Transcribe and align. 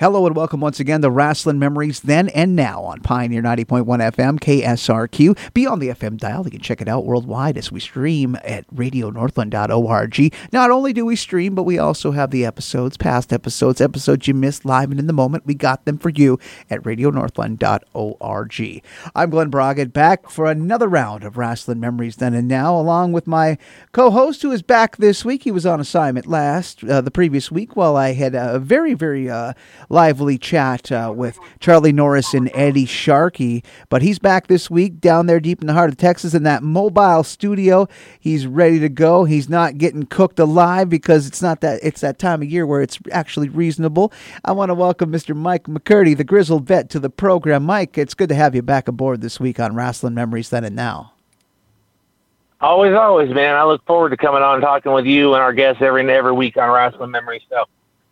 Hello 0.00 0.24
and 0.24 0.34
welcome 0.34 0.60
once 0.60 0.80
again 0.80 1.02
to 1.02 1.10
Wrestling 1.10 1.58
Memories 1.58 2.00
Then 2.00 2.30
and 2.30 2.56
Now 2.56 2.82
on 2.84 3.02
Pioneer 3.02 3.42
90.1 3.42 3.84
FM 3.84 4.40
KSRQ. 4.40 5.52
Be 5.52 5.66
on 5.66 5.78
the 5.78 5.88
FM 5.88 6.16
dial. 6.16 6.42
You 6.42 6.52
can 6.52 6.62
check 6.62 6.80
it 6.80 6.88
out 6.88 7.04
worldwide 7.04 7.58
as 7.58 7.70
we 7.70 7.80
stream 7.80 8.34
at 8.42 8.66
radionorthland.org. 8.74 10.34
Not 10.54 10.70
only 10.70 10.94
do 10.94 11.04
we 11.04 11.16
stream, 11.16 11.54
but 11.54 11.64
we 11.64 11.78
also 11.78 12.12
have 12.12 12.30
the 12.30 12.46
episodes, 12.46 12.96
past 12.96 13.30
episodes, 13.30 13.82
episodes 13.82 14.26
you 14.26 14.32
missed 14.32 14.64
live 14.64 14.90
and 14.90 14.98
in 14.98 15.06
the 15.06 15.12
moment. 15.12 15.44
We 15.44 15.52
got 15.52 15.84
them 15.84 15.98
for 15.98 16.08
you 16.08 16.38
at 16.70 16.82
radionorthland.org. 16.82 18.82
I'm 19.14 19.28
Glen 19.28 19.50
Braget 19.50 19.92
back 19.92 20.30
for 20.30 20.46
another 20.46 20.88
round 20.88 21.24
of 21.24 21.36
Wrestling 21.36 21.78
Memories 21.78 22.16
Then 22.16 22.32
and 22.32 22.48
Now, 22.48 22.74
along 22.74 23.12
with 23.12 23.26
my 23.26 23.58
co-host 23.92 24.40
who 24.40 24.50
is 24.50 24.62
back 24.62 24.96
this 24.96 25.26
week. 25.26 25.42
He 25.42 25.50
was 25.50 25.66
on 25.66 25.78
assignment 25.78 26.24
last, 26.24 26.82
uh, 26.84 27.02
the 27.02 27.10
previous 27.10 27.50
week, 27.50 27.76
while 27.76 27.98
I 27.98 28.14
had 28.14 28.34
a 28.34 28.58
very, 28.58 28.94
very 28.94 29.28
uh, 29.28 29.52
lively 29.90 30.38
chat 30.38 30.90
uh, 30.90 31.12
with 31.14 31.38
Charlie 31.58 31.92
Norris 31.92 32.32
and 32.32 32.50
Eddie 32.54 32.86
Sharkey. 32.86 33.62
But 33.90 34.00
he's 34.00 34.18
back 34.18 34.46
this 34.46 34.70
week 34.70 35.00
down 35.00 35.26
there 35.26 35.40
deep 35.40 35.60
in 35.60 35.66
the 35.66 35.74
heart 35.74 35.90
of 35.90 35.98
Texas 35.98 36.32
in 36.32 36.44
that 36.44 36.62
mobile 36.62 37.22
studio. 37.24 37.88
He's 38.18 38.46
ready 38.46 38.78
to 38.80 38.88
go. 38.88 39.24
He's 39.24 39.48
not 39.48 39.76
getting 39.76 40.04
cooked 40.04 40.38
alive 40.38 40.88
because 40.88 41.26
it's 41.26 41.42
not 41.42 41.60
that 41.60 41.80
it's 41.82 42.00
that 42.00 42.18
time 42.18 42.40
of 42.40 42.48
year 42.48 42.66
where 42.66 42.80
it's 42.80 42.98
actually 43.10 43.48
reasonable. 43.48 44.12
I 44.44 44.52
want 44.52 44.70
to 44.70 44.74
welcome 44.74 45.12
Mr. 45.12 45.36
Mike 45.36 45.64
McCurdy, 45.64 46.16
the 46.16 46.24
grizzled 46.24 46.66
vet, 46.66 46.88
to 46.90 47.00
the 47.00 47.10
program. 47.10 47.64
Mike, 47.64 47.98
it's 47.98 48.14
good 48.14 48.28
to 48.28 48.34
have 48.34 48.54
you 48.54 48.62
back 48.62 48.88
aboard 48.88 49.20
this 49.20 49.40
week 49.40 49.60
on 49.60 49.74
Wrestling 49.74 50.14
Memories 50.14 50.50
Then 50.50 50.64
and 50.64 50.76
Now. 50.76 51.12
Always, 52.60 52.94
always, 52.94 53.32
man. 53.32 53.56
I 53.56 53.64
look 53.64 53.84
forward 53.86 54.10
to 54.10 54.18
coming 54.18 54.42
on 54.42 54.56
and 54.56 54.62
talking 54.62 54.92
with 54.92 55.06
you 55.06 55.32
and 55.32 55.42
our 55.42 55.54
guests 55.54 55.80
every 55.80 56.08
every 56.12 56.32
week 56.32 56.58
on 56.58 56.70
Wrestling 56.70 57.10
Memories. 57.10 57.40
So 57.48 57.64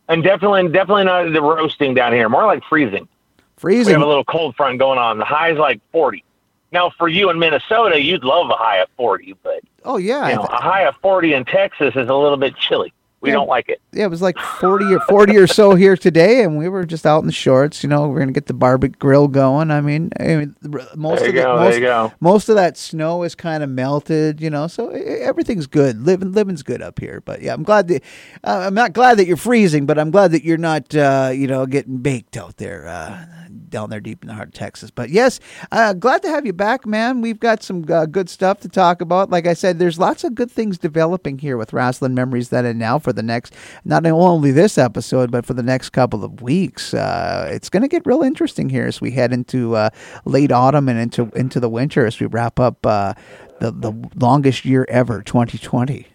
and 0.09 0.23
definitely, 0.23 0.69
definitely 0.69 1.05
not 1.05 1.33
the 1.33 1.43
roasting 1.43 1.95
down 1.95 2.13
here. 2.13 2.29
More 2.29 2.47
like 2.47 2.63
freezing. 2.65 3.09
Freezing. 3.57 3.87
We 3.87 3.93
have 3.93 4.03
a 4.03 4.07
little 4.07 4.25
cold 4.25 4.57
front 4.57 4.79
going 4.79 4.99
on. 4.99 5.19
The 5.19 5.25
high 5.25 5.51
is 5.51 5.59
like 5.59 5.81
40. 5.93 6.25
Now, 6.71 6.91
for 6.91 7.09
you 7.09 7.31
in 7.31 7.39
Minnesota, 7.39 8.01
you'd 8.01 8.25
love 8.25 8.51
a 8.51 8.55
high 8.55 8.79
of 8.79 8.89
40, 8.97 9.37
but 9.43 9.61
oh 9.85 9.97
yeah, 9.97 10.29
you 10.29 10.37
know, 10.37 10.45
a 10.45 10.61
high 10.61 10.83
of 10.83 10.97
40 10.97 11.33
in 11.33 11.45
Texas 11.45 11.95
is 11.97 12.09
a 12.09 12.15
little 12.15 12.37
bit 12.37 12.57
chilly. 12.57 12.93
We 13.21 13.31
yeah. 13.31 13.35
don't 13.35 13.49
like 13.49 13.69
it. 13.69 13.81
Yeah, 13.93 14.05
it 14.05 14.11
was 14.11 14.23
like 14.23 14.39
40 14.39 14.95
or 14.95 15.01
40 15.01 15.37
or 15.39 15.49
so 15.49 15.75
here 15.75 15.97
today, 15.97 16.45
and 16.45 16.57
we 16.57 16.69
were 16.69 16.87
just 16.87 17.05
out 17.05 17.19
in 17.19 17.27
the 17.27 17.33
shorts. 17.33 17.83
You 17.83 17.89
know, 17.89 18.07
we're 18.07 18.19
going 18.19 18.29
to 18.29 18.33
get 18.33 18.47
the 18.47 18.55
barbecue 18.55 18.97
grill 18.97 19.27
going. 19.27 19.73
I 19.73 19.81
mean, 19.81 20.13
I 20.21 20.37
mean 20.37 20.55
most 20.95 21.23
of 21.23 21.27
the, 21.27 21.33
go, 21.33 21.57
most, 21.57 22.15
most, 22.21 22.49
of 22.49 22.55
that 22.55 22.77
snow 22.77 23.25
is 23.25 23.35
kind 23.35 23.65
of 23.65 23.71
melted, 23.71 24.41
you 24.41 24.51
know, 24.51 24.69
so 24.69 24.91
everything's 24.91 25.67
good. 25.67 26.01
Living 26.01 26.31
living's 26.31 26.63
good 26.63 26.81
up 26.81 27.01
here. 27.01 27.21
But 27.25 27.43
yeah, 27.43 27.55
I'm 27.55 27.65
glad 27.65 27.89
that 27.89 28.05
uh, 28.45 28.63
I'm 28.67 28.75
not 28.75 28.93
glad 28.93 29.19
that 29.19 29.27
you're 29.27 29.37
freezing, 29.37 29.85
but 29.85 29.99
I'm 29.99 30.13
glad 30.13 30.31
that 30.31 30.45
you're 30.45 30.57
not 30.57 30.95
uh, 30.95 31.33
you 31.35 31.49
know, 31.49 31.67
getting 31.67 31.99
baked 31.99 32.37
out 32.37 32.59
there. 32.59 32.87
Uh, 32.87 33.27
down 33.69 33.91
there 33.91 34.01
deep 34.01 34.23
in 34.23 34.29
the 34.29 34.35
heart 34.35 34.49
of 34.49 34.55
Texas. 34.55 34.91
But 34.91 35.11
yes, 35.11 35.41
uh, 35.73 35.93
glad 35.93 36.23
to 36.23 36.29
have 36.29 36.47
you 36.47 36.53
back, 36.53 36.87
man. 36.87 37.21
We've 37.21 37.39
got 37.39 37.63
some 37.63 37.85
uh, 37.89 38.07
good 38.07 38.29
stuff 38.29 38.61
to 38.61 38.69
talk 38.69 39.01
about. 39.01 39.31
Like 39.31 39.47
I 39.47 39.55
said, 39.55 39.79
there's 39.79 39.99
lots 39.99 40.25
of 40.25 40.35
good 40.35 40.51
things 40.51 40.79
developing 40.79 41.39
here 41.39 41.57
with 41.57 41.73
Wrestling 41.73 42.15
Memories 42.15 42.49
Then 42.51 42.65
and 42.65 42.79
Now 42.79 42.99
for 42.99 43.13
the 43.13 43.23
next, 43.23 43.55
not 43.85 44.07
only 44.07 44.51
this 44.51 44.79
episode, 44.79 45.31
but 45.31 45.45
for 45.47 45.55
the 45.55 45.63
next 45.63 45.91
couple 45.91 46.25
of 46.25 46.41
weeks. 46.41 46.95
Uh, 46.95 47.49
it's 47.53 47.69
going 47.69 47.83
to 47.83 47.89
get 47.89 48.07
real 48.07 48.23
interesting 48.23 48.69
here 48.69 48.87
as 48.87 49.01
we 49.01 49.11
head 49.11 49.33
into 49.33 49.77
uh, 49.77 49.91
late 50.25 50.53
autumn 50.53 50.89
and 50.89 50.99
into 50.99 51.31
into 51.35 51.61
the 51.61 51.69
winter 51.69 52.07
as 52.07 52.19
we 52.21 52.27
wrap 52.27 52.59
up 52.61 52.85
uh, 52.87 53.15
the 53.61 53.71
the 53.71 53.93
longest 54.17 54.65
year 54.65 54.87
ever, 54.89 55.23
2020. 55.23 56.07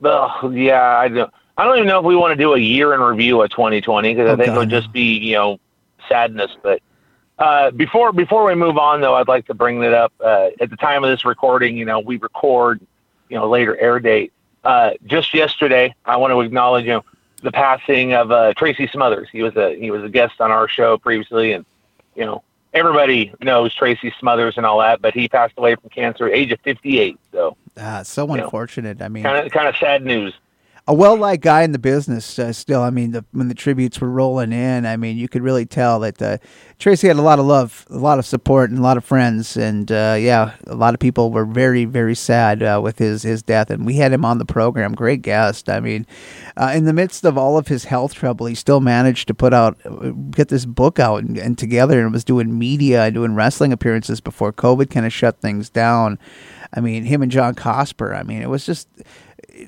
Well, 0.00 0.52
yeah, 0.54 0.98
I 0.98 1.08
don't. 1.08 1.32
I 1.60 1.64
don't 1.64 1.76
even 1.76 1.88
know 1.88 1.98
if 1.98 2.06
we 2.06 2.16
want 2.16 2.32
to 2.32 2.42
do 2.42 2.54
a 2.54 2.58
year 2.58 2.94
in 2.94 3.00
review 3.00 3.42
of 3.42 3.50
2020 3.50 4.14
because 4.14 4.30
oh, 4.30 4.32
I 4.32 4.36
think 4.36 4.46
God. 4.46 4.54
it 4.54 4.58
would 4.60 4.70
just 4.70 4.90
be, 4.92 5.18
you 5.18 5.34
know, 5.34 5.60
sadness. 6.10 6.50
But 6.62 6.82
uh, 7.38 7.70
before 7.70 8.12
before 8.12 8.44
we 8.44 8.54
move 8.54 8.76
on, 8.76 9.00
though, 9.00 9.14
I'd 9.14 9.28
like 9.28 9.46
to 9.46 9.54
bring 9.54 9.80
that 9.80 9.94
up. 9.94 10.12
Uh, 10.20 10.50
at 10.60 10.68
the 10.68 10.76
time 10.76 11.04
of 11.04 11.10
this 11.10 11.24
recording, 11.24 11.76
you 11.76 11.86
know, 11.86 12.00
we 12.00 12.18
record, 12.18 12.80
you 13.28 13.38
know, 13.38 13.48
later 13.48 13.76
air 13.78 13.98
date. 13.98 14.32
Uh, 14.62 14.90
just 15.06 15.32
yesterday, 15.32 15.94
I 16.04 16.18
want 16.18 16.32
to 16.32 16.40
acknowledge, 16.42 16.84
you 16.84 16.92
know, 16.92 17.04
the 17.42 17.50
passing 17.50 18.12
of 18.12 18.30
uh, 18.30 18.52
Tracy 18.54 18.86
Smothers. 18.88 19.28
He 19.32 19.42
was 19.42 19.56
a 19.56 19.74
he 19.78 19.90
was 19.90 20.04
a 20.04 20.08
guest 20.08 20.40
on 20.40 20.50
our 20.50 20.68
show 20.68 20.98
previously, 20.98 21.52
and 21.52 21.64
you 22.14 22.26
know, 22.26 22.42
everybody 22.74 23.32
knows 23.40 23.74
Tracy 23.74 24.12
Smothers 24.20 24.58
and 24.58 24.66
all 24.66 24.80
that. 24.80 25.00
But 25.00 25.14
he 25.14 25.28
passed 25.28 25.54
away 25.56 25.76
from 25.76 25.88
cancer 25.88 26.26
at 26.26 26.34
age 26.34 26.52
of 26.52 26.60
58. 26.60 27.18
So, 27.32 27.56
ah, 27.78 28.02
so 28.02 28.30
unfortunate. 28.32 28.98
Know, 28.98 29.06
I 29.06 29.08
mean, 29.08 29.22
kind 29.22 29.46
of 29.46 29.50
kind 29.50 29.68
of 29.68 29.76
sad 29.76 30.04
news 30.04 30.34
a 30.90 30.92
well-liked 30.92 31.40
guy 31.40 31.62
in 31.62 31.70
the 31.70 31.78
business. 31.78 32.36
Uh, 32.36 32.52
still, 32.52 32.82
I 32.82 32.90
mean, 32.90 33.12
the, 33.12 33.24
when 33.30 33.46
the 33.46 33.54
tributes 33.54 34.00
were 34.00 34.10
rolling 34.10 34.52
in, 34.52 34.84
I 34.84 34.96
mean, 34.96 35.16
you 35.16 35.28
could 35.28 35.40
really 35.40 35.64
tell 35.64 36.00
that 36.00 36.20
uh, 36.20 36.38
Tracy 36.80 37.06
had 37.06 37.16
a 37.16 37.22
lot 37.22 37.38
of 37.38 37.46
love, 37.46 37.86
a 37.90 37.96
lot 37.96 38.18
of 38.18 38.26
support, 38.26 38.70
and 38.70 38.78
a 38.80 38.82
lot 38.82 38.96
of 38.96 39.04
friends. 39.04 39.56
And 39.56 39.92
uh, 39.92 40.16
yeah, 40.18 40.56
a 40.66 40.74
lot 40.74 40.92
of 40.92 40.98
people 40.98 41.30
were 41.30 41.44
very, 41.44 41.84
very 41.84 42.16
sad 42.16 42.60
uh, 42.64 42.80
with 42.82 42.98
his 42.98 43.22
his 43.22 43.40
death. 43.40 43.70
And 43.70 43.86
we 43.86 43.98
had 43.98 44.12
him 44.12 44.24
on 44.24 44.38
the 44.38 44.44
program. 44.44 44.92
Great 44.92 45.22
guest. 45.22 45.68
I 45.68 45.78
mean, 45.78 46.08
uh, 46.56 46.72
in 46.74 46.86
the 46.86 46.92
midst 46.92 47.24
of 47.24 47.38
all 47.38 47.56
of 47.56 47.68
his 47.68 47.84
health 47.84 48.12
trouble, 48.12 48.46
he 48.46 48.56
still 48.56 48.80
managed 48.80 49.28
to 49.28 49.34
put 49.34 49.54
out, 49.54 49.78
get 50.32 50.48
this 50.48 50.66
book 50.66 50.98
out 50.98 51.22
and, 51.22 51.38
and 51.38 51.56
together, 51.56 52.00
and 52.00 52.12
was 52.12 52.24
doing 52.24 52.58
media 52.58 53.04
and 53.04 53.14
doing 53.14 53.36
wrestling 53.36 53.72
appearances 53.72 54.20
before 54.20 54.52
COVID 54.52 54.90
kind 54.90 55.06
of 55.06 55.12
shut 55.12 55.40
things 55.40 55.70
down. 55.70 56.18
I 56.72 56.80
mean, 56.80 57.04
him 57.04 57.22
and 57.22 57.32
John 57.32 57.54
Cosper. 57.54 58.16
I 58.16 58.22
mean, 58.22 58.42
it 58.42 58.48
was 58.48 58.64
just 58.64 58.88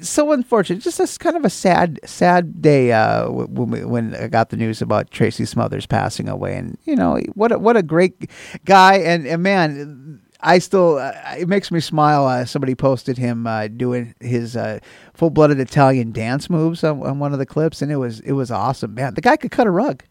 so 0.00 0.32
unfortunate. 0.32 0.82
Just 0.82 1.00
a 1.00 1.19
kind 1.19 1.36
of 1.36 1.44
a 1.44 1.50
sad, 1.50 2.00
sad 2.04 2.62
day 2.62 2.92
uh, 2.92 3.28
when 3.30 3.70
we, 3.70 3.84
when 3.84 4.14
I 4.14 4.28
got 4.28 4.50
the 4.50 4.56
news 4.56 4.82
about 4.82 5.10
Tracy 5.10 5.44
Smothers 5.44 5.86
passing 5.86 6.28
away, 6.28 6.56
and 6.56 6.78
you 6.84 6.97
know 6.97 7.19
what 7.34 7.53
a, 7.53 7.58
what 7.58 7.76
a 7.76 7.82
great 7.82 8.30
guy, 8.64 8.97
and, 8.97 9.26
and 9.26 9.42
man. 9.42 10.20
I 10.44 10.58
still, 10.58 10.98
uh, 10.98 11.12
it 11.38 11.47
makes 11.47 11.70
me 11.70 11.78
smile. 11.78 12.26
Uh, 12.26 12.44
somebody 12.44 12.75
posted 12.75 13.16
him 13.16 13.47
uh, 13.47 13.69
doing 13.69 14.12
his 14.19 14.56
uh, 14.56 14.80
full-blooded 15.14 15.60
Italian 15.60 16.10
dance 16.10 16.50
moves 16.50 16.82
on, 16.82 17.00
on, 17.04 17.20
one 17.20 17.32
of 17.32 17.38
the 17.38 17.47
clips, 17.47 17.80
and 17.80 17.92
it 17.92 17.97
was 17.98 18.19
it 18.19 18.32
was 18.32 18.50
awesome, 18.50 18.92
man. 18.92 19.14
The 19.14 19.20
guy 19.20 19.36
could 19.36 19.53
cut 19.53 19.69
a 19.69 19.70
rug. 19.70 20.03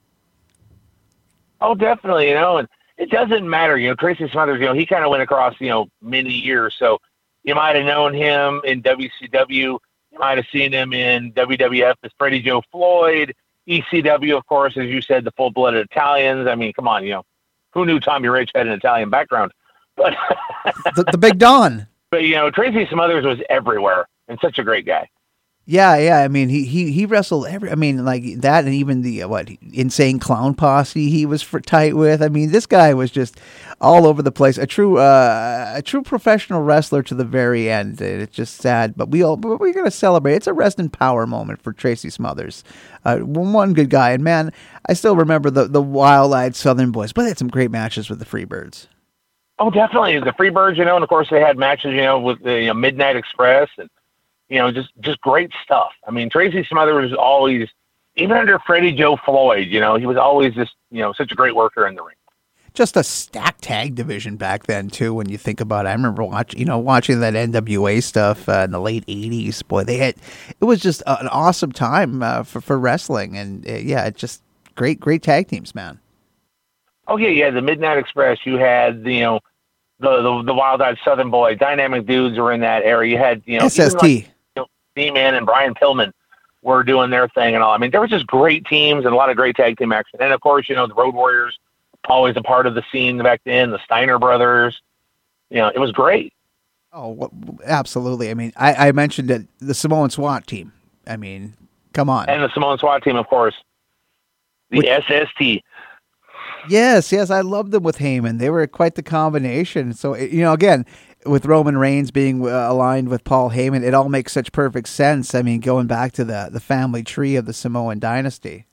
Oh, 1.59 1.75
definitely, 1.75 2.29
you 2.29 2.33
know, 2.33 2.59
and 2.59 2.69
it 2.97 3.09
doesn't 3.09 3.49
matter, 3.49 3.77
you 3.77 3.89
know. 3.89 3.95
Tracy 3.95 4.29
Smothers, 4.29 4.61
you 4.61 4.67
know, 4.67 4.73
he 4.73 4.85
kind 4.85 5.03
of 5.03 5.11
went 5.11 5.21
across, 5.21 5.53
you 5.59 5.67
know, 5.67 5.89
many 6.01 6.31
years, 6.31 6.75
so 6.79 6.99
you 7.43 7.55
might 7.55 7.75
have 7.75 7.85
known 7.85 8.13
him 8.13 8.61
in 8.63 8.81
WCW. 8.83 9.49
You 10.11 10.19
might 10.19 10.37
have 10.37 10.45
seen 10.51 10.71
him 10.71 10.93
in 10.93 11.31
WWF 11.33 11.95
as 12.03 12.11
Freddie 12.17 12.41
Joe 12.41 12.61
Floyd. 12.71 13.33
ECW, 13.67 14.37
of 14.37 14.45
course, 14.47 14.75
as 14.77 14.87
you 14.87 15.01
said, 15.01 15.23
the 15.23 15.31
full 15.31 15.51
blooded 15.51 15.87
Italians. 15.89 16.47
I 16.47 16.55
mean, 16.55 16.73
come 16.73 16.87
on, 16.87 17.03
you 17.03 17.11
know, 17.11 17.23
who 17.73 17.85
knew 17.85 17.99
Tommy 17.99 18.27
Rich 18.27 18.51
had 18.53 18.67
an 18.67 18.73
Italian 18.73 19.09
background? 19.09 19.51
But 19.95 20.15
the, 20.95 21.05
the 21.11 21.17
Big 21.17 21.37
Don. 21.37 21.87
But 22.09 22.23
you 22.23 22.35
know, 22.35 22.51
Tracy 22.51 22.87
Smothers 22.91 23.25
was 23.25 23.39
everywhere 23.49 24.07
and 24.27 24.37
such 24.41 24.59
a 24.59 24.63
great 24.63 24.85
guy. 24.85 25.07
Yeah, 25.65 25.95
yeah. 25.97 26.17
I 26.17 26.27
mean, 26.27 26.49
he 26.49 26.65
he 26.65 26.91
he 26.91 27.05
wrestled 27.05 27.45
every. 27.47 27.69
I 27.71 27.75
mean, 27.75 28.03
like 28.03 28.23
that, 28.41 28.65
and 28.65 28.73
even 28.73 29.03
the 29.03 29.25
what 29.25 29.47
insane 29.71 30.17
clown 30.17 30.55
posse 30.55 31.09
he 31.09 31.25
was 31.25 31.43
for 31.43 31.59
tight 31.59 31.95
with. 31.95 32.21
I 32.23 32.29
mean, 32.29 32.51
this 32.51 32.65
guy 32.65 32.93
was 32.95 33.11
just 33.11 33.39
all 33.79 34.07
over 34.07 34.23
the 34.23 34.31
place. 34.31 34.57
A 34.57 34.65
true 34.65 34.97
uh, 34.97 35.71
a 35.75 35.81
true 35.83 36.01
professional 36.01 36.63
wrestler 36.63 37.03
to 37.03 37.13
the 37.13 37.23
very 37.23 37.69
end. 37.69 38.01
It's 38.01 38.35
just 38.35 38.55
sad, 38.55 38.95
but 38.97 39.09
we 39.11 39.21
all 39.21 39.37
but 39.37 39.59
we're 39.59 39.71
gonna 39.71 39.91
celebrate. 39.91 40.33
It's 40.33 40.47
a 40.47 40.53
rest 40.53 40.79
in 40.79 40.89
power 40.89 41.27
moment 41.27 41.61
for 41.61 41.73
Tracy 41.73 42.09
Smothers. 42.09 42.63
Uh, 43.05 43.19
one 43.19 43.73
good 43.73 43.91
guy, 43.91 44.11
and 44.11 44.23
man, 44.23 44.51
I 44.89 44.93
still 44.93 45.15
remember 45.15 45.51
the 45.51 45.67
the 45.67 45.81
wild 45.81 46.33
eyed 46.33 46.55
Southern 46.55 46.91
boys. 46.91 47.13
But 47.13 47.21
they 47.23 47.27
had 47.29 47.37
some 47.37 47.49
great 47.49 47.71
matches 47.71 48.09
with 48.09 48.17
the 48.17 48.25
Freebirds. 48.25 48.87
Oh, 49.59 49.69
definitely 49.69 50.19
the 50.19 50.31
Freebirds, 50.31 50.77
you 50.77 50.85
know, 50.85 50.95
and 50.95 51.03
of 51.03 51.09
course 51.09 51.29
they 51.29 51.39
had 51.39 51.55
matches, 51.55 51.91
you 51.91 52.01
know, 52.01 52.19
with 52.19 52.41
the 52.41 52.61
you 52.61 52.67
know, 52.67 52.73
Midnight 52.73 53.15
Express 53.15 53.69
and 53.77 53.89
you 54.51 54.57
know, 54.57 54.69
just 54.69 54.89
just 54.99 55.21
great 55.21 55.49
stuff. 55.63 55.93
I 56.05 56.11
mean, 56.11 56.29
Tracy 56.29 56.65
Smothers 56.69 57.11
was 57.11 57.17
always, 57.17 57.69
even 58.17 58.35
under 58.35 58.59
Freddie 58.59 58.91
Joe 58.91 59.17
Floyd, 59.23 59.69
you 59.69 59.79
know, 59.79 59.95
he 59.95 60.05
was 60.05 60.17
always 60.17 60.53
just 60.53 60.73
you 60.91 61.01
know 61.01 61.13
such 61.13 61.31
a 61.31 61.35
great 61.35 61.55
worker 61.55 61.87
in 61.87 61.95
the 61.95 62.03
ring. 62.03 62.15
Just 62.73 62.97
a 62.97 63.03
stacked 63.03 63.63
tag 63.63 63.95
division 63.95 64.35
back 64.35 64.65
then 64.65 64.89
too. 64.89 65.13
When 65.13 65.29
you 65.29 65.37
think 65.37 65.61
about 65.61 65.85
it, 65.85 65.89
I 65.89 65.93
remember 65.93 66.23
watching, 66.23 66.59
you 66.59 66.65
know, 66.65 66.79
watching 66.79 67.21
that 67.21 67.33
NWA 67.33 68.03
stuff 68.03 68.47
uh, 68.49 68.63
in 68.65 68.71
the 68.71 68.79
late 68.81 69.05
'80s. 69.07 69.65
Boy, 69.65 69.85
they 69.85 69.97
had 69.97 70.15
it 70.59 70.65
was 70.65 70.81
just 70.81 71.01
an 71.07 71.29
awesome 71.29 71.71
time 71.71 72.21
uh, 72.21 72.43
for 72.43 72.59
for 72.59 72.77
wrestling, 72.77 73.37
and 73.37 73.65
uh, 73.65 73.75
yeah, 73.75 74.09
just 74.09 74.43
great, 74.75 74.99
great 74.99 75.23
tag 75.23 75.47
teams, 75.47 75.73
man. 75.73 75.97
Oh 77.07 77.15
yeah, 77.15 77.29
yeah. 77.29 77.51
The 77.51 77.61
Midnight 77.61 77.97
Express. 77.97 78.39
You 78.43 78.57
had 78.57 79.05
you 79.05 79.21
know 79.21 79.39
the 80.01 80.21
the, 80.21 80.43
the 80.47 80.53
Wild 80.53 80.81
Eyed 80.81 80.97
Southern 81.05 81.31
Boy, 81.31 81.55
dynamic 81.55 82.05
dudes 82.05 82.37
were 82.37 82.51
in 82.51 82.59
that 82.61 82.83
area. 82.83 83.11
You 83.11 83.17
had 83.17 83.41
you 83.45 83.59
know 83.59 83.69
SST. 83.69 84.27
Z-Man 84.97 85.35
and 85.35 85.45
Brian 85.45 85.73
Pillman 85.73 86.11
were 86.61 86.83
doing 86.83 87.09
their 87.09 87.27
thing 87.29 87.55
and 87.55 87.63
all. 87.63 87.73
I 87.73 87.77
mean, 87.77 87.91
there 87.91 88.01
was 88.01 88.09
just 88.09 88.27
great 88.27 88.65
teams 88.65 89.05
and 89.05 89.13
a 89.13 89.17
lot 89.17 89.29
of 89.29 89.35
great 89.35 89.55
tag 89.55 89.77
team 89.77 89.91
action. 89.91 90.19
And 90.21 90.31
of 90.33 90.41
course, 90.41 90.69
you 90.69 90.75
know, 90.75 90.87
the 90.87 90.93
Road 90.93 91.15
Warriors 91.15 91.57
always 92.05 92.35
a 92.37 92.41
part 92.41 92.67
of 92.67 92.75
the 92.75 92.83
scene 92.91 93.17
back 93.19 93.41
then. 93.45 93.71
The 93.71 93.79
Steiner 93.83 94.19
brothers, 94.19 94.81
you 95.49 95.57
know, 95.57 95.67
it 95.67 95.79
was 95.79 95.91
great. 95.91 96.33
Oh, 96.93 97.31
absolutely. 97.65 98.29
I 98.29 98.33
mean, 98.33 98.51
I, 98.55 98.89
I 98.89 98.91
mentioned 98.91 99.29
that 99.29 99.41
the 99.59 99.73
Samoan 99.73 100.09
SWAT 100.09 100.45
team. 100.45 100.73
I 101.07 101.17
mean, 101.17 101.53
come 101.93 102.09
on. 102.09 102.29
And 102.29 102.43
the 102.43 102.49
Samoan 102.53 102.77
SWAT 102.77 103.03
team, 103.03 103.15
of 103.15 103.27
course. 103.27 103.55
The 104.71 104.77
Which, 104.77 104.87
SST. 104.87 105.63
Yes, 106.69 107.11
yes, 107.11 107.29
I 107.29 107.41
loved 107.41 107.71
them 107.71 107.83
with 107.83 107.97
Heyman. 107.97 108.39
They 108.39 108.49
were 108.49 108.67
quite 108.67 108.95
the 108.95 109.03
combination. 109.03 109.93
So 109.93 110.15
you 110.15 110.41
know, 110.41 110.53
again, 110.53 110.85
with 111.25 111.45
Roman 111.45 111.77
Reigns 111.77 112.11
being 112.11 112.45
uh, 112.45 112.71
aligned 112.71 113.09
with 113.09 113.23
Paul 113.23 113.51
Heyman, 113.51 113.83
it 113.83 113.93
all 113.93 114.09
makes 114.09 114.31
such 114.31 114.51
perfect 114.51 114.87
sense. 114.87 115.35
I 115.35 115.41
mean, 115.41 115.59
going 115.59 115.87
back 115.87 116.11
to 116.13 116.23
the 116.23 116.49
the 116.51 116.59
family 116.59 117.03
tree 117.03 117.35
of 117.35 117.45
the 117.45 117.53
Samoan 117.53 117.99
dynasty. 117.99 118.65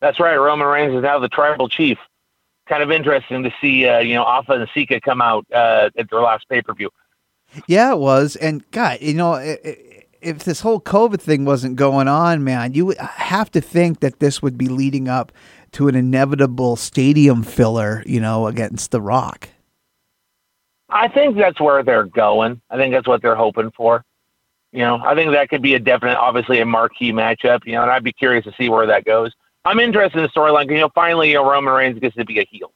That's 0.00 0.18
right. 0.18 0.36
Roman 0.36 0.66
Reigns 0.66 0.94
is 0.94 1.02
now 1.02 1.18
the 1.18 1.28
tribal 1.28 1.68
chief. 1.68 1.98
Kind 2.66 2.82
of 2.82 2.90
interesting 2.90 3.42
to 3.42 3.52
see, 3.60 3.86
uh, 3.86 3.98
you 3.98 4.14
know, 4.14 4.24
Afa 4.24 4.52
and 4.52 4.68
Sika 4.72 5.00
come 5.00 5.20
out 5.20 5.46
uh, 5.52 5.90
at 5.96 6.10
their 6.10 6.20
last 6.20 6.48
pay 6.48 6.62
per 6.62 6.74
view. 6.74 6.90
Yeah, 7.66 7.92
it 7.92 7.98
was. 7.98 8.36
And 8.36 8.68
God, 8.70 8.98
you 9.00 9.14
know, 9.14 9.34
if 9.34 10.44
this 10.44 10.60
whole 10.60 10.80
COVID 10.80 11.20
thing 11.20 11.44
wasn't 11.44 11.76
going 11.76 12.08
on, 12.08 12.44
man, 12.44 12.72
you 12.72 12.86
would 12.86 12.98
have 12.98 13.50
to 13.52 13.60
think 13.60 14.00
that 14.00 14.20
this 14.20 14.40
would 14.40 14.56
be 14.56 14.68
leading 14.68 15.08
up 15.08 15.32
to 15.72 15.88
an 15.88 15.94
inevitable 15.94 16.76
stadium 16.76 17.42
filler, 17.42 18.02
you 18.06 18.20
know, 18.20 18.46
against 18.46 18.90
The 18.90 19.00
Rock. 19.00 19.48
I 20.92 21.08
think 21.08 21.36
that's 21.36 21.60
where 21.60 21.82
they're 21.82 22.04
going. 22.04 22.60
I 22.70 22.76
think 22.76 22.92
that's 22.92 23.08
what 23.08 23.22
they're 23.22 23.34
hoping 23.34 23.70
for. 23.72 24.04
You 24.72 24.80
know, 24.80 25.02
I 25.04 25.14
think 25.14 25.32
that 25.32 25.48
could 25.48 25.62
be 25.62 25.74
a 25.74 25.78
definite, 25.78 26.16
obviously 26.16 26.60
a 26.60 26.66
marquee 26.66 27.12
matchup. 27.12 27.64
You 27.64 27.72
know, 27.72 27.82
and 27.82 27.90
I'd 27.90 28.04
be 28.04 28.12
curious 28.12 28.44
to 28.44 28.52
see 28.58 28.68
where 28.68 28.86
that 28.86 29.04
goes. 29.04 29.32
I'm 29.64 29.80
interested 29.80 30.18
in 30.18 30.24
the 30.24 30.28
storyline. 30.28 30.70
You 30.70 30.80
know, 30.80 30.90
finally, 30.94 31.28
you 31.28 31.34
know, 31.34 31.50
Roman 31.50 31.72
Reigns 31.72 31.98
gets 31.98 32.16
to 32.16 32.24
be 32.24 32.38
a 32.40 32.44
heel. 32.50 32.72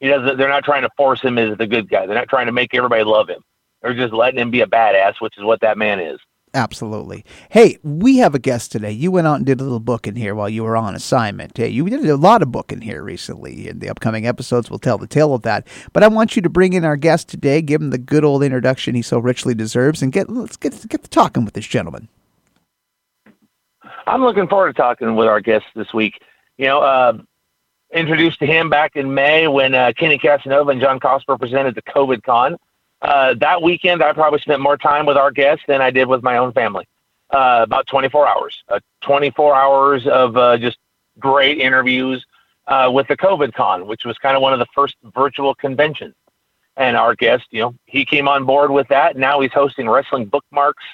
He 0.00 0.08
doesn't. 0.08 0.36
They're 0.36 0.48
not 0.48 0.64
trying 0.64 0.82
to 0.82 0.90
force 0.96 1.20
him 1.20 1.38
as 1.38 1.56
the 1.58 1.66
good 1.66 1.88
guy. 1.88 2.06
They're 2.06 2.16
not 2.16 2.28
trying 2.28 2.46
to 2.46 2.52
make 2.52 2.74
everybody 2.74 3.04
love 3.04 3.28
him. 3.28 3.42
They're 3.82 3.94
just 3.94 4.12
letting 4.12 4.40
him 4.40 4.50
be 4.50 4.60
a 4.60 4.66
badass, 4.66 5.20
which 5.20 5.36
is 5.36 5.44
what 5.44 5.60
that 5.60 5.78
man 5.78 6.00
is. 6.00 6.18
Absolutely. 6.54 7.24
Hey, 7.48 7.78
we 7.82 8.18
have 8.18 8.34
a 8.34 8.38
guest 8.38 8.72
today. 8.72 8.90
You 8.90 9.10
went 9.10 9.26
out 9.26 9.36
and 9.36 9.46
did 9.46 9.60
a 9.60 9.64
little 9.64 9.80
booking 9.80 10.16
here 10.16 10.34
while 10.34 10.50
you 10.50 10.64
were 10.64 10.76
on 10.76 10.94
assignment. 10.94 11.56
Hey, 11.56 11.68
you 11.68 11.88
did 11.88 12.04
a 12.04 12.16
lot 12.16 12.42
of 12.42 12.52
booking 12.52 12.82
here 12.82 13.02
recently. 13.02 13.68
In 13.68 13.78
the 13.78 13.88
upcoming 13.88 14.26
episodes, 14.26 14.68
we'll 14.68 14.78
tell 14.78 14.98
the 14.98 15.06
tale 15.06 15.32
of 15.32 15.42
that. 15.42 15.66
But 15.94 16.02
I 16.02 16.08
want 16.08 16.36
you 16.36 16.42
to 16.42 16.50
bring 16.50 16.74
in 16.74 16.84
our 16.84 16.96
guest 16.96 17.28
today, 17.28 17.62
give 17.62 17.80
him 17.80 17.88
the 17.88 17.96
good 17.96 18.22
old 18.22 18.42
introduction 18.42 18.94
he 18.94 19.00
so 19.00 19.18
richly 19.18 19.54
deserves, 19.54 20.02
and 20.02 20.12
get 20.12 20.28
let's 20.28 20.58
get 20.58 20.72
get 20.88 21.02
to 21.02 21.08
talking 21.08 21.46
with 21.46 21.54
this 21.54 21.66
gentleman. 21.66 22.08
I'm 24.06 24.22
looking 24.22 24.46
forward 24.46 24.74
to 24.74 24.82
talking 24.82 25.16
with 25.16 25.28
our 25.28 25.40
guest 25.40 25.64
this 25.74 25.94
week. 25.94 26.20
You 26.58 26.66
know, 26.66 26.82
uh, 26.82 27.18
introduced 27.94 28.40
to 28.40 28.46
him 28.46 28.68
back 28.68 28.94
in 28.94 29.14
May 29.14 29.48
when 29.48 29.74
uh, 29.74 29.92
Kenny 29.96 30.18
Casanova 30.18 30.70
and 30.70 30.82
John 30.82 31.00
Cosper 31.00 31.38
presented 31.38 31.74
the 31.74 31.82
COVID 31.82 32.22
Con 32.24 32.58
uh, 33.02 33.34
that 33.34 33.60
weekend, 33.62 34.02
I 34.02 34.12
probably 34.12 34.38
spent 34.38 34.62
more 34.62 34.76
time 34.76 35.06
with 35.06 35.16
our 35.16 35.30
guests 35.30 35.64
than 35.66 35.82
I 35.82 35.90
did 35.90 36.06
with 36.06 36.22
my 36.22 36.36
own 36.36 36.52
family. 36.52 36.86
Uh, 37.30 37.60
about 37.62 37.86
24 37.86 38.28
hours, 38.28 38.62
uh, 38.68 38.78
24 39.00 39.54
hours 39.54 40.06
of 40.06 40.36
uh, 40.36 40.56
just 40.58 40.78
great 41.18 41.58
interviews 41.58 42.24
uh, 42.66 42.90
with 42.92 43.08
the 43.08 43.16
COVID 43.16 43.54
Con, 43.54 43.86
which 43.86 44.04
was 44.04 44.18
kind 44.18 44.36
of 44.36 44.42
one 44.42 44.52
of 44.52 44.58
the 44.58 44.66
first 44.74 44.96
virtual 45.14 45.54
conventions. 45.54 46.14
And 46.76 46.96
our 46.96 47.14
guest, 47.14 47.46
you 47.50 47.60
know, 47.60 47.74
he 47.86 48.04
came 48.04 48.28
on 48.28 48.44
board 48.44 48.70
with 48.70 48.88
that. 48.88 49.16
Now 49.16 49.40
he's 49.40 49.52
hosting 49.52 49.88
wrestling 49.88 50.26
bookmarks 50.26 50.84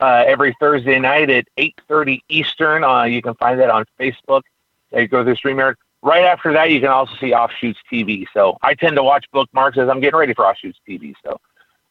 uh, 0.00 0.24
every 0.26 0.54
Thursday 0.60 0.98
night 0.98 1.30
at 1.30 1.46
8:30 1.56 2.20
Eastern. 2.28 3.10
You 3.10 3.20
can 3.20 3.34
find 3.34 3.58
that 3.60 3.70
on 3.70 3.84
Facebook. 3.98 4.42
You 4.92 5.08
go 5.08 5.24
through 5.24 5.36
StreamYard. 5.36 5.74
Right 6.02 6.24
after 6.24 6.52
that, 6.54 6.70
you 6.70 6.80
can 6.80 6.88
also 6.88 7.12
see 7.20 7.34
Offshoots 7.34 7.78
TV. 7.92 8.24
So 8.32 8.56
I 8.62 8.74
tend 8.74 8.96
to 8.96 9.02
watch 9.02 9.26
bookmarks 9.32 9.76
as 9.76 9.88
I'm 9.88 10.00
getting 10.00 10.18
ready 10.18 10.32
for 10.32 10.46
Offshoots 10.46 10.80
TV. 10.88 11.14
So 11.22 11.38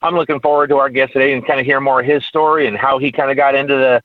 I'm 0.02 0.16
looking 0.16 0.40
forward 0.40 0.70
to 0.70 0.78
our 0.78 0.90
guest 0.90 1.14
today 1.14 1.34
and 1.34 1.46
kind 1.46 1.60
of 1.60 1.66
hear 1.66 1.80
more 1.80 2.00
of 2.00 2.06
his 2.06 2.26
story 2.26 2.68
and 2.68 2.76
how 2.76 2.98
he 2.98 3.12
kind 3.12 3.30
of 3.30 3.38
got 3.38 3.54
into 3.54 3.76
the, 3.76 4.02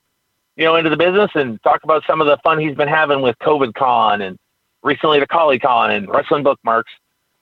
you 0.56 0.64
know, 0.64 0.76
into 0.76 0.90
the 0.90 0.96
business 0.96 1.30
and 1.34 1.62
talk 1.62 1.84
about 1.84 2.04
some 2.06 2.20
of 2.20 2.26
the 2.26 2.36
fun 2.44 2.58
he's 2.58 2.76
been 2.76 2.88
having 2.88 3.22
with 3.22 3.38
COVID 3.38 3.74
Con 3.74 4.20
and 4.20 4.38
recently 4.82 5.20
the 5.20 5.26
Collie 5.26 5.58
Con 5.58 5.90
and 5.90 6.08
wrestling 6.08 6.42
bookmarks. 6.42 6.92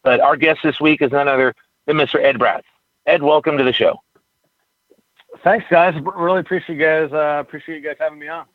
But 0.04 0.20
our 0.20 0.36
guest 0.36 0.60
this 0.62 0.80
week 0.80 1.02
is 1.02 1.10
none 1.10 1.28
other 1.28 1.54
than 1.86 1.96
Mr. 1.96 2.22
Ed 2.22 2.36
Bratz. 2.38 2.62
Ed, 3.06 3.22
welcome 3.22 3.58
to 3.58 3.64
the 3.64 3.72
show. 3.72 4.00
Thanks, 5.42 5.66
guys. 5.68 5.94
Really 6.14 6.40
appreciate 6.40 6.76
you 6.76 6.84
guys. 6.84 7.12
Uh, 7.12 7.40
appreciate 7.40 7.76
you 7.76 7.88
guys 7.88 7.96
having 7.98 8.18
me 8.18 8.28
on. 8.28 8.46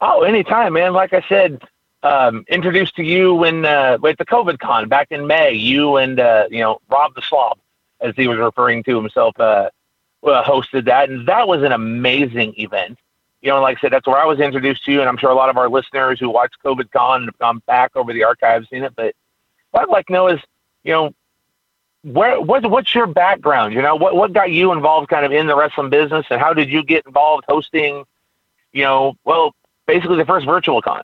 Oh, 0.00 0.22
anytime, 0.22 0.72
man. 0.72 0.92
Like 0.92 1.12
I 1.12 1.22
said, 1.28 1.60
um, 2.02 2.44
introduced 2.48 2.96
to 2.96 3.02
you 3.02 3.34
when 3.34 3.64
uh, 3.64 3.98
at 4.04 4.18
the 4.18 4.26
COVID 4.26 4.58
Con 4.58 4.88
back 4.88 5.08
in 5.10 5.26
May. 5.26 5.52
You 5.52 5.96
and 5.96 6.18
uh, 6.18 6.46
you 6.50 6.60
know 6.60 6.80
Rob 6.90 7.14
the 7.14 7.22
Slob, 7.22 7.58
as 8.00 8.14
he 8.16 8.28
was 8.28 8.38
referring 8.38 8.82
to 8.84 8.96
himself, 8.96 9.38
uh, 9.38 9.70
hosted 10.24 10.84
that, 10.86 11.10
and 11.10 11.26
that 11.28 11.46
was 11.46 11.62
an 11.62 11.72
amazing 11.72 12.54
event. 12.58 12.98
You 13.40 13.50
know, 13.50 13.60
like 13.60 13.78
I 13.78 13.80
said, 13.80 13.92
that's 13.92 14.06
where 14.06 14.18
I 14.18 14.24
was 14.24 14.38
introduced 14.38 14.84
to 14.84 14.92
you, 14.92 15.00
and 15.00 15.08
I'm 15.08 15.16
sure 15.16 15.30
a 15.30 15.34
lot 15.34 15.48
of 15.48 15.56
our 15.56 15.68
listeners 15.68 16.20
who 16.20 16.30
watched 16.30 16.56
COVID 16.64 16.90
Con 16.92 17.24
have 17.24 17.38
gone 17.38 17.62
back 17.66 17.92
over 17.96 18.12
the 18.12 18.24
archives 18.24 18.68
seen 18.68 18.84
it. 18.84 18.94
But 18.94 19.14
what 19.72 19.82
I'd 19.82 19.88
like 19.88 20.06
to 20.06 20.12
know 20.12 20.28
is, 20.28 20.40
you 20.84 20.92
know, 20.92 21.14
where 22.02 22.40
what 22.40 22.68
what's 22.68 22.94
your 22.94 23.06
background? 23.06 23.74
You 23.74 23.82
know, 23.82 23.96
what 23.96 24.16
what 24.16 24.32
got 24.32 24.50
you 24.50 24.72
involved 24.72 25.08
kind 25.08 25.24
of 25.24 25.32
in 25.32 25.46
the 25.46 25.56
wrestling 25.56 25.90
business, 25.90 26.26
and 26.30 26.40
how 26.40 26.52
did 26.52 26.68
you 26.68 26.84
get 26.84 27.06
involved 27.06 27.44
hosting? 27.48 28.04
You 28.72 28.84
know, 28.84 29.16
well, 29.24 29.54
basically 29.86 30.16
the 30.16 30.24
first 30.24 30.46
virtual 30.46 30.82
con. 30.82 31.02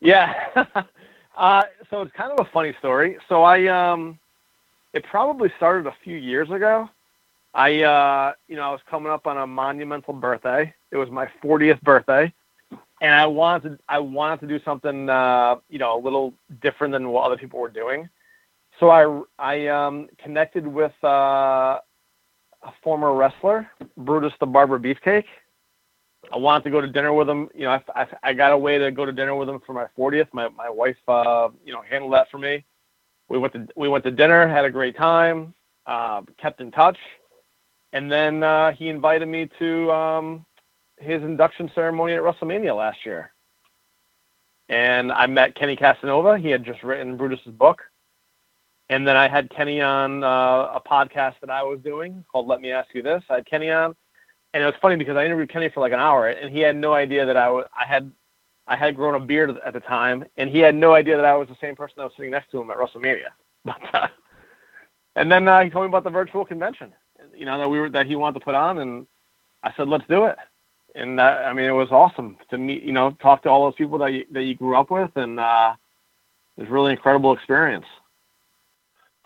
Yeah. 0.00 0.34
uh, 1.36 1.62
so 1.90 2.02
it's 2.02 2.12
kind 2.12 2.32
of 2.32 2.46
a 2.46 2.50
funny 2.50 2.74
story. 2.78 3.18
So 3.28 3.42
I, 3.42 3.66
um, 3.66 4.18
it 4.92 5.04
probably 5.04 5.52
started 5.56 5.86
a 5.86 5.94
few 6.04 6.16
years 6.16 6.50
ago. 6.50 6.88
I, 7.54 7.82
uh, 7.82 8.32
you 8.46 8.56
know, 8.56 8.62
I 8.62 8.70
was 8.70 8.80
coming 8.88 9.10
up 9.10 9.26
on 9.26 9.38
a 9.38 9.46
monumental 9.46 10.14
birthday. 10.14 10.72
It 10.90 10.96
was 10.96 11.10
my 11.10 11.28
40th 11.42 11.80
birthday, 11.82 12.32
and 13.00 13.14
I 13.14 13.26
wanted 13.26 13.70
to, 13.70 13.78
I 13.88 13.98
wanted 13.98 14.40
to 14.40 14.46
do 14.46 14.62
something, 14.64 15.08
uh, 15.08 15.56
you 15.68 15.78
know, 15.78 15.98
a 15.98 16.00
little 16.00 16.34
different 16.62 16.92
than 16.92 17.08
what 17.08 17.24
other 17.24 17.36
people 17.36 17.58
were 17.58 17.68
doing. 17.68 18.08
So 18.78 18.90
I, 18.90 19.22
I 19.38 19.66
um, 19.66 20.08
connected 20.22 20.66
with 20.66 20.92
uh, 21.02 21.80
a 22.62 22.72
former 22.82 23.12
wrestler, 23.14 23.68
Brutus 23.96 24.32
the 24.40 24.46
Barber 24.46 24.78
Beefcake, 24.78 25.24
I 26.32 26.36
wanted 26.36 26.64
to 26.64 26.70
go 26.70 26.80
to 26.80 26.86
dinner 26.86 27.12
with 27.12 27.28
him. 27.28 27.48
You 27.54 27.64
know, 27.64 27.70
I, 27.70 27.82
I, 28.02 28.06
I 28.22 28.32
got 28.34 28.52
a 28.52 28.58
way 28.58 28.78
to 28.78 28.90
go 28.90 29.04
to 29.04 29.12
dinner 29.12 29.34
with 29.34 29.48
him 29.48 29.60
for 29.66 29.72
my 29.72 29.86
40th. 29.96 30.28
My 30.32 30.48
my 30.48 30.68
wife, 30.68 30.96
uh, 31.08 31.48
you 31.64 31.72
know, 31.72 31.82
handled 31.88 32.12
that 32.12 32.30
for 32.30 32.38
me. 32.38 32.64
We 33.28 33.38
went 33.38 33.52
to 33.54 33.66
we 33.76 33.88
went 33.88 34.04
to 34.04 34.10
dinner, 34.10 34.48
had 34.48 34.64
a 34.64 34.70
great 34.70 34.96
time, 34.96 35.54
uh, 35.86 36.22
kept 36.40 36.60
in 36.60 36.70
touch, 36.70 36.98
and 37.92 38.10
then 38.10 38.42
uh, 38.42 38.72
he 38.72 38.88
invited 38.88 39.26
me 39.26 39.48
to 39.58 39.90
um, 39.90 40.46
his 40.98 41.22
induction 41.22 41.70
ceremony 41.74 42.14
at 42.14 42.22
WrestleMania 42.22 42.76
last 42.76 43.04
year. 43.04 43.32
And 44.68 45.10
I 45.12 45.26
met 45.26 45.54
Kenny 45.54 45.76
Casanova. 45.76 46.38
He 46.38 46.50
had 46.50 46.64
just 46.64 46.82
written 46.82 47.16
Brutus's 47.16 47.52
book. 47.52 47.82
And 48.90 49.06
then 49.06 49.16
I 49.16 49.28
had 49.28 49.50
Kenny 49.50 49.80
on 49.80 50.24
uh, 50.24 50.72
a 50.74 50.82
podcast 50.86 51.34
that 51.40 51.50
I 51.50 51.62
was 51.62 51.78
doing 51.80 52.24
called 52.30 52.46
Let 52.46 52.60
Me 52.60 52.72
Ask 52.72 52.88
You 52.94 53.02
This. 53.02 53.22
I 53.30 53.36
had 53.36 53.46
Kenny 53.46 53.70
on 53.70 53.94
and 54.54 54.62
it 54.62 54.66
was 54.66 54.74
funny 54.80 54.96
because 54.96 55.16
I 55.16 55.24
interviewed 55.24 55.50
Kenny 55.50 55.68
for 55.68 55.80
like 55.80 55.92
an 55.92 56.00
hour, 56.00 56.28
and 56.28 56.50
he 56.50 56.60
had 56.60 56.76
no 56.76 56.94
idea 56.94 57.26
that 57.26 57.36
I 57.36 57.48
was 57.50 57.66
I 57.78 57.86
had 57.86 58.10
I 58.66 58.76
had 58.76 58.96
grown 58.96 59.14
a 59.14 59.20
beard 59.20 59.56
at 59.64 59.72
the 59.72 59.80
time, 59.80 60.24
and 60.36 60.50
he 60.50 60.58
had 60.58 60.74
no 60.74 60.94
idea 60.94 61.16
that 61.16 61.24
I 61.24 61.34
was 61.34 61.48
the 61.48 61.56
same 61.60 61.76
person 61.76 61.94
that 61.98 62.04
was 62.04 62.12
sitting 62.16 62.30
next 62.30 62.50
to 62.50 62.60
him 62.60 62.70
at 62.70 62.76
WrestleMania. 62.76 63.28
But 63.64 63.82
uh, 63.92 64.08
and 65.16 65.30
then 65.30 65.48
uh, 65.48 65.64
he 65.64 65.68
told 65.68 65.84
me 65.84 65.88
about 65.88 66.04
the 66.04 66.10
virtual 66.10 66.44
convention, 66.44 66.92
you 67.36 67.44
know 67.44 67.58
that 67.58 67.68
we 67.68 67.80
were 67.80 67.90
that 67.90 68.06
he 68.06 68.16
wanted 68.16 68.38
to 68.38 68.44
put 68.44 68.54
on, 68.54 68.78
and 68.78 69.06
I 69.62 69.72
said 69.76 69.88
let's 69.88 70.06
do 70.08 70.24
it. 70.24 70.36
And 70.94 71.18
that, 71.18 71.44
I 71.44 71.52
mean, 71.52 71.66
it 71.66 71.72
was 71.72 71.90
awesome 71.90 72.38
to 72.50 72.58
meet, 72.58 72.82
you 72.82 72.92
know, 72.92 73.10
talk 73.20 73.42
to 73.42 73.50
all 73.50 73.64
those 73.64 73.74
people 73.74 73.98
that 73.98 74.12
you, 74.12 74.24
that 74.32 74.44
you 74.44 74.54
grew 74.54 74.76
up 74.76 74.90
with, 74.90 75.10
and 75.16 75.38
uh, 75.38 75.74
it 76.56 76.62
was 76.62 76.70
really 76.70 76.92
incredible 76.92 77.32
experience. 77.32 77.84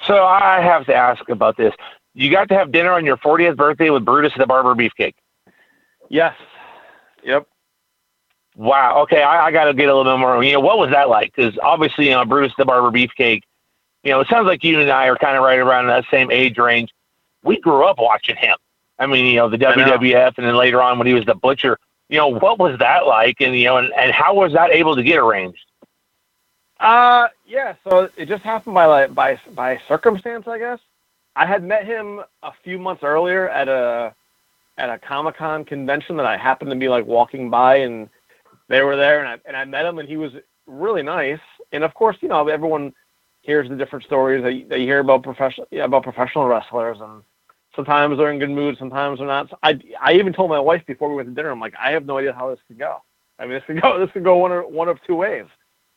So 0.06 0.24
I 0.24 0.60
have 0.60 0.84
to 0.86 0.94
ask 0.94 1.28
about 1.28 1.56
this 1.56 1.72
you 2.14 2.30
got 2.30 2.48
to 2.48 2.54
have 2.54 2.72
dinner 2.72 2.92
on 2.92 3.04
your 3.04 3.16
40th 3.16 3.56
birthday 3.56 3.90
with 3.90 4.04
Brutus 4.04 4.32
the 4.36 4.46
Barber 4.46 4.74
Beefcake. 4.74 5.14
Yes. 6.08 6.34
Yep. 7.24 7.46
Wow. 8.54 9.02
Okay, 9.02 9.22
I, 9.22 9.46
I 9.46 9.52
got 9.52 9.64
to 9.64 9.74
get 9.74 9.88
a 9.88 9.96
little 9.96 10.12
bit 10.12 10.20
more. 10.20 10.42
You 10.44 10.52
know, 10.52 10.60
what 10.60 10.78
was 10.78 10.90
that 10.90 11.08
like? 11.08 11.34
Because 11.34 11.58
obviously, 11.62 12.06
you 12.06 12.10
know, 12.10 12.24
Brutus 12.24 12.52
the 12.58 12.64
Barber 12.64 12.90
Beefcake. 12.90 13.42
You 14.04 14.10
know, 14.10 14.20
it 14.20 14.28
sounds 14.28 14.46
like 14.46 14.64
you 14.64 14.80
and 14.80 14.90
I 14.90 15.06
are 15.06 15.16
kind 15.16 15.36
of 15.36 15.44
right 15.44 15.58
around 15.58 15.86
that 15.86 16.04
same 16.10 16.30
age 16.30 16.58
range. 16.58 16.90
We 17.44 17.60
grew 17.60 17.84
up 17.84 17.98
watching 17.98 18.36
him. 18.36 18.56
I 18.98 19.06
mean, 19.06 19.26
you 19.26 19.36
know, 19.36 19.48
the 19.48 19.58
WWF, 19.58 20.34
and 20.36 20.46
then 20.46 20.54
later 20.56 20.82
on 20.82 20.98
when 20.98 21.06
he 21.06 21.14
was 21.14 21.24
the 21.24 21.34
Butcher. 21.34 21.78
You 22.08 22.18
know, 22.18 22.28
what 22.28 22.58
was 22.58 22.78
that 22.78 23.06
like? 23.06 23.40
And 23.40 23.56
you 23.56 23.64
know, 23.64 23.78
and, 23.78 23.92
and 23.96 24.12
how 24.12 24.34
was 24.34 24.52
that 24.52 24.70
able 24.70 24.96
to 24.96 25.02
get 25.02 25.18
arranged? 25.18 25.64
Uh, 26.78 27.28
yeah. 27.46 27.74
So 27.84 28.10
it 28.16 28.26
just 28.26 28.42
happened 28.42 28.74
by 28.74 28.86
like 28.86 29.14
by 29.14 29.40
by 29.54 29.80
circumstance, 29.88 30.46
I 30.46 30.58
guess. 30.58 30.80
I 31.36 31.46
had 31.46 31.62
met 31.62 31.86
him 31.86 32.20
a 32.42 32.52
few 32.62 32.78
months 32.78 33.02
earlier 33.02 33.48
at 33.48 33.68
a 33.68 34.14
at 34.78 34.90
a 34.90 34.98
Comic 34.98 35.36
Con 35.36 35.64
convention 35.64 36.16
that 36.16 36.26
I 36.26 36.36
happened 36.36 36.70
to 36.70 36.76
be 36.76 36.88
like 36.88 37.06
walking 37.06 37.50
by, 37.50 37.76
and 37.76 38.08
they 38.68 38.82
were 38.82 38.96
there, 38.96 39.20
and 39.20 39.28
I 39.28 39.38
and 39.46 39.56
I 39.56 39.64
met 39.64 39.84
him, 39.86 39.98
and 39.98 40.08
he 40.08 40.16
was 40.16 40.32
really 40.66 41.02
nice. 41.02 41.40
And 41.72 41.84
of 41.84 41.94
course, 41.94 42.16
you 42.20 42.28
know, 42.28 42.46
everyone 42.48 42.92
hears 43.42 43.68
the 43.68 43.76
different 43.76 44.04
stories 44.04 44.42
that 44.44 44.52
you, 44.52 44.68
that 44.68 44.80
you 44.80 44.86
hear 44.86 45.00
about 45.00 45.22
professional 45.22 45.66
yeah, 45.70 45.84
about 45.84 46.02
professional 46.02 46.46
wrestlers, 46.46 46.98
and 47.00 47.22
sometimes 47.74 48.18
they're 48.18 48.32
in 48.32 48.38
good 48.38 48.50
mood, 48.50 48.76
sometimes 48.78 49.18
they're 49.18 49.26
not. 49.26 49.50
I 49.62 49.78
I 50.00 50.14
even 50.14 50.32
told 50.32 50.50
my 50.50 50.60
wife 50.60 50.84
before 50.86 51.08
we 51.08 51.16
went 51.16 51.28
to 51.28 51.34
dinner, 51.34 51.50
I'm 51.50 51.60
like, 51.60 51.74
I 51.78 51.90
have 51.92 52.06
no 52.06 52.18
idea 52.18 52.32
how 52.32 52.50
this 52.50 52.60
could 52.68 52.78
go. 52.78 53.02
I 53.38 53.44
mean, 53.44 53.54
this 53.54 53.64
could 53.66 53.80
go 53.80 53.98
this 54.04 54.10
could 54.12 54.24
go 54.24 54.36
one 54.36 54.52
or 54.52 54.66
one 54.66 54.88
of 54.88 54.98
two 55.06 55.16
ways. 55.16 55.46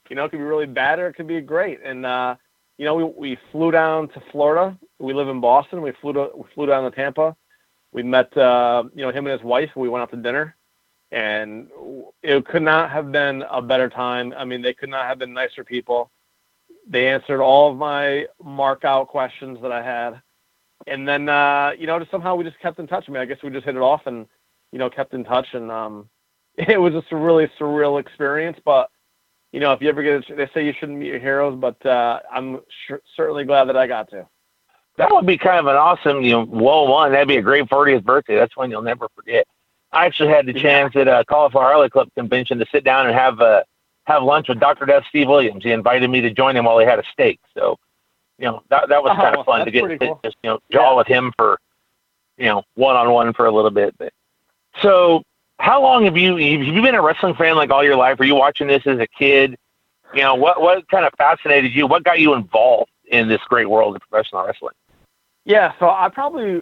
You 0.10 0.16
know, 0.16 0.26
it 0.26 0.30
could 0.30 0.38
be 0.38 0.44
really 0.44 0.68
bad 0.68 1.00
or 1.00 1.08
it 1.08 1.14
could 1.16 1.28
be 1.28 1.42
great. 1.42 1.80
And 1.84 2.06
uh, 2.06 2.36
you 2.78 2.86
know, 2.86 2.96
we 2.96 3.04
we 3.04 3.38
flew 3.52 3.72
down 3.72 4.10
to 4.10 4.22
Florida. 4.32 4.78
We 5.00 5.14
live 5.14 5.28
in 5.30 5.40
Boston. 5.40 5.82
We 5.82 5.94
flew 6.02 6.14
to 6.14 6.30
we 6.36 6.44
flew 6.54 6.66
down 6.66 6.90
to 6.90 6.96
Tampa. 6.96 7.36
We 7.92 8.04
met 8.04 8.36
uh, 8.38 8.84
you 8.94 9.04
know 9.04 9.12
him 9.12 9.28
and 9.28 9.40
his 9.40 9.44
wife. 9.44 9.70
We 9.76 9.88
went 9.88 10.02
out 10.04 10.12
to 10.12 10.18
dinner, 10.18 10.56
and 11.12 11.70
it 12.22 12.46
could 12.46 12.64
not 12.64 12.92
have 12.92 13.12
been 13.12 13.44
a 13.50 13.62
better 13.62 13.90
time. 13.90 14.34
I 14.38 14.44
mean, 14.44 14.62
they 14.62 14.74
could 14.74 14.90
not 14.90 15.06
have 15.06 15.20
been 15.20 15.34
nicer 15.34 15.64
people. 15.64 16.12
They 16.88 17.08
answered 17.08 17.42
all 17.42 17.72
of 17.72 17.78
my 17.78 18.26
mark 18.44 18.84
out 18.84 19.08
questions 19.08 19.58
that 19.62 19.72
I 19.72 19.82
had, 19.82 20.22
and 20.88 21.08
then 21.08 21.30
uh, 21.30 21.72
you 21.78 21.88
know, 21.88 21.98
just 22.00 22.12
somehow 22.12 22.36
we 22.36 22.44
just 22.44 22.60
kept 22.60 22.80
in 22.80 22.88
touch. 22.88 23.06
I 23.08 23.12
mean, 23.12 23.22
I 23.22 23.26
guess 23.26 23.42
we 23.42 23.50
just 23.50 23.66
hit 23.66 23.76
it 23.76 23.82
off 23.82 24.06
and 24.06 24.28
you 24.74 24.80
know 24.80 24.90
kept 24.90 25.14
in 25.14 25.24
touch, 25.24 25.48
and 25.54 25.72
um, 25.72 26.10
it 26.58 26.80
was 26.80 26.94
just 26.94 27.12
a 27.12 27.16
really 27.16 27.50
surreal 27.58 28.02
experience. 28.02 28.60
But 28.66 28.90
you 29.56 29.62
know, 29.62 29.72
if 29.72 29.82
you 29.82 29.88
ever 29.88 30.04
get, 30.04 30.30
a, 30.30 30.36
they 30.36 30.50
say 30.54 30.66
you 30.66 30.74
shouldn't 30.78 31.00
meet 31.00 31.08
your 31.08 31.20
heroes, 31.20 31.58
but 31.58 31.84
uh, 31.86 32.20
I'm 32.30 32.60
sh- 32.68 33.00
certainly 33.16 33.46
glad 33.46 33.70
that 33.70 33.78
I 33.78 33.88
got 33.88 34.10
to. 34.10 34.28
That 34.98 35.10
would 35.12 35.26
be 35.26 35.38
kind 35.38 35.60
of 35.60 35.68
an 35.68 35.78
awesome, 35.78 36.24
you 36.24 36.32
know, 36.32 36.44
well 36.44 36.88
one. 36.88 37.14
That'd 37.14 37.30
be 37.30 37.38
a 37.38 37.42
great 37.42 37.64
40th 37.70 38.04
birthday. 38.04 38.36
That's 38.36 38.58
one 38.58 38.70
you'll 38.70 38.82
never 38.82 39.08
forget. 39.16 39.48
I 39.94 40.06
actually 40.08 40.28
had 40.28 40.46
the 40.46 40.54
chance 40.54 40.94
at 40.98 41.08
a 41.08 41.24
Cauliflower 41.24 41.72
Alley 41.72 41.90
Club 41.90 42.10
convention 42.18 42.60
to 42.60 42.66
sit 42.70 42.84
down 42.84 43.08
and 43.08 43.16
have 43.16 43.40
uh, 43.40 43.64
have 44.08 44.24
lunch 44.24 44.50
with 44.50 44.60
Dr. 44.60 44.86
Death 44.86 45.04
Steve 45.08 45.30
Williams. 45.30 45.64
He 45.64 45.72
invited 45.72 46.10
me 46.10 46.20
to 46.20 46.32
join 46.32 46.58
him 46.58 46.66
while 46.66 46.78
he 46.80 46.86
had 46.86 47.00
a 47.00 47.04
steak. 47.14 47.40
So, 47.58 47.78
you 48.38 48.46
know, 48.46 48.62
that 48.70 48.90
that 48.90 49.02
was 49.02 49.16
oh, 49.18 49.22
kind 49.22 49.38
of 49.38 49.46
fun 49.46 49.64
to 49.64 49.72
get 49.72 49.84
cool. 50.02 50.20
just 50.22 50.36
you 50.44 50.50
know 50.50 50.60
jaw 50.70 50.92
yeah. 50.92 50.98
with 50.98 51.08
him 51.08 51.32
for, 51.38 51.60
you 52.38 52.48
know, 52.48 52.64
one 52.74 52.98
on 52.98 53.10
one 53.10 53.32
for 53.32 53.46
a 53.46 53.52
little 53.52 53.72
bit. 53.72 53.96
But 53.98 54.12
so 54.82 55.24
how 55.60 55.82
long 55.82 56.06
have 56.06 56.18
you 56.18 56.32
have 56.32 56.42
you 56.76 56.82
been 56.82 56.96
a 56.96 57.02
wrestling 57.02 57.36
fan 57.36 57.56
like 57.56 57.72
all 57.72 57.84
your 57.84 57.96
life? 57.96 58.20
Were 58.20 58.26
you 58.26 58.36
watching 58.36 58.68
this 58.68 58.86
as 58.86 59.00
a 59.00 59.08
kid? 59.08 59.58
You 60.14 60.22
know, 60.22 60.36
what 60.36 60.62
what 60.62 60.88
kind 60.90 61.06
of 61.06 61.14
fascinated 61.18 61.74
you? 61.74 61.88
What 61.88 62.04
got 62.04 62.20
you 62.20 62.34
involved 62.34 62.92
in 63.08 63.28
this 63.28 63.42
great 63.48 63.70
world 63.70 63.96
of 63.96 64.02
professional 64.10 64.46
wrestling? 64.46 64.74
Yeah, 65.46 65.74
so 65.80 65.90
I 65.90 66.10
probably, 66.10 66.62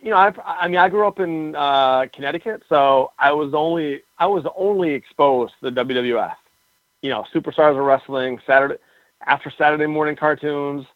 you 0.00 0.10
know, 0.10 0.16
I 0.16 0.32
I 0.44 0.68
mean 0.68 0.78
I 0.78 0.88
grew 0.88 1.06
up 1.06 1.20
in 1.20 1.54
uh, 1.56 2.06
Connecticut, 2.12 2.62
so 2.68 3.12
I 3.18 3.32
was 3.32 3.54
only 3.54 4.02
I 4.18 4.26
was 4.26 4.44
only 4.56 4.90
exposed 4.90 5.54
to 5.62 5.70
the 5.70 5.84
WWF. 5.84 6.34
You 7.02 7.10
know, 7.10 7.24
Superstars 7.32 7.78
of 7.78 7.84
Wrestling, 7.84 8.40
Saturday 8.46 8.76
after 9.26 9.50
Saturday 9.56 9.86
morning 9.86 10.16
cartoons. 10.16 10.86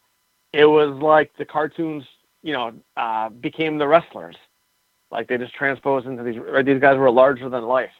It 0.53 0.67
was 0.67 0.91
like 1.03 1.35
the 1.39 1.47
cartoons, 1.47 2.05
you 2.43 2.53
know, 2.53 2.75
uh, 2.97 3.31
became 3.31 3.79
the 3.79 3.89
wrestlers 3.89 4.37
like 5.13 5.29
they 5.29 5.39
just 5.39 5.55
transposed 5.55 6.07
into 6.07 6.23
these. 6.23 6.39
Right, 6.39 6.65
these 6.65 6.81
guys 6.81 6.97
were 6.97 7.11
larger 7.11 7.49
than 7.49 7.65
life, 7.65 7.93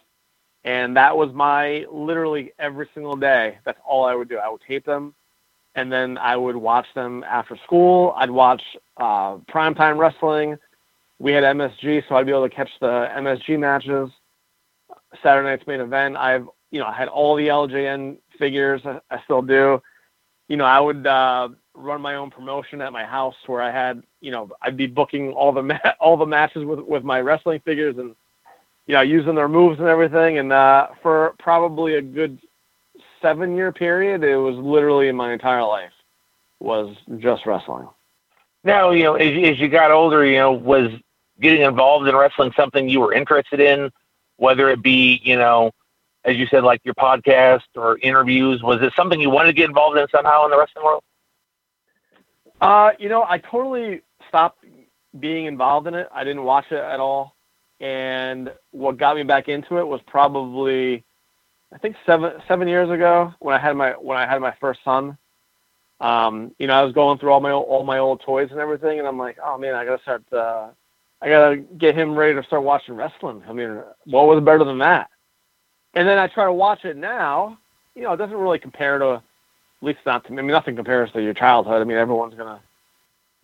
and 0.65 0.97
that 0.97 1.17
was 1.17 1.33
my 1.33 1.85
literally 1.93 2.53
every 2.59 2.89
single 2.95 3.15
day. 3.15 3.59
That's 3.65 3.79
all 3.87 4.05
I 4.05 4.15
would 4.15 4.29
do. 4.29 4.39
I 4.39 4.49
would 4.49 4.63
tape 4.67 4.85
them, 4.87 5.15
and 5.75 5.93
then 5.93 6.19
I 6.19 6.37
would 6.37 6.57
watch 6.57 6.87
them 6.95 7.23
after 7.25 7.57
school. 7.65 8.15
I'd 8.17 8.31
watch 8.31 8.63
uh, 8.97 9.37
primetime 9.53 9.99
wrestling. 9.99 10.57
We 11.19 11.33
had 11.33 11.45
MSG, 11.45 12.09
so 12.09 12.17
I'd 12.17 12.27
be 12.27 12.33
able 12.33 12.49
to 12.49 12.55
catch 12.55 12.71
the 12.81 13.09
MSG 13.17 13.59
matches. 13.59 14.11
Saturday 15.23 15.49
night's 15.49 15.67
main 15.67 15.81
event. 15.81 16.17
I've 16.17 16.49
you 16.71 16.81
know 16.81 16.87
I 16.87 16.95
had 16.95 17.09
all 17.09 17.37
the 17.37 17.49
LJN 17.49 18.17
figures. 18.39 18.81
I, 18.85 19.01
I 19.11 19.23
still 19.25 19.43
do. 19.43 19.81
You 20.49 20.57
know 20.57 20.65
I 20.65 20.81
would 20.81 21.07
uh, 21.07 21.51
run 21.75 22.01
my 22.01 22.17
own 22.17 22.31
promotion 22.31 22.81
at 22.81 22.93
my 22.93 23.05
house 23.05 23.35
where 23.47 23.63
I 23.63 23.71
had, 23.71 24.03
you 24.21 24.31
know, 24.31 24.51
I'd 24.61 24.77
be 24.77 24.87
booking 24.87 25.33
all 25.33 25.53
the 25.53 25.63
ma- 25.63 25.79
all 26.01 26.17
the 26.17 26.27
matches 26.27 26.65
with 26.65 26.81
with 26.81 27.05
my 27.05 27.21
wrestling 27.21 27.61
figures 27.61 27.97
and 27.99 28.15
you 28.87 28.95
know 28.95 29.01
using 29.01 29.35
their 29.35 29.49
moves 29.49 29.79
and 29.79 29.89
everything. 29.89 30.39
And 30.39 30.53
uh, 30.53 30.89
for 31.03 31.35
probably 31.39 31.95
a 31.97 32.03
good 32.03 32.39
seven 33.21 33.57
year 33.57 33.73
period, 33.73 34.25
it 34.25 34.37
was 34.37 34.57
literally 34.57 35.11
my 35.13 35.33
entire 35.33 35.63
life 35.63 35.93
was 36.61 36.95
just 37.19 37.47
wrestling. 37.47 37.89
Now, 38.65 38.91
you 38.91 39.03
know, 39.03 39.15
as, 39.15 39.53
as 39.53 39.59
you 39.59 39.69
got 39.69 39.91
older, 39.91 40.25
you 40.25 40.39
know, 40.39 40.53
was 40.53 40.93
getting 41.41 41.63
involved 41.63 42.07
in 42.07 42.15
wrestling 42.15 42.53
something 42.57 42.89
you 42.89 43.01
were 43.01 43.13
interested 43.13 43.61
in, 43.61 43.91
whether 44.37 44.71
it 44.71 44.83
be, 44.83 45.21
you 45.25 45.37
know, 45.37 45.73
as 46.25 46.37
you 46.37 46.47
said, 46.47 46.63
like 46.63 46.81
your 46.85 46.95
podcast 46.95 47.63
or 47.77 47.99
interviews? 47.99 48.63
Was 48.63 48.81
it 48.83 48.93
something 48.95 49.21
you 49.21 49.31
wanted 49.31 49.49
to 49.49 49.55
get 49.55 49.69
involved 49.69 49.99
in 49.99 50.07
somehow 50.09 50.45
in 50.45 50.53
the 50.53 50.59
wrestling 50.59 50.85
world? 50.85 51.03
Uh, 52.63 52.93
you 53.01 53.09
know, 53.09 53.25
I 53.29 53.39
totally 53.39 54.03
stopped 54.29 54.65
being 55.19 55.47
involved 55.47 55.89
in 55.89 55.95
it. 55.95 56.09
I 56.15 56.23
didn't 56.23 56.45
watch 56.45 56.67
it 56.71 56.79
at 56.79 57.01
all. 57.01 57.35
And 57.81 58.53
what 58.71 58.97
got 58.97 59.17
me 59.17 59.25
back 59.25 59.49
into 59.49 59.79
it 59.79 59.87
was 59.87 60.01
probably, 60.07 61.03
I 61.75 61.79
think 61.79 61.97
seven 62.07 62.35
seven 62.47 62.69
years 62.69 62.89
ago 62.89 63.35
when 63.41 63.57
I 63.57 63.59
had 63.59 63.77
my 63.77 63.91
when 63.91 64.17
I 64.17 64.27
had 64.27 64.41
my 64.41 64.55
first 64.61 64.79
son. 64.85 65.19
Um, 66.01 66.53
you 66.61 66.69
know, 66.69 66.75
I 66.75 66.83
was 66.83 66.93
going 66.93 67.19
through 67.19 67.33
all 67.33 67.41
my 67.41 67.51
all 67.51 67.83
my 67.83 67.99
old 67.99 68.21
toys 68.21 68.49
and 68.53 68.61
everything, 68.61 69.01
and 69.01 69.09
I'm 69.09 69.19
like, 69.19 69.39
oh 69.45 69.59
man, 69.59 69.75
I 69.75 69.85
gotta 69.85 70.03
start. 70.03 70.23
Uh, 70.33 70.69
I 71.21 71.29
gotta 71.29 71.57
get 71.57 71.97
him 71.97 72.15
ready 72.15 72.35
to 72.35 72.45
start 72.45 72.63
watching 72.63 72.95
wrestling. 72.95 73.43
I 73.49 73.53
mean, 73.53 73.81
what 74.05 74.29
was 74.29 74.41
better 74.45 74.65
than 74.65 74.79
that? 74.79 75.11
And 75.95 76.07
then 76.07 76.19
I 76.19 76.29
try 76.29 76.45
to 76.45 76.53
watch 76.53 76.85
it 76.85 76.97
now. 76.97 77.59
You 77.97 78.03
know, 78.03 78.13
it 78.13 78.19
doesn't 78.19 78.37
really 78.37 78.61
compare 78.61 78.99
to 79.01 79.21
at 79.83 79.87
least 79.87 80.01
not 80.07 80.25
to 80.25 80.33
me. 80.33 80.39
I 80.39 80.43
mean, 80.43 80.53
nothing 80.53 80.77
compares 80.77 81.11
to 81.13 81.23
your 81.23 81.35
childhood. 81.35 81.81
I 81.81 81.85
mean, 81.85 81.97
everyone's 81.97 82.35
gonna, 82.35 82.61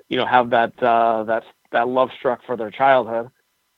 you 0.08 0.16
know, 0.16 0.24
have 0.24 0.50
that 0.50 0.80
uh, 0.82 1.24
that 1.24 1.42
that 1.72 1.88
love 1.88 2.10
struck 2.18 2.40
for 2.46 2.56
their 2.56 2.70
childhood. 2.70 3.30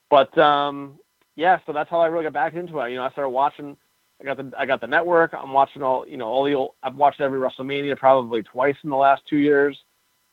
But 0.09 0.37
um, 0.37 0.99
yeah, 1.35 1.59
so 1.65 1.73
that's 1.73 1.89
how 1.89 1.99
I 1.99 2.07
really 2.07 2.23
got 2.23 2.33
back 2.33 2.53
into 2.53 2.79
it. 2.79 2.91
You 2.91 2.97
know, 2.97 3.03
I 3.03 3.11
started 3.11 3.29
watching. 3.29 3.75
I 4.21 4.23
got 4.23 4.37
the 4.37 4.51
I 4.57 4.67
got 4.67 4.79
the 4.79 4.87
network. 4.87 5.33
I'm 5.33 5.53
watching 5.53 5.81
all 5.81 6.07
you 6.07 6.17
know 6.17 6.27
all 6.27 6.43
the 6.43 6.53
old. 6.53 6.75
I've 6.83 6.95
watched 6.95 7.19
every 7.19 7.39
WrestleMania 7.39 7.97
probably 7.97 8.43
twice 8.43 8.75
in 8.83 8.91
the 8.91 8.95
last 8.95 9.23
two 9.27 9.37
years. 9.37 9.77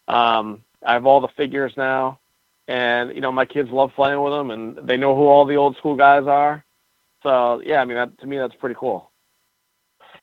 Um, 0.07 0.63
I 0.87 0.93
have 0.93 1.07
all 1.07 1.21
the 1.23 1.29
figures 1.29 1.73
now, 1.79 2.19
and 2.67 3.15
you 3.15 3.23
know 3.23 3.33
my 3.33 3.47
kids 3.47 3.71
love 3.71 3.93
playing 3.97 4.23
with 4.23 4.35
them, 4.35 4.51
and 4.51 4.77
they 4.87 4.99
know 4.99 5.17
who 5.17 5.23
all 5.23 5.47
the 5.47 5.57
old 5.57 5.77
school 5.79 5.97
guys 5.97 6.25
are. 6.27 6.63
So 7.23 7.63
yeah, 7.65 7.81
I 7.81 7.87
mean 7.87 7.97
that, 7.97 8.19
to 8.19 8.27
me 8.27 8.37
that's 8.37 8.55
pretty 8.57 8.77
cool. 8.79 9.08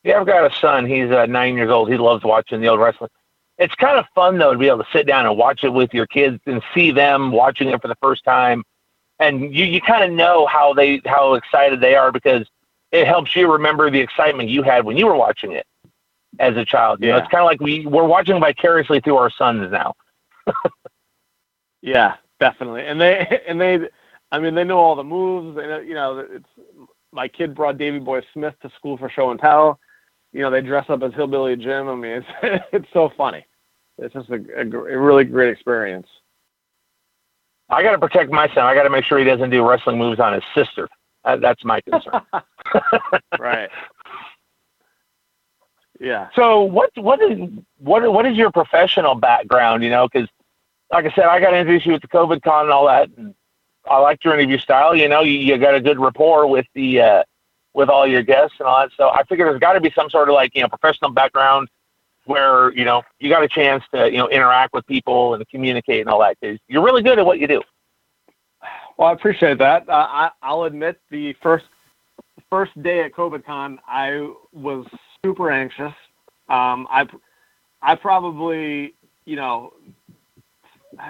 Yeah, 0.06 0.20
I've 0.20 0.28
got 0.28 0.50
a 0.50 0.56
son. 0.56 0.86
He's 0.86 1.10
uh, 1.10 1.26
nine 1.26 1.56
years 1.56 1.72
old. 1.72 1.90
He 1.90 1.98
loves 1.98 2.24
watching 2.24 2.62
the 2.62 2.68
old 2.68 2.80
wrestling. 2.80 3.10
It's 3.58 3.74
kind 3.74 3.98
of 3.98 4.06
fun 4.14 4.38
though 4.38 4.54
to 4.54 4.58
be 4.58 4.68
able 4.68 4.84
to 4.84 4.90
sit 4.94 5.08
down 5.08 5.26
and 5.26 5.36
watch 5.36 5.64
it 5.64 5.70
with 5.70 5.94
your 5.96 6.06
kids 6.06 6.40
and 6.46 6.62
see 6.76 6.92
them 6.92 7.32
watching 7.32 7.70
it 7.70 7.82
for 7.82 7.88
the 7.88 7.96
first 8.02 8.24
time, 8.24 8.64
and 9.20 9.42
you 9.56 9.66
you 9.66 9.82
kind 9.82 10.04
of 10.04 10.12
know 10.12 10.46
how 10.46 10.74
they 10.74 11.02
how 11.06 11.34
excited 11.34 11.82
they 11.82 11.96
are 11.96 12.12
because 12.12 12.46
it 12.92 13.08
helps 13.08 13.36
you 13.36 13.52
remember 13.52 13.90
the 13.90 14.00
excitement 14.00 14.48
you 14.48 14.62
had 14.62 14.86
when 14.86 14.96
you 14.96 15.08
were 15.08 15.16
watching 15.16 15.54
it 15.54 15.66
as 16.38 16.56
a 16.56 16.66
child. 16.66 17.02
You 17.02 17.08
yeah. 17.08 17.14
know, 17.14 17.20
it's 17.20 17.32
kind 17.32 17.42
of 17.42 17.48
like 17.48 17.60
we 17.60 17.88
we're 17.88 18.04
watching 18.04 18.40
vicariously 18.40 19.00
through 19.00 19.18
our 19.18 19.32
sons 19.32 19.72
now. 19.72 19.96
yeah, 21.82 22.16
definitely, 22.40 22.86
and 22.86 23.02
they 23.02 23.42
and 23.48 23.60
they, 23.60 23.80
I 24.32 24.38
mean, 24.38 24.54
they 24.54 24.66
know 24.66 24.78
all 24.78 24.96
the 24.96 25.04
moves. 25.04 25.56
They 25.56 25.66
know, 25.66 25.80
you 25.80 25.96
know, 25.96 26.20
it's 26.20 26.46
my 27.12 27.28
kid 27.28 27.56
brought 27.56 27.80
Davy 27.80 27.98
Boy 27.98 28.22
Smith 28.34 28.54
to 28.62 28.70
school 28.78 28.98
for 28.98 29.10
show 29.10 29.32
and 29.32 29.40
tell 29.40 29.80
you 30.36 30.42
know, 30.42 30.52
they 30.52 30.60
dress 30.60 30.86
up 30.90 31.02
as 31.02 31.14
Hillbilly 31.14 31.56
Jim. 31.56 31.88
I 31.88 31.96
mean, 31.96 32.12
it's 32.42 32.66
it's 32.74 32.88
so 32.92 33.10
funny. 33.16 33.46
It's 33.98 34.14
just 34.14 34.30
a, 34.30 34.44
a, 34.58 34.64
a 34.64 35.00
really 35.00 35.24
great 35.24 35.50
experience. 35.50 36.08
I 37.70 37.82
got 37.82 37.92
to 37.92 37.98
protect 37.98 38.32
my 38.32 38.50
son. 38.50 38.66
I 38.66 38.76
got 38.76 38.84
to 38.84 38.90
make 38.90 39.06
sure 39.06 39.18
he 39.18 39.24
doesn't 39.24 39.50
do 39.50 39.68
wrestling 39.68 39.98
moves 39.98 40.20
on 40.20 40.34
his 40.34 40.44
sister. 40.54 40.90
Uh, 41.24 41.38
that's 41.38 41.64
my 41.64 41.80
concern. 41.80 42.22
right. 43.40 43.70
Yeah. 46.02 46.28
So 46.36 46.64
what 46.64 46.92
what 46.96 47.22
is 47.22 47.40
what 47.78 48.12
what 48.12 48.26
is 48.26 48.36
your 48.36 48.52
professional 48.52 49.16
background? 49.16 49.84
You 49.84 49.90
know, 49.90 50.10
because 50.12 50.28
like 50.92 51.06
I 51.06 51.16
said, 51.16 51.26
I 51.28 51.40
got 51.40 51.54
introduced 51.54 51.86
you 51.86 51.94
with 51.94 52.02
the 52.02 52.10
COVID 52.10 52.42
con 52.42 52.66
and 52.66 52.72
all 52.72 52.88
that, 52.88 53.10
and 53.16 53.34
I 53.90 54.00
liked 54.00 54.26
your 54.26 54.34
interview 54.34 54.58
style. 54.58 54.98
You 54.98 55.08
know, 55.08 55.22
you, 55.22 55.40
you 55.40 55.58
got 55.58 55.76
a 55.76 55.80
good 55.80 55.98
rapport 55.98 56.46
with 56.48 56.66
the 56.76 57.00
uh, 57.00 57.24
with 57.76 57.90
all 57.90 58.08
your 58.08 58.24
guests 58.24 58.56
and 58.60 58.68
all 58.68 58.80
that. 58.80 58.90
So 58.98 59.10
I 59.10 59.24
figured 59.24 59.48
there's 59.48 59.60
got 59.60 59.74
to 59.74 59.82
be 59.82 59.92
some 59.92 60.10
sort 60.10 60.30
of 60.30 60.34
like 60.34 60.56
you 60.56 60.62
know 60.62 60.70
professional 60.70 61.12
background 61.12 61.68
where 62.24 62.72
you 62.74 62.86
know 62.86 63.04
you 63.20 63.30
got 63.30 63.44
a 63.44 63.48
chance 63.48 63.84
to 63.94 64.10
you 64.10 64.18
know 64.18 64.30
interact 64.30 64.74
with 64.74 64.88
people 64.88 65.36
and 65.36 65.48
communicate 65.50 66.00
and 66.00 66.10
all 66.10 66.20
that. 66.22 66.38
Cause 66.42 66.58
you're 66.68 66.84
really 66.84 67.04
good 67.04 67.20
at 67.20 67.26
what 67.26 67.40
you 67.40 67.48
do. 67.48 67.62
Well, 68.98 69.10
I 69.10 69.12
appreciate 69.12 69.60
that. 69.60 69.88
Uh, 69.88 70.08
I, 70.10 70.32
I'll 70.42 70.64
admit 70.64 71.00
the 71.12 71.34
first 71.44 71.66
first 72.50 72.82
day 72.82 73.04
at 73.04 73.12
COVIDCon, 73.12 73.78
I 73.86 74.32
was 74.54 74.86
super 75.24 75.52
anxious. 75.52 75.94
Um, 76.48 76.88
I 76.90 77.06
I 77.82 77.96
probably 77.96 78.96
you 79.26 79.36
know 79.36 79.74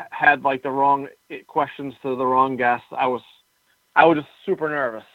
had 0.09 0.43
like 0.43 0.63
the 0.63 0.71
wrong 0.71 1.07
questions 1.45 1.93
to 2.01 2.15
the 2.15 2.25
wrong 2.25 2.57
guests. 2.57 2.87
I 2.91 3.05
was 3.05 3.21
I 3.95 4.05
was 4.05 4.17
just 4.17 4.29
super 4.47 4.67
nervous. 4.67 5.05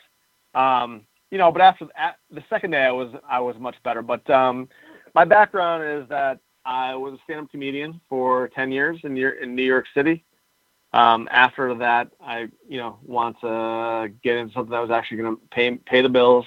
Um, 0.54 1.02
you 1.30 1.38
know, 1.38 1.52
but 1.52 1.62
after 1.62 1.86
the 2.30 2.44
second 2.48 2.72
day, 2.72 2.84
I 2.84 2.90
was 2.90 3.14
I 3.28 3.40
was 3.40 3.56
much 3.58 3.76
better. 3.82 4.02
But 4.02 4.28
um, 4.30 4.68
my 5.14 5.24
background 5.24 5.84
is 5.84 6.08
that 6.08 6.40
I 6.64 6.94
was 6.94 7.14
a 7.14 7.18
stand-up 7.24 7.50
comedian 7.50 8.00
for 8.08 8.48
ten 8.48 8.72
years 8.72 8.98
in 9.04 9.14
New 9.14 9.20
York, 9.20 9.36
in 9.42 9.54
New 9.54 9.64
York 9.64 9.86
City. 9.94 10.24
Um, 10.92 11.28
after 11.30 11.74
that, 11.76 12.10
I 12.20 12.48
you 12.68 12.78
know 12.78 12.98
want 13.04 13.40
to 13.40 14.12
get 14.22 14.36
into 14.36 14.52
something 14.52 14.72
that 14.72 14.80
was 14.80 14.90
actually 14.90 15.18
going 15.18 15.36
to 15.36 15.42
pay 15.50 15.76
pay 15.76 16.02
the 16.02 16.08
bills. 16.08 16.46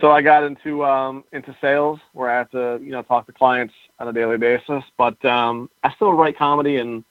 so 0.00 0.10
I 0.10 0.20
got 0.20 0.42
into 0.42 0.84
um, 0.84 1.24
into 1.32 1.56
sales 1.60 2.00
where 2.12 2.28
I 2.28 2.38
have 2.38 2.50
to 2.50 2.80
you 2.82 2.90
know 2.90 3.02
talk 3.02 3.26
to 3.26 3.32
clients 3.32 3.74
on 4.00 4.08
a 4.08 4.12
daily 4.12 4.36
basis. 4.36 4.82
But 4.98 5.24
um, 5.24 5.70
I 5.84 5.92
still 5.94 6.12
write 6.12 6.36
comedy, 6.36 6.78
and 6.78 7.04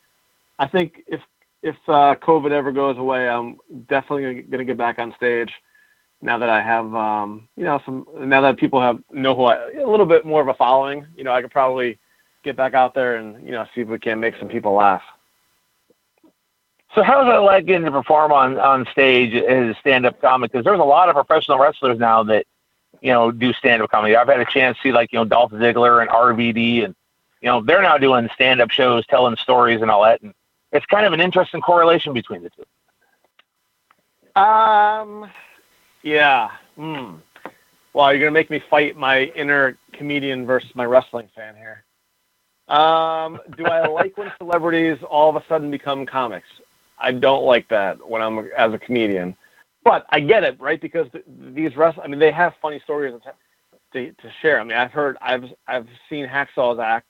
I 0.59 0.67
think 0.67 1.03
if 1.07 1.21
if 1.63 1.75
uh, 1.87 2.15
COVID 2.15 2.51
ever 2.51 2.71
goes 2.71 2.97
away, 2.97 3.29
I'm 3.29 3.57
definitely 3.87 4.41
going 4.41 4.59
to 4.59 4.65
get 4.65 4.77
back 4.77 4.99
on 4.99 5.13
stage. 5.15 5.51
Now 6.21 6.37
that 6.37 6.49
I 6.49 6.61
have, 6.61 6.93
um, 6.93 7.47
you 7.55 7.63
know, 7.63 7.81
some 7.83 8.05
now 8.15 8.41
that 8.41 8.57
people 8.57 8.79
have 8.79 8.99
know 9.11 9.35
who 9.35 9.45
I 9.45 9.71
a 9.71 9.89
little 9.89 10.05
bit 10.05 10.25
more 10.25 10.41
of 10.41 10.47
a 10.47 10.53
following, 10.53 11.05
you 11.15 11.23
know, 11.23 11.31
I 11.31 11.41
could 11.41 11.51
probably 11.51 11.97
get 12.43 12.55
back 12.55 12.73
out 12.73 12.93
there 12.93 13.15
and 13.15 13.43
you 13.45 13.51
know 13.51 13.65
see 13.73 13.81
if 13.81 13.87
we 13.87 13.99
can 13.99 14.19
make 14.19 14.35
some 14.37 14.47
people 14.47 14.73
laugh. 14.73 15.01
So 16.93 17.03
how's 17.03 17.27
it 17.27 17.39
like 17.39 17.65
getting 17.65 17.85
to 17.85 17.91
perform 17.91 18.31
on 18.31 18.59
on 18.59 18.85
stage 18.91 19.33
as 19.33 19.75
a 19.75 19.79
stand-up 19.79 20.21
comic? 20.21 20.51
Because 20.51 20.65
there's 20.65 20.79
a 20.79 20.83
lot 20.83 21.09
of 21.09 21.15
professional 21.15 21.57
wrestlers 21.57 21.97
now 21.97 22.23
that 22.23 22.45
you 23.01 23.11
know 23.11 23.31
do 23.31 23.53
stand-up 23.53 23.89
comedy. 23.89 24.15
I've 24.15 24.27
had 24.27 24.39
a 24.39 24.45
chance 24.45 24.77
to 24.77 24.83
see 24.83 24.91
like 24.91 25.11
you 25.11 25.19
know 25.19 25.25
Dolph 25.25 25.51
Ziggler 25.51 26.01
and 26.01 26.09
RVD, 26.09 26.85
and 26.85 26.95
you 27.41 27.47
know 27.47 27.61
they're 27.61 27.81
now 27.81 27.97
doing 27.97 28.29
stand-up 28.33 28.71
shows, 28.71 29.05
telling 29.07 29.35
stories 29.37 29.81
and 29.81 29.89
all 29.89 30.03
that. 30.03 30.21
And 30.21 30.33
it's 30.71 30.85
kind 30.85 31.05
of 31.05 31.13
an 31.13 31.21
interesting 31.21 31.61
correlation 31.61 32.13
between 32.13 32.43
the 32.43 32.49
two. 32.49 32.65
Um, 34.41 35.29
yeah. 36.03 36.49
Hmm. 36.75 37.15
Well, 37.93 38.11
you're 38.11 38.21
gonna 38.21 38.31
make 38.31 38.49
me 38.49 38.61
fight 38.69 38.97
my 38.97 39.23
inner 39.35 39.77
comedian 39.93 40.45
versus 40.45 40.71
my 40.75 40.85
wrestling 40.85 41.29
fan 41.35 41.55
here. 41.55 41.83
Um, 42.67 43.39
do 43.57 43.65
I 43.65 43.85
like 43.87 44.17
when 44.17 44.31
celebrities 44.37 44.97
all 45.09 45.29
of 45.29 45.35
a 45.35 45.43
sudden 45.47 45.69
become 45.69 46.05
comics? 46.05 46.47
I 46.97 47.11
don't 47.11 47.43
like 47.43 47.67
that 47.69 48.07
when 48.07 48.21
I'm 48.21 48.49
as 48.57 48.73
a 48.73 48.77
comedian, 48.77 49.35
but 49.83 50.05
I 50.09 50.19
get 50.19 50.43
it, 50.43 50.59
right? 50.59 50.79
Because 50.79 51.07
these 51.27 51.75
wrestlers, 51.75 52.03
I 52.05 52.07
mean, 52.07 52.19
they 52.19 52.31
have 52.31 52.53
funny 52.61 52.79
stories 52.83 53.15
to, 53.93 54.11
to 54.11 54.31
share. 54.41 54.59
I 54.59 54.63
mean, 54.63 54.77
I've 54.77 54.91
heard, 54.91 55.17
I've, 55.21 55.45
I've 55.67 55.87
seen 56.09 56.27
Hacksaw's 56.27 56.79
act, 56.79 57.07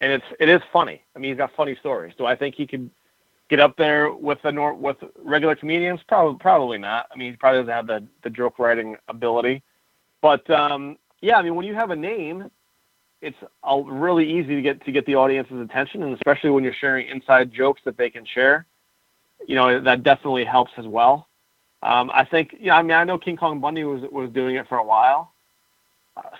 and 0.00 0.12
it's, 0.12 0.24
it 0.40 0.48
is 0.48 0.60
funny. 0.72 1.02
I 1.14 1.20
mean, 1.20 1.30
he's 1.30 1.38
got 1.38 1.52
funny 1.56 1.76
stories. 1.76 2.12
Do 2.18 2.26
I 2.26 2.34
think 2.34 2.56
he 2.56 2.66
could 2.66 2.90
get 3.50 3.60
up 3.60 3.76
there 3.76 4.12
with 4.12 4.38
the 4.42 4.52
nor- 4.52 4.74
with 4.74 4.96
regular 5.22 5.54
comedians? 5.54 6.00
Probably, 6.08 6.38
probably 6.38 6.78
not. 6.78 7.06
I 7.12 7.18
mean, 7.18 7.32
he 7.32 7.36
probably 7.36 7.60
doesn't 7.60 7.74
have 7.74 7.86
the 7.86 8.06
the 8.22 8.30
joke 8.30 8.58
writing 8.58 8.96
ability, 9.08 9.62
but 10.22 10.48
um, 10.48 10.96
yeah, 11.20 11.36
I 11.36 11.42
mean, 11.42 11.54
when 11.54 11.66
you 11.66 11.74
have 11.74 11.90
a 11.90 11.96
name 11.96 12.50
it's 13.22 13.36
really 13.86 14.30
easy 14.30 14.54
to 14.56 14.62
get 14.62 14.84
to 14.84 14.92
get 14.92 15.04
the 15.06 15.14
audience's 15.14 15.60
attention, 15.60 16.02
and 16.02 16.14
especially 16.14 16.50
when 16.50 16.64
you're 16.64 16.72
sharing 16.72 17.06
inside 17.08 17.52
jokes 17.52 17.82
that 17.84 17.96
they 17.96 18.08
can 18.08 18.24
share, 18.24 18.66
you 19.46 19.54
know 19.54 19.80
that 19.80 20.02
definitely 20.02 20.44
helps 20.44 20.72
as 20.78 20.86
well. 20.86 21.28
Um, 21.82 22.10
I 22.12 22.24
think, 22.24 22.56
yeah, 22.60 22.76
I 22.76 22.82
mean, 22.82 22.92
I 22.92 23.04
know 23.04 23.18
King 23.18 23.36
Kong 23.36 23.60
Bundy 23.60 23.84
was 23.84 24.02
was 24.10 24.30
doing 24.30 24.56
it 24.56 24.68
for 24.68 24.78
a 24.78 24.84
while, 24.84 25.32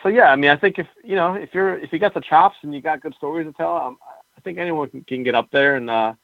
so 0.02 0.08
yeah, 0.08 0.30
I 0.30 0.36
mean, 0.36 0.50
I 0.50 0.56
think 0.56 0.78
if 0.78 0.86
you 1.04 1.16
know 1.16 1.34
if 1.34 1.50
you're 1.52 1.78
if 1.78 1.92
you 1.92 1.98
got 1.98 2.14
the 2.14 2.20
chops 2.20 2.56
and 2.62 2.74
you 2.74 2.80
got 2.80 3.02
good 3.02 3.14
stories 3.14 3.46
to 3.46 3.52
tell, 3.52 3.76
um, 3.76 3.98
I 4.36 4.40
think 4.40 4.58
anyone 4.58 4.88
can, 4.88 5.02
can 5.04 5.22
get 5.22 5.34
up 5.34 5.50
there 5.50 5.76
and. 5.76 5.90
Uh, 5.90 6.14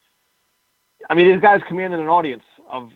I 1.09 1.15
mean, 1.15 1.29
these 1.33 1.41
guys 1.41 1.61
commanded 1.69 2.01
an 2.01 2.09
audience 2.09 2.43
of 2.71 2.91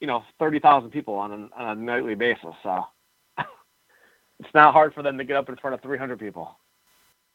you 0.00 0.06
know 0.06 0.22
thirty 0.38 0.58
thousand 0.58 0.90
people 0.90 1.14
on, 1.14 1.32
an, 1.32 1.50
on 1.56 1.78
a 1.78 1.80
nightly 1.80 2.14
basis, 2.14 2.54
so 2.62 2.86
it's 3.38 4.54
not 4.54 4.72
hard 4.72 4.94
for 4.94 5.02
them 5.02 5.18
to 5.18 5.24
get 5.24 5.36
up 5.36 5.48
in 5.48 5.56
front 5.56 5.74
of 5.74 5.80
three 5.82 5.98
hundred 5.98 6.18
people. 6.18 6.56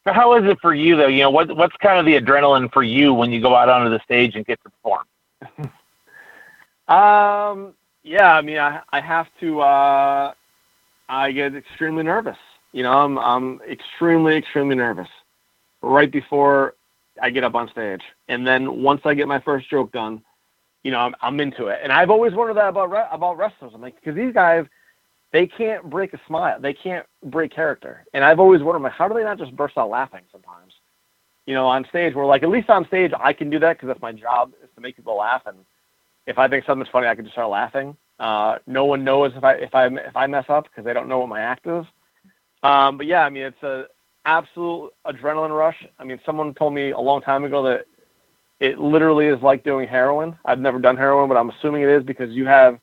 So 0.04 0.14
how 0.14 0.34
is 0.36 0.50
it 0.50 0.58
for 0.62 0.74
you 0.74 0.96
though? 0.96 1.08
You 1.08 1.24
know, 1.24 1.30
what 1.30 1.56
what's 1.56 1.76
kind 1.78 2.00
of 2.00 2.06
the 2.06 2.20
adrenaline 2.20 2.72
for 2.72 2.84
you 2.84 3.14
when 3.14 3.32
you 3.32 3.42
go 3.42 3.56
out 3.56 3.70
onto 3.70 3.90
the 3.90 4.00
stage 4.04 4.36
and 4.36 4.46
get 4.46 4.60
to 4.64 4.70
perform? 4.70 5.06
um, 6.88 7.74
yeah, 8.04 8.34
I 8.34 8.42
mean, 8.42 8.58
I 8.58 8.82
I 8.92 9.00
have 9.02 9.28
to. 9.42 9.62
Uh, 9.62 10.34
I 11.10 11.32
get 11.34 11.56
extremely 11.56 12.04
nervous. 12.04 12.38
You 12.72 12.84
know, 12.84 12.94
I'm 12.94 13.20
I'm 13.20 13.62
extremely 13.70 14.38
extremely 14.38 14.76
nervous 14.76 15.10
right 15.82 16.10
before 16.10 16.76
I 17.22 17.30
get 17.30 17.44
up 17.44 17.56
on 17.56 17.70
stage, 17.70 18.02
and 18.28 18.46
then 18.46 18.82
once 18.82 19.02
I 19.06 19.14
get 19.14 19.28
my 19.28 19.40
first 19.40 19.70
joke 19.70 19.92
done, 19.92 20.22
you 20.84 20.92
know, 20.92 21.00
I'm 21.00 21.16
I'm 21.22 21.40
into 21.40 21.68
it. 21.68 21.80
And 21.84 21.92
I've 21.92 22.10
always 22.10 22.34
wondered 22.34 22.58
that 22.58 22.70
about 22.70 23.08
about 23.12 23.38
wrestlers. 23.38 23.72
I'm 23.74 23.82
like, 23.82 23.96
because 23.96 24.16
these 24.16 24.34
guys 24.34 24.66
they 25.32 25.48
can't 25.48 25.90
break 25.90 26.14
a 26.14 26.20
smile. 26.28 26.60
They 26.60 26.74
can't 26.74 27.06
break 27.24 27.54
character. 27.54 28.06
And 28.14 28.24
I've 28.24 28.40
always 28.40 28.62
wondered, 28.62 28.84
like, 28.84 28.92
how 28.92 29.08
do 29.08 29.14
they 29.14 29.24
not 29.24 29.38
just 29.38 29.56
burst 29.56 29.78
out 29.78 29.90
laughing 29.90 30.22
sometimes? 30.32 30.74
You 31.46 31.54
know, 31.56 31.68
on 31.68 31.86
stage, 31.90 32.14
we're 32.14 32.26
like, 32.26 32.44
at 32.44 32.50
least 32.50 32.70
on 32.70 32.86
stage, 32.88 33.12
I 33.18 33.34
can 33.34 33.50
do 33.50 33.60
that 33.60 33.78
because 33.78 33.88
that's 33.88 34.02
my 34.02 34.12
job 34.12 34.52
is 34.62 34.70
to 34.76 34.82
make 34.82 34.96
people 34.96 35.18
laugh. 35.18 35.44
And 35.46 35.58
if 36.28 36.38
I 36.38 36.48
think 36.48 36.66
something's 36.66 36.90
funny, 36.90 37.08
I 37.08 37.16
can 37.16 37.24
just 37.24 37.34
start 37.34 37.50
laughing. 37.50 37.96
Uh, 38.20 38.58
no 38.68 38.86
one 38.86 39.04
knows 39.04 39.32
if 39.36 39.44
I 39.44 39.54
if 39.54 39.74
I 39.74 39.88
if 39.88 40.16
I 40.16 40.28
mess 40.28 40.46
up 40.50 40.66
because 40.66 40.86
they 40.86 40.94
don't 40.94 41.08
know 41.08 41.20
what 41.20 41.30
my 41.30 41.42
act 41.42 41.66
is. 41.66 41.86
Um, 42.62 42.98
but 42.98 43.08
yeah, 43.08 43.24
I 43.26 43.30
mean, 43.30 43.44
it's 43.44 43.64
a 43.64 43.86
absolute 44.26 44.92
adrenaline 45.06 45.56
rush. 45.58 45.86
I 46.00 46.04
mean, 46.04 46.20
someone 46.26 46.54
told 46.54 46.74
me 46.74 46.92
a 46.92 47.00
long 47.00 47.22
time 47.22 47.44
ago 47.44 47.64
that 47.64 47.86
it 48.60 48.80
literally 48.80 49.28
is 49.28 49.42
like 49.42 49.64
doing 49.64 49.88
heroin. 49.88 50.38
I've 50.46 50.60
never 50.60 50.80
done 50.80 50.96
heroin, 50.96 51.28
but 51.28 51.38
I'm 51.38 51.50
assuming 51.50 51.82
it 51.82 51.90
is 51.90 52.04
because 52.04 52.32
you 52.32 52.46
have 52.46 52.80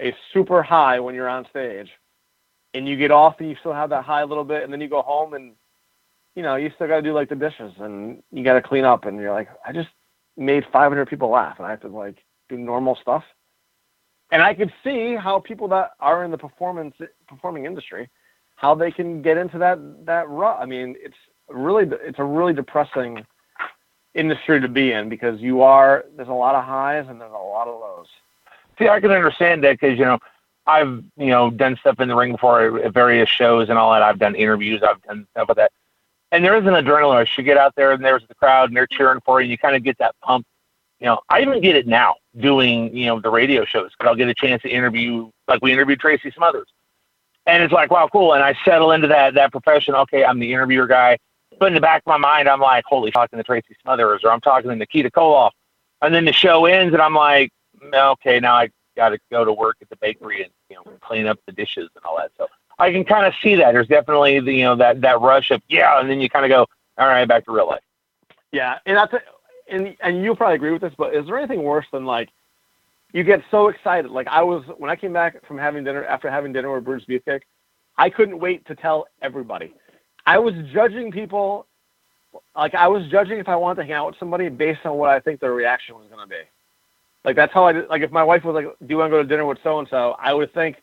a 0.00 0.14
super 0.32 0.62
high 0.62 0.98
when 0.98 1.14
you're 1.14 1.28
on 1.28 1.46
stage, 1.48 1.88
and 2.74 2.88
you 2.88 2.96
get 2.96 3.10
off 3.10 3.36
and 3.38 3.48
you 3.48 3.56
still 3.60 3.72
have 3.72 3.90
that 3.90 4.04
high 4.04 4.22
a 4.22 4.26
little 4.26 4.44
bit, 4.44 4.64
and 4.64 4.72
then 4.72 4.80
you 4.80 4.88
go 4.88 5.02
home 5.02 5.34
and 5.34 5.52
you 6.34 6.42
know 6.42 6.56
you 6.56 6.72
still 6.74 6.88
got 6.88 6.96
to 6.96 7.02
do 7.02 7.12
like 7.12 7.28
the 7.28 7.36
dishes 7.36 7.72
and 7.78 8.22
you 8.32 8.42
got 8.42 8.54
to 8.54 8.62
clean 8.62 8.84
up, 8.84 9.04
and 9.04 9.20
you're 9.20 9.32
like, 9.32 9.48
I 9.66 9.72
just 9.72 9.90
made 10.36 10.64
500 10.72 11.06
people 11.06 11.28
laugh, 11.28 11.58
and 11.58 11.66
I 11.66 11.70
have 11.70 11.82
to 11.82 11.88
like 11.88 12.16
do 12.48 12.56
normal 12.56 12.96
stuff. 13.00 13.22
And 14.32 14.42
I 14.42 14.54
could 14.54 14.72
see 14.82 15.14
how 15.14 15.38
people 15.38 15.68
that 15.68 15.90
are 16.00 16.24
in 16.24 16.30
the 16.30 16.38
performance 16.38 16.96
performing 17.28 17.66
industry, 17.66 18.08
how 18.62 18.76
they 18.76 18.92
can 18.92 19.20
get 19.20 19.36
into 19.36 19.58
that 19.58 19.78
that 20.06 20.28
rut. 20.28 20.58
I 20.60 20.66
mean, 20.66 20.94
it's 21.00 21.16
really 21.48 21.84
it's 22.02 22.20
a 22.20 22.24
really 22.24 22.54
depressing 22.54 23.26
industry 24.14 24.60
to 24.60 24.68
be 24.68 24.92
in 24.92 25.08
because 25.08 25.40
you 25.40 25.62
are 25.62 26.04
there's 26.16 26.28
a 26.28 26.32
lot 26.32 26.54
of 26.54 26.64
highs 26.64 27.06
and 27.08 27.20
there's 27.20 27.32
a 27.32 27.34
lot 27.34 27.66
of 27.66 27.80
lows. 27.80 28.06
See, 28.78 28.88
I 28.88 29.00
can 29.00 29.10
understand 29.10 29.64
that 29.64 29.80
because 29.80 29.98
you 29.98 30.04
know 30.04 30.18
I've 30.66 31.02
you 31.16 31.26
know 31.26 31.50
done 31.50 31.76
stuff 31.80 31.98
in 31.98 32.08
the 32.08 32.14
ring 32.14 32.32
before 32.32 32.78
at 32.78 32.94
various 32.94 33.28
shows 33.28 33.68
and 33.68 33.76
all 33.76 33.92
that. 33.92 34.02
I've 34.02 34.20
done 34.20 34.36
interviews. 34.36 34.82
I've 34.82 35.02
done 35.02 35.26
stuff 35.32 35.48
with 35.48 35.56
that, 35.56 35.72
and 36.30 36.44
there 36.44 36.56
is 36.56 36.64
an 36.64 36.74
adrenaline 36.74 37.14
rush. 37.14 37.30
You 37.30 37.34
should 37.34 37.44
get 37.44 37.58
out 37.58 37.74
there 37.74 37.92
and 37.92 38.04
there's 38.04 38.26
the 38.28 38.34
crowd 38.36 38.70
and 38.70 38.76
they're 38.76 38.86
cheering 38.86 39.20
for 39.24 39.40
you. 39.40 39.44
and 39.44 39.50
You 39.50 39.58
kind 39.58 39.74
of 39.74 39.82
get 39.82 39.98
that 39.98 40.14
pump. 40.22 40.46
You 41.00 41.06
know, 41.06 41.18
I 41.28 41.40
even 41.40 41.60
get 41.60 41.74
it 41.74 41.88
now 41.88 42.14
doing 42.38 42.96
you 42.96 43.06
know 43.06 43.18
the 43.18 43.30
radio 43.30 43.64
shows 43.64 43.90
because 43.90 44.08
I'll 44.08 44.14
get 44.14 44.28
a 44.28 44.34
chance 44.34 44.62
to 44.62 44.68
interview 44.68 45.30
like 45.48 45.60
we 45.62 45.72
interviewed 45.72 45.98
Tracy 45.98 46.30
Smothers, 46.30 46.68
and 47.46 47.62
it's 47.62 47.72
like 47.72 47.90
wow 47.90 48.08
cool. 48.10 48.34
And 48.34 48.42
I 48.42 48.56
settle 48.64 48.92
into 48.92 49.08
that 49.08 49.34
that 49.34 49.52
profession. 49.52 49.94
Okay, 49.94 50.24
I'm 50.24 50.38
the 50.38 50.52
interviewer 50.52 50.86
guy. 50.86 51.18
But 51.58 51.66
in 51.66 51.74
the 51.74 51.80
back 51.80 52.02
of 52.02 52.06
my 52.06 52.16
mind, 52.16 52.48
I'm 52.48 52.60
like, 52.60 52.84
holy, 52.86 53.10
talking 53.10 53.36
to 53.36 53.42
Tracy 53.42 53.76
Smothers 53.82 54.22
or 54.24 54.32
I'm 54.32 54.40
talking 54.40 54.70
to 54.70 54.76
Nikita 54.76 55.10
Koloff. 55.10 55.50
And 56.00 56.14
then 56.14 56.24
the 56.24 56.32
show 56.32 56.64
ends 56.64 56.92
and 56.92 57.02
I'm 57.02 57.14
like, 57.14 57.52
okay, 57.94 58.40
now 58.40 58.54
I 58.54 58.70
got 58.96 59.10
to 59.10 59.18
go 59.30 59.44
to 59.44 59.52
work 59.52 59.76
at 59.80 59.88
the 59.88 59.96
bakery 59.96 60.42
and 60.42 60.52
you 60.68 60.76
know 60.76 60.82
clean 61.00 61.26
up 61.26 61.38
the 61.46 61.52
dishes 61.52 61.88
and 61.94 62.04
all 62.04 62.16
that. 62.16 62.32
So 62.36 62.48
I 62.78 62.90
can 62.90 63.04
kind 63.04 63.26
of 63.26 63.34
see 63.42 63.54
that. 63.56 63.72
There's 63.72 63.88
definitely 63.88 64.40
the 64.40 64.52
you 64.52 64.64
know 64.64 64.76
that 64.76 65.00
that 65.02 65.20
rush 65.20 65.50
of 65.50 65.62
yeah, 65.68 66.00
and 66.00 66.10
then 66.10 66.20
you 66.20 66.28
kind 66.28 66.44
of 66.44 66.48
go 66.50 66.66
all 66.98 67.06
right 67.06 67.26
back 67.26 67.44
to 67.46 67.52
real 67.52 67.68
life. 67.68 67.82
Yeah, 68.50 68.78
and 68.86 68.96
that's 68.96 69.14
and 69.68 69.96
and 70.00 70.22
you'll 70.22 70.36
probably 70.36 70.56
agree 70.56 70.72
with 70.72 70.82
this, 70.82 70.94
but 70.96 71.14
is 71.14 71.26
there 71.26 71.38
anything 71.38 71.62
worse 71.62 71.86
than 71.92 72.04
like 72.04 72.28
you 73.12 73.24
get 73.24 73.42
so 73.50 73.68
excited? 73.68 74.10
Like 74.10 74.28
I 74.28 74.42
was 74.42 74.64
when 74.78 74.90
I 74.90 74.96
came 74.96 75.12
back 75.12 75.46
from 75.46 75.58
having 75.58 75.84
dinner 75.84 76.04
after 76.04 76.30
having 76.30 76.52
dinner 76.52 76.74
with 76.74 76.84
Bruce 76.84 77.04
Beefcake, 77.08 77.42
I 77.98 78.10
couldn't 78.10 78.38
wait 78.38 78.66
to 78.66 78.74
tell 78.74 79.06
everybody. 79.20 79.74
I 80.26 80.38
was 80.38 80.54
judging 80.72 81.10
people 81.10 81.66
like 82.56 82.74
I 82.74 82.88
was 82.88 83.06
judging 83.10 83.38
if 83.38 83.48
I 83.48 83.56
wanted 83.56 83.76
to 83.76 83.82
hang 83.84 83.92
out 83.92 84.06
with 84.08 84.18
somebody 84.18 84.48
based 84.48 84.80
on 84.84 84.96
what 84.96 85.10
I 85.10 85.20
think 85.20 85.40
their 85.40 85.52
reaction 85.52 85.94
was 85.94 86.06
going 86.08 86.20
to 86.20 86.26
be. 86.26 86.42
Like 87.24 87.36
that's 87.36 87.52
how 87.52 87.64
I 87.64 87.72
did. 87.72 87.88
Like 87.88 88.02
if 88.02 88.10
my 88.10 88.24
wife 88.24 88.44
was 88.44 88.54
like, 88.54 88.64
"Do 88.64 88.86
you 88.88 88.96
want 88.96 89.10
to 89.10 89.16
go 89.16 89.22
to 89.22 89.28
dinner 89.28 89.46
with 89.46 89.58
so 89.62 89.78
and 89.78 89.88
so?" 89.88 90.16
I 90.18 90.32
would 90.32 90.52
think, 90.54 90.76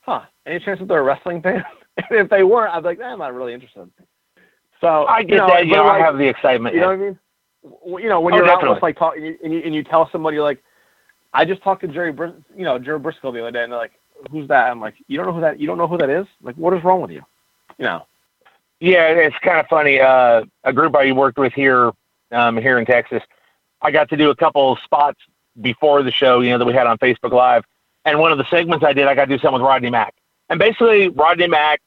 "Huh? 0.00 0.22
Any 0.46 0.58
chance 0.60 0.78
that 0.78 0.88
they're 0.88 1.00
a 1.00 1.02
wrestling 1.02 1.42
fan?" 1.42 1.64
and 1.96 2.18
if 2.18 2.30
they 2.30 2.44
weren't, 2.44 2.74
I'd 2.74 2.80
be 2.80 2.90
like, 2.90 3.00
eh, 3.00 3.04
"I'm 3.04 3.18
not 3.18 3.34
really 3.34 3.52
interested." 3.52 3.90
So 4.80 5.04
I 5.06 5.22
get 5.22 5.30
you 5.30 5.36
know, 5.38 5.46
that. 5.48 5.66
You 5.66 5.76
know, 5.76 5.84
like, 5.84 6.00
I 6.00 6.04
have 6.04 6.16
the 6.16 6.26
excitement. 6.26 6.74
You 6.74 6.80
know 6.80 6.86
what 6.88 6.94
I 6.94 6.96
mean? 6.96 7.18
You 7.98 8.08
know, 8.08 8.20
when 8.20 8.34
oh, 8.34 8.36
you're 8.38 8.46
definitely. 8.46 8.68
out 8.70 8.74
with 8.76 8.82
like 8.82 8.98
talk, 8.98 9.16
and 9.16 9.26
you, 9.26 9.38
and 9.44 9.52
you, 9.52 9.60
and 9.64 9.74
you 9.74 9.84
tell 9.84 10.08
somebody 10.10 10.38
like, 10.40 10.62
I 11.32 11.44
just 11.44 11.62
talked 11.62 11.80
to 11.82 11.88
Jerry, 11.88 12.12
Bris- 12.12 12.32
you 12.56 12.64
know, 12.64 12.78
Jerry 12.78 13.00
Brisco 13.00 13.32
the 13.32 13.40
other 13.40 13.50
day, 13.50 13.62
and 13.62 13.72
they're 13.72 13.78
like, 13.78 13.92
"Who's 14.30 14.48
that?" 14.48 14.70
I'm 14.70 14.80
like, 14.80 14.94
"You 15.08 15.16
don't 15.16 15.26
know 15.26 15.32
who 15.32 15.40
that? 15.40 15.60
You 15.60 15.66
don't 15.66 15.78
know 15.78 15.86
who 15.86 15.98
that 15.98 16.10
is? 16.10 16.26
Like, 16.42 16.56
what 16.56 16.74
is 16.74 16.84
wrong 16.84 17.00
with 17.00 17.10
you?" 17.10 17.22
You 17.78 17.84
know. 17.84 18.06
Yeah, 18.80 19.06
it's 19.06 19.36
kind 19.38 19.60
of 19.60 19.66
funny. 19.68 20.00
Uh, 20.00 20.44
a 20.64 20.72
group 20.72 20.96
I 20.96 21.12
worked 21.12 21.38
with 21.38 21.52
here, 21.52 21.92
um, 22.32 22.56
here 22.56 22.78
in 22.78 22.84
Texas, 22.84 23.22
I 23.80 23.92
got 23.92 24.08
to 24.08 24.16
do 24.16 24.30
a 24.30 24.36
couple 24.36 24.76
spots 24.84 25.20
before 25.60 26.02
the 26.02 26.10
show, 26.10 26.40
you 26.40 26.50
know, 26.50 26.58
that 26.58 26.64
we 26.64 26.72
had 26.72 26.86
on 26.86 26.98
Facebook 26.98 27.32
Live. 27.32 27.64
And 28.04 28.18
one 28.18 28.32
of 28.32 28.38
the 28.38 28.46
segments 28.50 28.84
I 28.84 28.92
did, 28.92 29.06
I 29.06 29.14
got 29.14 29.26
to 29.26 29.36
do 29.36 29.40
something 29.40 29.60
with 29.60 29.68
Rodney 29.68 29.90
Mack. 29.90 30.14
And 30.48 30.58
basically, 30.58 31.08
Rodney 31.08 31.46
Mack 31.46 31.80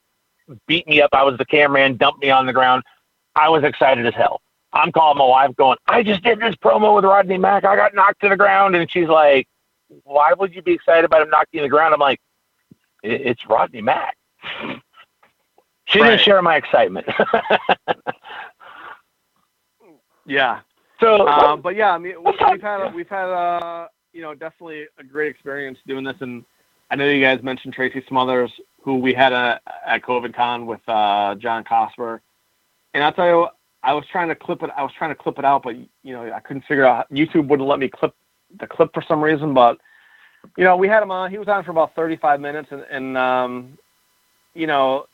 beat 0.68 0.88
me 0.88 1.02
up. 1.02 1.10
I 1.14 1.24
was 1.24 1.38
the 1.38 1.46
cameraman, 1.46 1.98
dumped 1.98 2.22
me 2.22 2.30
on 2.30 2.46
the 2.46 2.54
ground. 2.54 2.84
I 3.36 3.50
was 3.50 3.64
excited 3.64 4.06
as 4.06 4.14
hell. 4.14 4.42
I'm 4.76 4.92
calling 4.92 5.18
my 5.18 5.26
wife, 5.26 5.56
going, 5.56 5.78
I 5.88 6.04
just 6.04 6.22
did 6.22 6.40
this 6.40 6.56
promo 6.56 6.96
with 6.96 7.06
Rodney 7.06 7.38
Mack. 7.38 7.64
I 7.64 7.78
got 7.78 7.96
knocked 7.96 8.22
to 8.22 8.30
the 8.30 8.36
ground. 8.36 8.76
And 8.76 8.92
she's 8.92 9.08
like, 9.08 9.48
Why 10.04 10.34
would 10.34 10.54
you 10.54 10.62
be 10.62 10.74
excited 10.74 11.06
about 11.06 11.22
him 11.22 11.30
knocking 11.30 11.48
you 11.54 11.60
to 11.62 11.66
the 11.66 11.70
ground? 11.70 11.94
I'm 11.94 12.00
like, 12.00 12.20
It's 13.02 13.48
Rodney 13.48 13.82
Mack. 13.82 14.18
She 15.88 16.02
right. 16.02 16.12
didn't 16.12 16.22
share 16.22 16.42
my 16.42 16.58
excitement. 16.58 17.08
yeah. 20.26 20.60
So, 21.00 21.28
um, 21.28 21.62
but 21.62 21.76
yeah, 21.76 21.92
I 21.92 21.98
mean, 21.98 22.16
we've 22.24 22.40
had 22.40 22.82
a, 22.82 22.92
we've 22.94 23.10
had 23.10 23.30
a 23.30 23.90
you 24.14 24.22
know 24.22 24.34
definitely 24.34 24.86
a 24.98 25.04
great 25.04 25.30
experience 25.30 25.78
doing 25.86 26.04
this, 26.04 26.16
and 26.22 26.44
I 26.90 26.96
know 26.96 27.08
you 27.08 27.24
guys 27.24 27.44
mentioned 27.44 27.74
Tracy 27.74 28.04
Smothers, 28.08 28.52
who 28.82 28.98
we 28.98 29.14
had 29.14 29.34
a, 29.34 29.60
at 29.86 30.02
COVID 30.02 30.34
Con 30.34 30.66
with 30.66 30.80
uh, 30.88 31.36
John 31.36 31.64
Cosper, 31.64 32.22
and 32.94 33.04
I'll 33.04 33.12
tell 33.12 33.28
you, 33.28 33.48
I 33.86 33.94
was 33.94 34.04
trying 34.12 34.30
to 34.30 34.36
clip 34.36 34.64
it. 34.64 34.72
I 34.76 34.82
was 34.82 34.92
trying 34.98 35.12
to 35.12 35.16
clip 35.16 35.38
it 35.38 35.46
out, 35.46 35.64
but 35.64 35.76
you 35.76 36.14
know, 36.14 36.32
I 36.34 36.40
couldn't 36.40 36.64
figure 36.64 36.86
out. 36.86 37.10
YouTube 37.12 37.48
wouldn't 37.48 37.70
let 37.70 37.80
me 37.80 37.88
clip 37.88 38.16
the 38.60 38.66
clip 38.66 38.94
for 38.94 39.04
some 39.08 39.24
reason. 39.24 39.54
But 39.54 39.78
you 40.58 40.64
know, 40.64 40.76
we 40.76 40.88
had 40.88 41.04
him 41.04 41.12
on. 41.12 41.30
He 41.30 41.38
was 41.38 41.48
on 41.48 41.64
for 41.64 41.72
about 41.72 41.94
35 41.96 42.42
minutes, 42.42 42.70
and, 42.72 42.84
and 42.90 43.18
um, 43.18 43.78
you 44.56 44.66
know, 44.66 45.06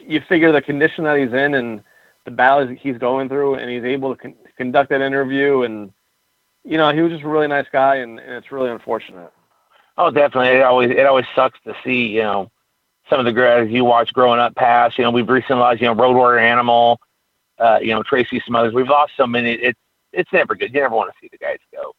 you 0.00 0.22
figure 0.28 0.52
the 0.52 0.62
condition 0.62 1.04
that 1.04 1.18
he's 1.18 1.32
in 1.32 1.54
and 1.54 1.84
the 2.24 2.30
battles 2.30 2.70
that 2.70 2.78
he's 2.78 2.96
going 2.96 3.28
through, 3.28 3.56
and 3.56 3.70
he's 3.70 3.84
able 3.84 4.14
to 4.14 4.20
con- 4.20 4.34
conduct 4.56 4.90
that 4.90 5.02
interview, 5.02 5.62
and 5.62 5.92
you 6.64 6.78
know, 6.78 6.92
he 6.92 7.02
was 7.02 7.12
just 7.12 7.24
a 7.24 7.28
really 7.28 7.48
nice 7.48 7.66
guy, 7.70 7.96
and, 7.96 8.18
and 8.18 8.32
it's 8.32 8.50
really 8.50 8.70
unfortunate. 8.70 9.30
Oh, 9.98 10.10
definitely. 10.10 10.48
It 10.58 10.62
always 10.62 10.90
it 10.90 11.06
always 11.06 11.26
sucks 11.34 11.58
to 11.64 11.74
see 11.84 12.06
you 12.06 12.22
know 12.22 12.50
some 13.10 13.20
of 13.20 13.26
the 13.26 13.32
guys 13.32 13.68
you 13.70 13.84
watch 13.84 14.12
growing 14.12 14.40
up 14.40 14.54
pass. 14.54 14.96
You 14.96 15.04
know, 15.04 15.10
we've 15.10 15.28
recently 15.28 15.60
lost 15.60 15.80
you 15.80 15.86
know 15.86 15.94
Road 15.94 16.16
Warrior 16.16 16.40
Animal, 16.40 17.00
uh, 17.58 17.78
you 17.80 17.88
know 17.88 18.02
Tracy 18.02 18.42
Smothers. 18.46 18.74
We've 18.74 18.88
lost 18.88 19.12
so 19.16 19.26
many. 19.26 19.52
It's 19.52 19.78
it's 20.12 20.32
never 20.32 20.54
good. 20.54 20.72
You 20.74 20.80
never 20.80 20.94
want 20.94 21.10
to 21.12 21.16
see 21.20 21.28
the 21.30 21.38
guys 21.38 21.58
go. 21.72 21.94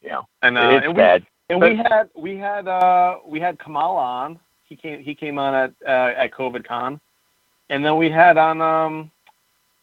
You 0.00 0.10
know, 0.10 0.22
and 0.42 0.58
uh, 0.58 0.68
it's 0.76 0.86
and 0.86 0.96
bad. 0.96 1.22
We, 1.22 1.54
and 1.54 1.60
but, 1.60 1.70
we 1.70 1.76
had 1.76 2.10
we 2.14 2.36
had 2.36 2.68
uh 2.68 3.18
we 3.26 3.40
had 3.40 3.58
Kamal 3.58 3.96
on. 3.96 4.38
He 4.64 4.76
came 4.76 5.02
he 5.02 5.14
came 5.14 5.38
on 5.38 5.54
at 5.54 5.72
uh, 5.86 6.14
at 6.16 6.32
COVID 6.32 6.66
Con, 6.66 7.00
and 7.70 7.84
then 7.84 7.96
we 7.96 8.10
had 8.10 8.36
on 8.36 8.60
um 8.60 9.10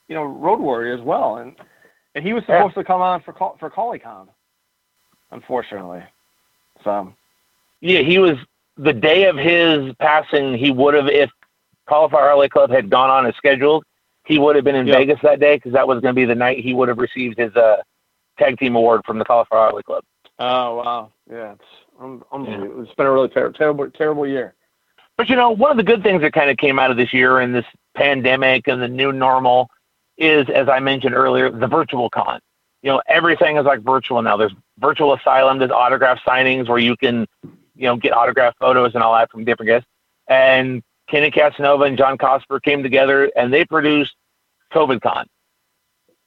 you 0.08 0.16
know 0.16 0.24
Road 0.24 0.60
Warrior 0.60 0.94
as 0.94 1.02
well, 1.02 1.38
and 1.38 1.56
and 2.16 2.26
he 2.26 2.34
was 2.34 2.44
supposed 2.44 2.76
yeah. 2.76 2.82
to 2.82 2.88
come 2.88 3.02
on 3.02 3.22
for 3.22 3.34
for 3.60 3.70
ColleCon, 3.70 4.28
unfortunately. 5.32 6.04
So 6.84 7.14
yeah, 7.82 8.02
he 8.02 8.20
was 8.20 8.38
the 8.78 8.94
day 8.94 9.26
of 9.26 9.38
his 9.38 9.94
passing. 10.00 10.58
He 10.58 10.72
would 10.72 10.94
have 10.94 11.08
if 11.08 11.30
Cauliflower 11.88 12.30
Alley 12.30 12.50
Club 12.50 12.72
had 12.72 12.90
gone 12.90 13.10
on 13.10 13.26
as 13.26 13.36
scheduled. 13.36 13.84
He 14.30 14.40
would 14.40 14.56
have 14.56 14.64
been 14.64 14.76
in 14.76 14.88
yep. 14.88 14.98
Vegas 14.98 15.20
that 15.24 15.40
day 15.40 15.58
because 15.58 15.74
that 15.74 15.88
was 15.88 16.00
going 16.02 16.16
to 16.16 16.20
be 16.20 16.26
the 16.26 16.36
night 16.36 16.60
he 16.60 16.74
would 16.74 16.88
have 16.88 17.00
received 17.00 17.38
his 17.38 17.54
uh, 17.56 17.78
tag 18.38 18.58
team 18.58 18.76
award 18.76 19.02
from 19.06 19.20
the 19.20 19.26
Cauliflower 19.26 19.70
Alley 19.70 19.84
Club. 19.84 20.04
Oh 20.38 20.76
wow, 20.76 21.12
yeah, 21.30 21.54
it's 21.54 22.24
unbelievable. 22.32 22.78
Yeah. 22.78 22.84
It's 22.84 22.94
been 22.94 23.08
a 23.08 23.12
really 23.12 23.28
ter- 23.28 23.52
terrible, 23.52 23.90
terrible 23.90 24.26
year. 24.26 24.54
But 25.18 25.30
you 25.30 25.36
know, 25.36 25.50
one 25.50 25.72
of 25.72 25.78
the 25.78 25.84
good 25.84 26.04
things 26.04 26.22
that 26.22 26.32
kind 26.32 26.50
of 26.50 26.56
came 26.56 26.80
out 26.80 26.92
of 26.92 26.98
this 26.98 27.14
year 27.14 27.40
and 27.40 27.54
this 27.54 27.66
pandemic 27.96 28.70
and 28.70 28.82
the 28.82 28.88
new 28.88 29.12
normal 29.12 29.70
is, 30.18 30.48
as 30.50 30.70
I 30.70 30.80
mentioned 30.80 31.14
earlier, 31.14 31.50
the 31.50 31.68
virtual 31.68 32.10
con. 32.10 32.40
You 32.84 32.92
know, 32.92 33.02
everything 33.08 33.58
is 33.58 33.66
like 33.66 33.82
virtual 33.82 34.22
now. 34.22 34.38
There's 34.38 34.54
virtual 34.78 35.14
asylum, 35.14 35.60
there's 35.60 35.72
autograph 35.72 36.20
signings 36.26 36.70
where 36.70 36.78
you 36.78 36.96
can 36.96 37.28
you 37.80 37.86
know, 37.86 37.96
get 37.96 38.14
autograph 38.14 38.56
photos 38.60 38.94
and 38.94 39.02
all 39.02 39.16
that 39.16 39.32
from 39.32 39.46
different 39.46 39.68
guests. 39.68 39.88
And 40.28 40.84
Kenny 41.10 41.32
Casanova 41.32 41.86
and 41.86 41.98
John 41.98 42.18
Cosper 42.18 42.62
came 42.62 42.84
together 42.84 43.32
and 43.36 43.54
they 43.54 43.66
produced 43.66 44.16
COVID 44.74 45.02
Con. 45.02 45.28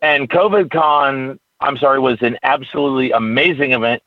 And 0.00 0.28
COVIDCon, 0.28 1.38
I'm 1.60 1.76
sorry, 1.76 2.00
was 2.00 2.20
an 2.22 2.36
absolutely 2.42 3.12
amazing 3.12 3.72
event. 3.72 4.02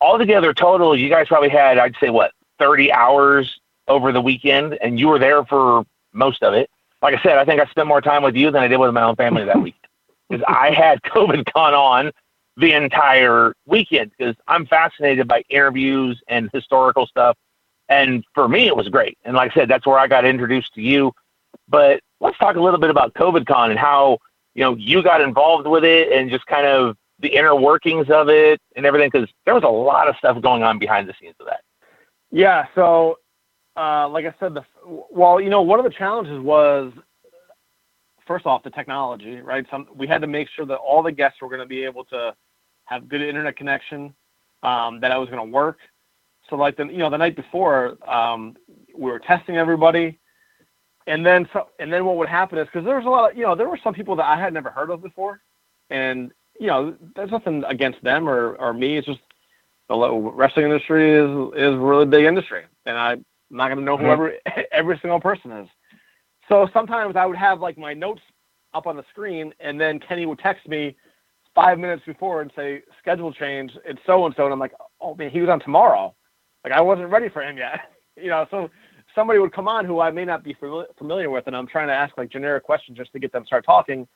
Altogether, 0.00 0.52
total, 0.52 0.96
you 0.96 1.08
guys 1.08 1.28
probably 1.28 1.48
had, 1.48 1.78
I'd 1.78 1.96
say, 2.00 2.10
what, 2.10 2.32
30 2.58 2.92
hours 2.92 3.60
over 3.86 4.12
the 4.12 4.20
weekend, 4.20 4.74
and 4.82 4.98
you 4.98 5.08
were 5.08 5.18
there 5.18 5.44
for 5.44 5.84
most 6.12 6.42
of 6.42 6.54
it. 6.54 6.68
Like 7.02 7.14
I 7.14 7.22
said, 7.22 7.38
I 7.38 7.44
think 7.44 7.60
I 7.60 7.66
spent 7.66 7.86
more 7.86 8.00
time 8.00 8.22
with 8.22 8.34
you 8.34 8.50
than 8.50 8.62
I 8.62 8.68
did 8.68 8.78
with 8.78 8.92
my 8.92 9.02
own 9.02 9.16
family 9.16 9.44
that 9.44 9.62
week 9.62 9.76
because 10.28 10.44
I 10.48 10.72
had 10.72 11.00
COVIDCon 11.06 11.72
on 11.72 12.12
the 12.56 12.72
entire 12.72 13.54
weekend 13.66 14.10
because 14.18 14.34
I'm 14.48 14.66
fascinated 14.66 15.28
by 15.28 15.44
interviews 15.48 16.20
and 16.26 16.50
historical 16.52 17.06
stuff. 17.06 17.36
And 17.88 18.24
for 18.34 18.48
me, 18.48 18.66
it 18.66 18.76
was 18.76 18.88
great. 18.88 19.16
And 19.24 19.36
like 19.36 19.52
I 19.52 19.54
said, 19.54 19.68
that's 19.68 19.86
where 19.86 19.98
I 19.98 20.08
got 20.08 20.24
introduced 20.24 20.74
to 20.74 20.82
you. 20.82 21.12
But 21.68 22.00
let's 22.20 22.38
talk 22.38 22.56
a 22.56 22.60
little 22.60 22.80
bit 22.80 22.90
about 22.90 23.14
COVID 23.14 23.46
Con 23.46 23.70
and 23.70 23.78
how, 23.78 24.18
you 24.54 24.62
know, 24.62 24.74
you 24.76 25.02
got 25.02 25.20
involved 25.20 25.66
with 25.66 25.84
it 25.84 26.12
and 26.12 26.30
just 26.30 26.46
kind 26.46 26.66
of 26.66 26.96
the 27.20 27.28
inner 27.28 27.54
workings 27.54 28.08
of 28.10 28.28
it 28.28 28.60
and 28.76 28.86
everything 28.86 29.10
because 29.12 29.28
there 29.44 29.54
was 29.54 29.64
a 29.64 29.68
lot 29.68 30.08
of 30.08 30.16
stuff 30.16 30.40
going 30.40 30.62
on 30.62 30.78
behind 30.78 31.08
the 31.08 31.14
scenes 31.20 31.34
of 31.40 31.46
that. 31.46 31.60
Yeah. 32.30 32.66
So, 32.74 33.18
uh, 33.76 34.08
like 34.08 34.24
I 34.24 34.34
said, 34.40 34.54
the 34.54 34.64
well, 34.84 35.40
you 35.40 35.50
know, 35.50 35.62
one 35.62 35.78
of 35.78 35.84
the 35.84 35.90
challenges 35.90 36.40
was 36.40 36.92
first 38.26 38.46
off 38.46 38.62
the 38.62 38.70
technology, 38.70 39.36
right? 39.40 39.64
Some 39.70 39.86
we 39.94 40.06
had 40.06 40.20
to 40.20 40.26
make 40.26 40.48
sure 40.54 40.66
that 40.66 40.76
all 40.76 41.02
the 41.02 41.12
guests 41.12 41.40
were 41.40 41.48
going 41.48 41.60
to 41.60 41.66
be 41.66 41.84
able 41.84 42.04
to 42.06 42.34
have 42.84 43.08
good 43.08 43.22
internet 43.22 43.56
connection, 43.56 44.14
um, 44.62 45.00
that 45.00 45.12
I 45.12 45.18
was 45.18 45.28
going 45.28 45.44
to 45.44 45.52
work. 45.52 45.78
So 46.48 46.56
like 46.56 46.76
the 46.76 46.84
you 46.86 46.98
know 46.98 47.10
the 47.10 47.18
night 47.18 47.36
before, 47.36 47.98
um, 48.08 48.56
we 48.96 49.10
were 49.10 49.18
testing 49.18 49.56
everybody, 49.56 50.18
and 51.08 51.24
then 51.24 51.48
so 51.52 51.68
and 51.78 51.92
then 51.92 52.04
what 52.04 52.16
would 52.16 52.28
happen 52.28 52.58
is 52.58 52.66
because 52.66 52.84
there 52.84 52.96
was 52.96 53.06
a 53.06 53.08
lot 53.08 53.30
of 53.30 53.36
you 53.36 53.42
know 53.42 53.56
there 53.56 53.68
were 53.68 53.80
some 53.82 53.94
people 53.94 54.14
that 54.16 54.26
I 54.26 54.38
had 54.38 54.52
never 54.52 54.70
heard 54.70 54.90
of 54.90 55.02
before, 55.02 55.40
and 55.90 56.30
you 56.60 56.66
know 56.66 56.94
there's 57.16 57.30
nothing 57.30 57.64
against 57.66 58.02
them 58.04 58.28
or 58.28 58.54
or 58.56 58.72
me. 58.72 58.98
It's 58.98 59.06
just 59.06 59.20
the 59.88 60.32
wrestling 60.34 60.66
industry 60.66 61.12
is 61.12 61.30
is 61.56 61.74
a 61.74 61.78
really 61.78 62.06
big 62.06 62.24
industry, 62.24 62.64
and 62.84 62.96
I'm 62.96 63.24
not 63.50 63.68
going 63.68 63.78
to 63.78 63.84
know 63.84 63.96
whoever 63.96 64.30
mm-hmm. 64.30 64.60
every 64.72 64.98
single 65.00 65.18
person 65.18 65.50
is. 65.50 65.68
So 66.48 66.68
sometimes 66.72 67.16
I 67.16 67.24
would 67.26 67.36
have 67.36 67.60
like 67.60 67.78
my 67.78 67.94
notes 67.94 68.22
up 68.74 68.86
on 68.86 68.96
the 68.96 69.04
screen, 69.10 69.54
and 69.60 69.80
then 69.80 69.98
Kenny 69.98 70.26
would 70.26 70.38
text 70.38 70.68
me 70.68 70.94
five 71.54 71.78
minutes 71.78 72.02
before 72.04 72.42
and 72.42 72.52
say 72.54 72.82
schedule 73.00 73.32
change. 73.32 73.72
It's 73.86 74.00
so 74.06 74.26
and 74.26 74.34
so, 74.36 74.44
and 74.44 74.52
I'm 74.52 74.60
like, 74.60 74.74
oh 75.00 75.14
man, 75.14 75.30
he 75.30 75.40
was 75.40 75.48
on 75.48 75.60
tomorrow. 75.60 76.14
Like 76.64 76.74
I 76.74 76.82
wasn't 76.82 77.08
ready 77.08 77.30
for 77.30 77.42
him 77.42 77.56
yet. 77.56 77.80
you 78.16 78.28
know, 78.28 78.46
so 78.50 78.68
somebody 79.14 79.38
would 79.38 79.52
come 79.52 79.68
on 79.68 79.84
who 79.84 80.00
I 80.00 80.10
may 80.10 80.24
not 80.24 80.42
be 80.42 80.56
familiar 80.96 81.30
with, 81.30 81.46
and 81.46 81.56
I'm 81.56 81.66
trying 81.66 81.88
to 81.88 81.94
ask 81.94 82.16
like 82.16 82.30
generic 82.30 82.64
questions 82.64 82.96
just 82.96 83.12
to 83.12 83.18
get 83.18 83.32
them 83.32 83.42
to 83.42 83.46
start 83.46 83.64
talking, 83.64 84.06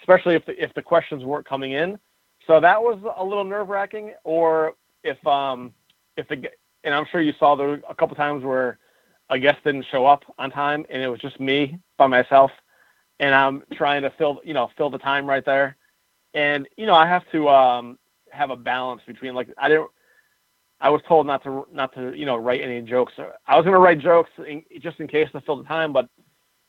especially 0.00 0.34
if 0.34 0.44
the 0.46 0.62
if 0.62 0.72
the 0.74 0.82
questions 0.82 1.24
weren't 1.24 1.46
coming 1.46 1.72
in. 1.72 1.98
So 2.46 2.60
that 2.60 2.80
was 2.80 2.98
a 3.16 3.24
little 3.24 3.44
nerve 3.44 3.68
wracking. 3.68 4.12
Or 4.24 4.74
if 5.04 5.24
um 5.26 5.72
if 6.16 6.28
the 6.28 6.48
and 6.84 6.94
I'm 6.94 7.06
sure 7.10 7.20
you 7.20 7.34
saw 7.38 7.54
there 7.54 7.80
a 7.88 7.94
couple 7.94 8.16
times 8.16 8.44
where 8.44 8.78
a 9.30 9.38
guest 9.38 9.58
didn't 9.64 9.86
show 9.90 10.06
up 10.06 10.22
on 10.38 10.50
time 10.50 10.86
and 10.88 11.02
it 11.02 11.08
was 11.08 11.20
just 11.20 11.38
me 11.38 11.78
by 11.98 12.06
myself 12.06 12.50
and 13.20 13.34
I'm 13.34 13.62
trying 13.74 14.02
to 14.02 14.10
fill 14.16 14.40
you 14.42 14.54
know 14.54 14.70
fill 14.76 14.88
the 14.88 14.98
time 14.98 15.26
right 15.26 15.44
there 15.44 15.76
and 16.34 16.68
you 16.76 16.86
know 16.86 16.94
I 16.94 17.06
have 17.06 17.24
to 17.32 17.48
um, 17.48 17.98
have 18.30 18.50
a 18.50 18.56
balance 18.56 19.02
between 19.06 19.34
like 19.34 19.48
I 19.58 19.68
didn't. 19.68 19.88
I 20.80 20.90
was 20.90 21.02
told 21.08 21.26
not 21.26 21.42
to 21.44 21.66
not 21.72 21.92
to 21.94 22.14
you 22.14 22.26
know 22.26 22.36
write 22.36 22.60
any 22.60 22.80
jokes. 22.82 23.12
I 23.46 23.56
was 23.56 23.64
gonna 23.64 23.78
write 23.78 23.98
jokes 23.98 24.30
in, 24.46 24.62
just 24.80 25.00
in 25.00 25.08
case 25.08 25.28
to 25.32 25.40
fill 25.40 25.56
the 25.56 25.64
time, 25.64 25.92
but 25.92 26.08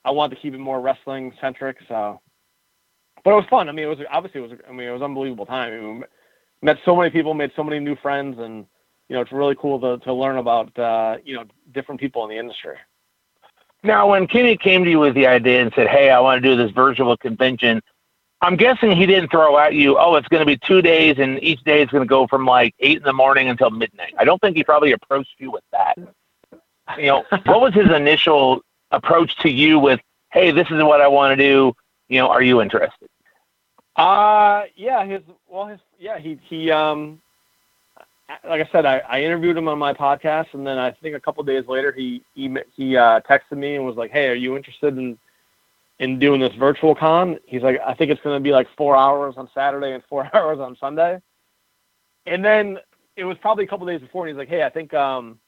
I 0.04 0.12
wanted 0.12 0.36
to 0.36 0.42
keep 0.42 0.54
it 0.54 0.60
more 0.60 0.82
wrestling 0.82 1.34
centric. 1.40 1.78
So, 1.88 2.20
but 3.24 3.32
it 3.32 3.36
was 3.36 3.46
fun. 3.50 3.70
I 3.70 3.72
mean, 3.72 3.86
it 3.86 3.90
was 3.90 4.00
obviously 4.12 4.42
it 4.42 4.50
was. 4.50 4.60
I 4.68 4.72
mean, 4.72 4.88
it 4.88 4.92
was 4.92 5.02
unbelievable 5.02 5.46
time. 5.46 5.74
I 5.74 5.78
mean, 5.78 6.04
met 6.62 6.78
so 6.86 6.96
many 6.96 7.10
people, 7.10 7.34
made 7.34 7.52
so 7.56 7.64
many 7.64 7.80
new 7.80 7.96
friends, 7.98 8.40
and 8.40 8.66
you 9.10 9.16
know, 9.16 9.22
it's 9.22 9.32
really 9.32 9.56
cool 9.56 9.80
to 9.80 10.04
to 10.04 10.14
learn 10.14 10.38
about 10.38 10.78
uh, 10.80 11.18
you 11.24 11.36
know 11.36 11.46
different 11.74 12.02
people 12.02 12.24
in 12.24 12.30
the 12.30 12.38
industry. 12.38 12.78
Now, 13.84 14.10
when 14.10 14.28
Kenny 14.28 14.58
came 14.58 14.84
to 14.84 14.90
you 14.90 15.00
with 15.00 15.14
the 15.14 15.28
idea 15.28 15.62
and 15.62 15.72
said, 15.76 15.88
"Hey, 15.88 16.10
I 16.10 16.20
want 16.20 16.42
to 16.42 16.50
do 16.50 16.56
this 16.56 16.72
virtual 16.72 17.16
convention," 17.16 17.82
I'm 18.42 18.56
guessing 18.56 18.96
he 18.96 19.06
didn't 19.06 19.32
throw 19.32 19.58
at 19.58 19.74
you, 19.74 19.98
oh, 19.98 20.16
it's 20.16 20.28
going 20.30 20.40
to 20.40 20.46
be 20.46 20.58
two 20.58 20.82
days, 20.82 21.18
and 21.20 21.44
each 21.44 21.62
day 21.64 21.82
is 21.82 21.90
going 21.90 22.04
to 22.04 22.08
go 22.08 22.26
from 22.26 22.46
like 22.46 22.74
eight 22.80 22.98
in 22.98 23.04
the 23.04 23.14
morning 23.14 23.50
until 23.50 23.70
midnight. 23.70 24.14
I 24.18 24.24
don't 24.24 24.40
think 24.40 24.56
he 24.56 24.64
probably 24.64 24.94
approached 24.94 25.36
you 25.40 25.52
with 25.52 25.64
that. 25.72 25.98
You 26.98 27.06
know, 27.08 27.26
what 27.46 27.62
was 27.62 27.74
his 27.74 27.92
initial 27.92 28.62
approach 28.92 29.38
to 29.40 29.50
you 29.50 29.78
with, 29.78 30.00
hey, 30.32 30.52
this 30.52 30.68
is 30.72 30.82
what 30.84 31.02
I 31.02 31.08
want 31.08 31.38
to 31.38 31.44
do. 31.44 31.74
You 32.08 32.20
know, 32.20 32.30
are 32.30 32.42
you 32.42 32.62
interested? 32.62 33.10
Uh, 33.96 34.64
yeah, 34.76 35.06
his, 35.06 35.22
well, 35.48 35.68
his, 35.68 35.80
yeah, 36.00 36.18
he, 36.18 36.40
he, 36.48 36.72
um, 36.72 37.22
like 38.48 38.66
I 38.66 38.72
said, 38.72 38.86
I, 38.86 39.00
I 39.00 39.22
interviewed 39.22 39.58
him 39.58 39.68
on 39.68 39.78
my 39.78 39.94
podcast, 39.94 40.54
and 40.54 40.66
then 40.66 40.78
I 40.78 40.92
think 40.92 41.16
a 41.16 41.20
couple 41.20 41.44
days 41.44 41.68
later, 41.68 41.92
he, 41.92 42.24
he, 42.34 42.56
he, 42.76 42.96
uh, 42.96 43.20
texted 43.22 43.58
me 43.58 43.76
and 43.76 43.86
was 43.86 43.98
like, 43.98 44.12
hey, 44.12 44.30
are 44.30 44.36
you 44.36 44.56
interested 44.56 44.98
in, 44.98 45.18
in 46.00 46.18
doing 46.18 46.40
this 46.40 46.54
virtual 46.56 46.96
con. 46.96 47.38
He's 47.46 47.62
like, 47.62 47.80
I 47.86 47.94
think 47.94 48.10
it's 48.12 48.22
going 48.22 48.38
to 48.38 48.44
be 48.44 48.52
like 48.52 48.68
four 48.78 48.96
hours 48.96 49.36
on 49.38 49.50
Saturday 49.54 49.94
and 49.94 50.04
four 50.10 50.30
hours 50.36 50.60
on 50.60 50.76
Sunday. 50.78 51.20
And 52.26 52.44
then 52.44 52.78
it 53.16 53.26
was 53.26 53.38
probably 53.42 53.66
a 53.66 53.68
couple 53.68 53.86
days 53.86 54.02
before, 54.02 54.26
and 54.26 54.34
he's 54.34 54.40
like, 54.40 54.50
Hey, 54.50 54.64
I 54.64 54.70
think 54.70 54.94
um, 54.94 55.40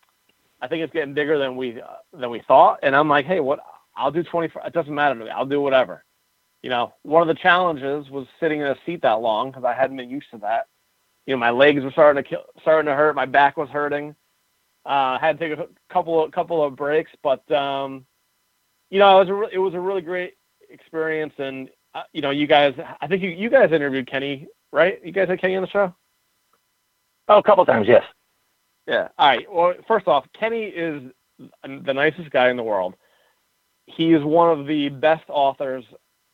I 0.62 0.68
think 0.68 0.84
it's 0.84 0.94
getting 0.94 1.14
bigger 1.14 1.38
than 1.38 1.56
we 1.56 1.82
uh, 1.82 1.88
than 2.14 2.30
we 2.30 2.42
thought. 2.48 2.80
And 2.84 2.96
I'm 2.96 3.10
like, 3.10 3.26
Hey, 3.26 3.40
what? 3.40 3.60
I'll 3.96 4.12
do 4.12 4.24
24. 4.24 4.64
It 4.66 4.74
doesn't 4.74 4.94
matter 4.94 5.18
to 5.18 5.26
me. 5.26 5.32
I'll 5.32 5.46
do 5.46 5.62
whatever. 5.62 6.04
You 6.64 6.70
know, 6.70 6.94
one 7.04 7.22
of 7.22 7.28
the 7.28 7.42
challenges 7.42 8.10
was 8.10 8.28
sitting 8.40 8.62
in 8.62 8.68
a 8.68 8.76
seat 8.86 9.02
that 9.02 9.20
long 9.20 9.50
because 9.50 9.64
I 9.64 9.74
hadn't 9.74 9.98
been 9.98 10.10
used 10.10 10.30
to 10.32 10.38
that. 10.40 10.68
You 11.26 11.34
know, 11.34 11.40
my 11.40 11.50
legs 11.50 11.84
were 11.84 11.92
starting 11.92 12.24
to 12.24 12.30
kill, 12.30 12.44
starting 12.62 12.88
to 12.88 12.96
hurt. 12.96 13.16
My 13.16 13.26
back 13.26 13.58
was 13.58 13.70
hurting. 13.70 14.16
Uh, 14.86 14.90
I 14.90 15.20
had 15.20 15.40
to 15.40 15.50
take 15.50 15.60
a 15.60 15.68
couple 15.92 16.24
of 16.24 16.32
couple 16.32 16.64
of 16.64 16.76
breaks, 16.76 17.12
but 17.22 17.50
um, 17.52 18.06
you 18.90 19.00
know, 19.00 19.22
it 19.22 19.30
was 19.30 19.50
a 19.52 19.56
it 19.56 19.60
was 19.60 19.74
a 19.74 19.80
really 19.80 20.02
great 20.02 20.36
experience, 20.72 21.34
and 21.38 21.70
uh, 21.94 22.04
you 22.14 22.22
know, 22.22 22.30
you 22.30 22.48
guys, 22.48 22.74
I 23.02 23.08
think 23.08 23.22
you 23.22 23.30
you 23.30 23.50
guys 23.50 23.72
interviewed 23.72 24.10
Kenny, 24.10 24.48
right? 24.72 25.00
You 25.04 25.12
guys 25.12 25.28
had 25.28 25.40
Kenny 25.40 25.56
on 25.56 25.62
the 25.62 25.70
show. 25.70 25.94
Oh, 27.28 27.38
a 27.38 27.44
couple 27.44 27.66
times, 27.66 27.88
yes. 27.88 28.04
Yeah. 28.88 29.10
All 29.18 29.28
right. 29.28 29.52
Well, 29.52 29.74
first 29.88 30.08
off, 30.08 30.26
Kenny 30.38 30.64
is 30.66 31.12
the 31.64 31.94
nicest 31.94 32.32
guy 32.32 32.50
in 32.50 32.58
the 32.58 32.64
world. 32.64 32.96
He 33.86 34.14
is 34.14 34.24
one 34.24 34.58
of 34.58 34.68
the 34.68 34.90
best 34.90 35.24
authors, 35.30 35.84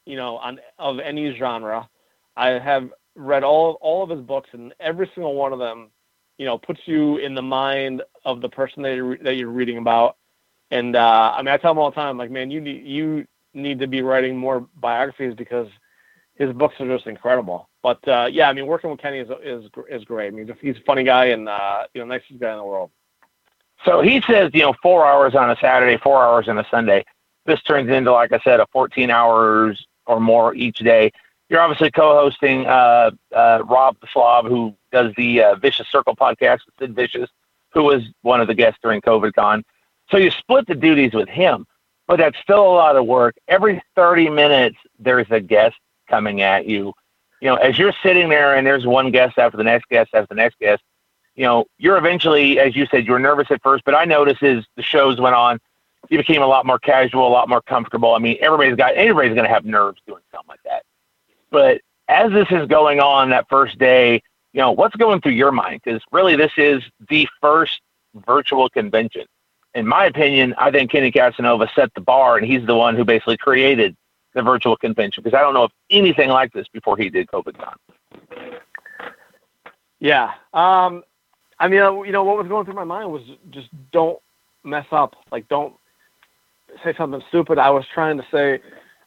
you 0.06 0.16
know, 0.16 0.38
on 0.38 0.60
of 0.80 1.00
any 1.00 1.36
genre. 1.38 1.88
I 2.36 2.50
have 2.52 2.90
read 3.16 3.44
all 3.44 3.78
all 3.82 4.04
of 4.04 4.10
his 4.10 4.22
books, 4.22 4.50
and 4.54 4.74
every 4.80 5.10
single 5.14 5.36
one 5.36 5.54
of 5.54 5.60
them, 5.60 5.90
you 6.38 6.46
know, 6.46 6.58
puts 6.58 6.82
you 6.86 7.18
in 7.18 7.36
the 7.36 7.42
mind 7.42 8.04
of 8.26 8.42
the 8.42 8.50
person 8.50 8.84
that 8.84 8.96
you're 8.96 9.18
that 9.18 9.36
you're 9.36 9.50
reading 9.50 9.78
about. 9.78 10.18
And 10.72 10.96
uh, 10.96 11.34
I 11.36 11.42
mean, 11.42 11.54
I 11.54 11.58
tell 11.58 11.72
him 11.72 11.78
all 11.80 11.92
the 11.92 11.96
time, 11.96 12.18
like, 12.18 12.32
man, 12.32 12.52
you 12.52 12.62
need 12.62 12.86
you 12.86 13.26
need 13.58 13.80
to 13.80 13.88
be 13.88 14.02
writing 14.02 14.38
more 14.38 14.68
biographies 14.78 15.36
because 15.36 15.68
his 16.36 16.54
books 16.54 16.76
are 16.80 16.88
just 16.88 17.08
incredible. 17.08 17.68
But 17.84 18.08
uh, 18.08 18.30
yeah, 18.32 18.50
I 18.50 18.54
mean, 18.54 18.68
working 18.68 18.90
with 18.90 19.00
Kenny 19.00 19.20
is 19.20 19.30
is 19.44 19.70
is 19.90 20.04
great. 20.06 20.28
I 20.28 20.32
mean, 20.32 20.54
he's 20.62 20.78
a 20.78 20.82
funny 20.86 21.04
guy 21.04 21.26
and 21.26 21.50
uh, 21.50 21.84
you 21.94 22.02
know, 22.02 22.08
nicest 22.08 22.40
guy 22.40 22.52
in 22.52 22.58
the 22.58 22.64
world. 22.64 22.92
So 23.86 24.02
he 24.02 24.22
says, 24.28 24.52
you 24.54 24.62
know, 24.62 24.74
four 24.82 25.06
hours 25.06 25.36
on 25.36 25.50
a 25.50 25.56
Saturday, 25.58 25.98
four 25.98 26.24
hours 26.24 26.48
on 26.48 26.58
a 26.58 26.66
Sunday. 26.70 27.06
This 27.46 27.62
turns 27.62 27.90
into, 27.90 28.12
like 28.12 28.32
I 28.32 28.40
said, 28.40 28.60
a 28.60 28.68
14 28.72 29.10
hours 29.10 29.86
or 30.06 30.20
more 30.20 30.56
each 30.56 30.80
day. 30.80 31.12
You're 31.50 31.62
obviously 31.62 31.92
co-hosting 31.92 32.66
uh, 32.66 33.12
uh, 33.34 33.62
Rob 33.66 33.96
the 34.02 34.08
Slob, 34.12 34.48
who 34.48 34.76
does 34.92 35.14
the 35.16 35.44
uh, 35.44 35.56
Vicious 35.56 35.88
Circle 35.88 36.16
podcast 36.16 36.60
with 36.66 36.76
Sid 36.80 36.96
Vicious, 36.96 37.30
who 37.72 37.84
was 37.84 38.04
one 38.22 38.42
of 38.42 38.48
the 38.48 38.54
guests 38.54 38.80
during 38.82 39.00
COVID 39.02 39.34
Con. 39.34 39.64
So 40.10 40.18
you 40.18 40.32
split 40.32 40.68
the 40.68 40.76
duties 40.76 41.14
with 41.14 41.30
him, 41.30 41.66
but 42.08 42.18
that's 42.18 42.38
still 42.40 42.62
a 42.62 42.74
lot 42.74 42.96
of 42.96 43.06
work. 43.06 43.36
Every 43.48 43.82
30 43.96 44.30
minutes, 44.30 44.78
there's 45.00 45.28
a 45.30 45.40
guest 45.40 45.76
coming 46.10 46.42
at 46.42 46.66
you. 46.66 46.94
You 47.42 47.50
know, 47.50 47.56
as 47.56 47.78
you're 47.78 47.94
sitting 48.02 48.30
there 48.30 48.56
and 48.56 48.66
there's 48.66 48.86
one 48.86 49.12
guest 49.12 49.38
after 49.38 49.58
the 49.58 49.64
next 49.64 49.88
guest 49.90 50.10
after 50.14 50.34
the 50.34 50.36
next 50.36 50.58
guest, 50.60 50.82
you 51.36 51.44
know, 51.44 51.66
you're 51.78 51.98
eventually, 51.98 52.60
as 52.60 52.76
you 52.76 52.88
said, 52.88 53.06
you 53.06 53.12
were 53.12 53.20
nervous 53.20 53.48
at 53.52 53.62
first, 53.62 53.84
but 53.86 53.94
I 53.94 54.06
noticed 54.06 54.42
as 54.42 54.66
the 54.76 54.82
shows 54.82 55.20
went 55.20 55.36
on, 55.36 55.60
you 56.10 56.18
became 56.18 56.42
a 56.42 56.48
lot 56.48 56.66
more 56.66 56.80
casual, 56.80 57.28
a 57.28 57.30
lot 57.30 57.48
more 57.48 57.62
comfortable. 57.62 58.16
I 58.16 58.20
mean, 58.20 58.38
everybody's 58.40 58.76
got, 58.76 58.96
everybody's 58.96 59.36
going 59.36 59.48
to 59.48 59.54
have 59.54 59.66
nerves 59.66 60.02
doing 60.08 60.24
something 60.32 60.48
like 60.48 60.64
that. 60.64 60.84
But 61.52 61.82
as 62.08 62.32
this 62.32 62.48
is 62.50 62.68
going 62.68 63.00
on 63.00 63.30
that 63.30 63.48
first 63.50 63.78
day, 63.78 64.24
you 64.54 64.62
know, 64.62 64.72
what's 64.72 64.96
going 64.96 65.22
through 65.22 65.34
your 65.34 65.52
mind? 65.52 65.82
Because 65.84 66.02
really, 66.12 66.36
this 66.36 66.54
is 66.58 66.82
the 67.10 67.28
first 67.42 67.82
virtual 68.26 68.70
convention. 68.70 69.26
In 69.78 69.86
my 69.86 70.06
opinion, 70.06 70.56
I 70.58 70.72
think 70.72 70.90
Kenny 70.90 71.12
Casanova 71.12 71.70
set 71.76 71.94
the 71.94 72.02
bar, 72.02 72.36
and 72.36 72.48
he's 72.48 72.66
the 72.66 72.74
one 72.74 72.96
who 72.96 73.06
basically 73.06 73.38
created 73.38 73.96
the 74.34 74.42
virtual 74.42 74.76
convention 74.76 75.22
because 75.22 75.38
I 75.38 75.42
don't 75.42 75.54
know 75.54 75.66
of 75.66 75.72
anything 75.92 76.30
like 76.30 76.52
this 76.52 76.68
before 76.68 76.98
he 76.98 77.12
did 77.12 77.28
COVID 77.28 77.60
Con. 77.60 77.76
Yeah. 80.00 80.32
Um, 80.52 81.04
I 81.60 81.68
mean, 81.68 81.82
uh, 81.82 82.02
you 82.02 82.12
know, 82.12 82.24
what 82.24 82.38
was 82.38 82.48
going 82.48 82.66
through 82.66 82.74
my 82.74 82.86
mind 82.86 83.12
was 83.12 83.22
just 83.52 83.68
don't 83.92 84.18
mess 84.64 84.88
up. 84.92 85.16
Like, 85.32 85.48
don't 85.48 85.76
say 86.84 86.96
something 86.98 87.22
stupid. 87.30 87.60
I 87.60 87.70
was 87.70 87.86
trying 87.94 88.18
to 88.18 88.26
say, 88.32 88.60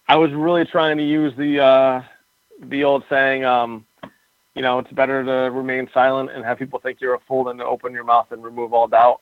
I 0.07 0.15
was 0.15 0.31
really 0.33 0.65
trying 0.67 0.99
to 0.99 1.05
use 1.05 1.33
the 1.37 1.65
uh, 1.65 2.03
the 2.63 2.85
old 2.85 3.03
saying, 3.11 3.45
um, 3.45 3.85
you 4.55 4.63
know, 4.63 4.79
it's 4.79 4.93
better 4.93 5.25
to 5.25 5.51
remain 5.51 5.91
silent 5.93 6.31
and 6.31 6.45
have 6.45 6.59
people 6.59 6.79
think 6.79 7.01
you're 7.01 7.15
a 7.15 7.21
fool 7.27 7.43
than 7.43 7.57
to 7.57 7.65
open 7.65 7.93
your 7.93 8.05
mouth 8.05 8.31
and 8.31 8.45
remove 8.45 8.73
all 8.73 8.87
doubt. 8.87 9.21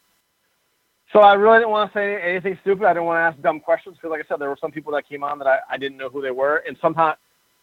So 1.12 1.20
I 1.20 1.34
really 1.34 1.58
didn't 1.58 1.70
want 1.70 1.92
to 1.92 1.98
say 1.98 2.20
anything 2.20 2.58
stupid. 2.60 2.84
I 2.84 2.92
didn't 2.92 3.06
want 3.06 3.16
to 3.16 3.22
ask 3.22 3.42
dumb 3.42 3.60
questions 3.60 3.96
because, 3.96 4.10
like 4.10 4.24
I 4.24 4.28
said, 4.28 4.40
there 4.40 4.50
were 4.50 4.58
some 4.60 4.70
people 4.70 4.92
that 4.92 5.08
came 5.08 5.24
on 5.24 5.38
that 5.38 5.46
I, 5.46 5.58
I 5.70 5.76
didn't 5.78 5.96
know 5.96 6.10
who 6.10 6.20
they 6.20 6.30
were, 6.30 6.62
and 6.66 6.76
sometimes, 6.82 7.16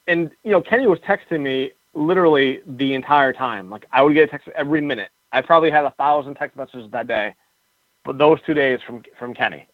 and 0.07 0.31
you 0.43 0.51
know, 0.51 0.61
Kenny 0.61 0.87
was 0.87 0.99
texting 0.99 1.41
me 1.41 1.71
literally 1.93 2.61
the 2.65 2.93
entire 2.93 3.33
time. 3.33 3.69
Like 3.69 3.85
I 3.91 4.01
would 4.01 4.13
get 4.13 4.23
a 4.23 4.27
text 4.27 4.49
every 4.55 4.81
minute. 4.81 5.09
I 5.31 5.41
probably 5.41 5.69
had 5.69 5.85
a 5.85 5.91
thousand 5.91 6.35
text 6.35 6.57
messages 6.57 6.89
that 6.91 7.07
day, 7.07 7.35
but 8.03 8.17
those 8.17 8.39
two 8.45 8.55
days 8.55 8.79
from 8.85 9.03
from 9.19 9.33
Kenny, 9.35 9.67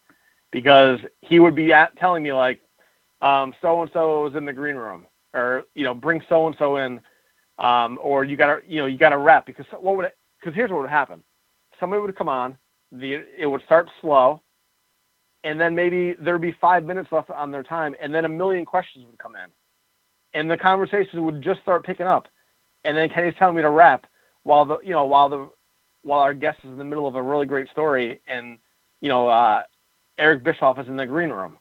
because 0.51 0.99
he 1.21 1.39
would 1.39 1.55
be 1.55 1.71
at 1.71 1.95
telling 1.97 2.23
me 2.23 2.34
like, 2.34 2.60
so 3.21 3.81
and 3.81 3.91
so 3.93 4.27
is 4.27 4.36
in 4.36 4.43
the 4.43 4.53
green 4.53 4.75
room, 4.75 5.05
or 5.34 5.63
you 5.75 5.86
know, 5.86 5.93
bring 5.93 6.21
so 6.27 6.47
and 6.47 6.55
so 6.60 6.75
in, 6.75 6.99
um, 7.57 7.97
or 8.01 8.25
you 8.25 8.36
gotta 8.36 8.62
you 8.67 8.79
know 8.79 8.86
you 8.86 8.97
gotta 8.97 9.17
rep 9.17 9.45
because 9.45 9.65
what 9.79 9.95
would 9.95 10.12
because 10.41 10.53
here's 10.53 10.71
what 10.71 10.81
would 10.81 10.89
happen, 10.89 11.23
somebody 11.79 12.01
would 12.01 12.15
come 12.17 12.29
on, 12.29 12.57
the 12.91 13.23
it 13.38 13.45
would 13.45 13.63
start 13.63 13.89
slow, 14.01 14.41
and 15.43 15.60
then 15.60 15.75
maybe 15.75 16.13
there'd 16.19 16.41
be 16.41 16.56
five 16.60 16.84
minutes 16.84 17.10
left 17.12 17.30
on 17.30 17.51
their 17.51 17.63
time, 17.63 17.95
and 18.01 18.13
then 18.13 18.25
a 18.25 18.30
million 18.30 18.65
questions 18.65 19.06
would 19.06 19.17
come 19.17 19.36
in, 19.36 19.49
and 20.34 20.49
the 20.49 20.58
conversation 20.58 21.25
would 21.25 21.41
just 21.41 21.62
start 21.62 21.86
picking 21.86 22.08
up, 22.08 22.27
and 22.84 22.95
then 22.95 23.10
Kenny's 23.10 23.36
telling 23.38 23.56
me 23.56 23.62
to 23.62 23.69
rep 23.69 24.06
while 24.43 24.65
the 24.65 24.80
you 24.84 24.91
know 24.91 25.06
while 25.06 25.30
the 25.30 25.49
while 26.04 26.19
our 26.19 26.34
guest 26.34 26.60
is 26.63 26.69
in 26.69 26.77
the 26.77 26.84
middle 26.84 27.08
of 27.08 27.15
a 27.15 27.21
really 27.21 27.45
great 27.45 27.69
story, 27.69 28.21
and 28.27 28.58
you 29.01 29.10
know 29.10 29.27
uh, 29.27 29.63
Eric 30.17 30.43
Bischoff 30.43 30.80
is 30.80 30.88
in 30.88 30.97
the 30.97 31.06
green 31.06 31.30
room. 31.30 31.58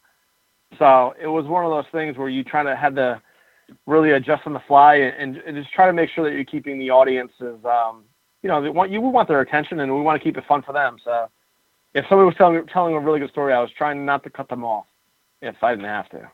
So 0.78 1.14
it 1.20 1.26
was 1.26 1.46
one 1.46 1.64
of 1.64 1.70
those 1.70 1.90
things 1.92 2.16
where 2.16 2.28
you 2.28 2.44
try 2.44 2.62
to 2.62 2.76
have 2.76 2.94
to 2.94 3.20
really 3.86 4.12
adjust 4.12 4.42
on 4.46 4.52
the 4.52 4.62
fly 4.66 4.96
and, 4.96 5.36
and 5.36 5.56
just 5.56 5.72
try 5.72 5.86
to 5.86 5.92
make 5.92 6.10
sure 6.10 6.24
that 6.24 6.34
you're 6.34 6.44
keeping 6.44 6.78
the 6.78 6.90
audiences, 6.90 7.58
um, 7.64 8.04
you 8.42 8.48
know, 8.48 8.62
they 8.62 8.70
want 8.70 8.90
you 8.90 9.00
we 9.00 9.08
want 9.08 9.28
their 9.28 9.40
attention 9.40 9.80
and 9.80 9.94
we 9.94 10.00
want 10.00 10.20
to 10.20 10.24
keep 10.24 10.36
it 10.36 10.44
fun 10.46 10.62
for 10.62 10.72
them. 10.72 10.98
So 11.04 11.28
if 11.94 12.06
somebody 12.08 12.26
was 12.26 12.34
telling 12.36 12.66
telling 12.66 12.94
a 12.94 13.00
really 13.00 13.20
good 13.20 13.30
story, 13.30 13.52
I 13.52 13.60
was 13.60 13.70
trying 13.70 14.04
not 14.04 14.22
to 14.24 14.30
cut 14.30 14.48
them 14.48 14.64
off 14.64 14.86
if 15.42 15.62
I 15.62 15.72
didn't 15.74 15.86
have 15.86 16.08
to. 16.10 16.30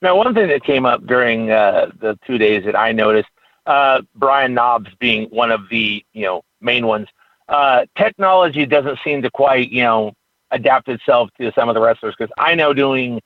Now, 0.00 0.16
one 0.16 0.34
thing 0.34 0.48
that 0.48 0.64
came 0.64 0.84
up 0.84 1.06
during 1.06 1.50
uh, 1.50 1.92
the 2.00 2.18
two 2.26 2.36
days 2.36 2.64
that 2.64 2.76
I 2.76 2.90
noticed, 2.90 3.28
uh, 3.66 4.02
Brian 4.16 4.52
Knobbs 4.52 4.90
being 4.98 5.28
one 5.30 5.52
of 5.52 5.68
the 5.70 6.04
you 6.12 6.24
know 6.24 6.42
main 6.60 6.86
ones, 6.86 7.08
uh, 7.48 7.86
technology 7.96 8.66
doesn't 8.66 8.98
seem 9.04 9.22
to 9.22 9.30
quite 9.30 9.70
you 9.70 9.82
know 9.82 10.12
adapt 10.50 10.88
itself 10.88 11.30
to 11.40 11.52
some 11.52 11.68
of 11.68 11.74
the 11.74 11.80
wrestlers 11.80 12.14
because 12.18 12.32
I 12.36 12.54
know 12.54 12.74
doing 12.74 13.20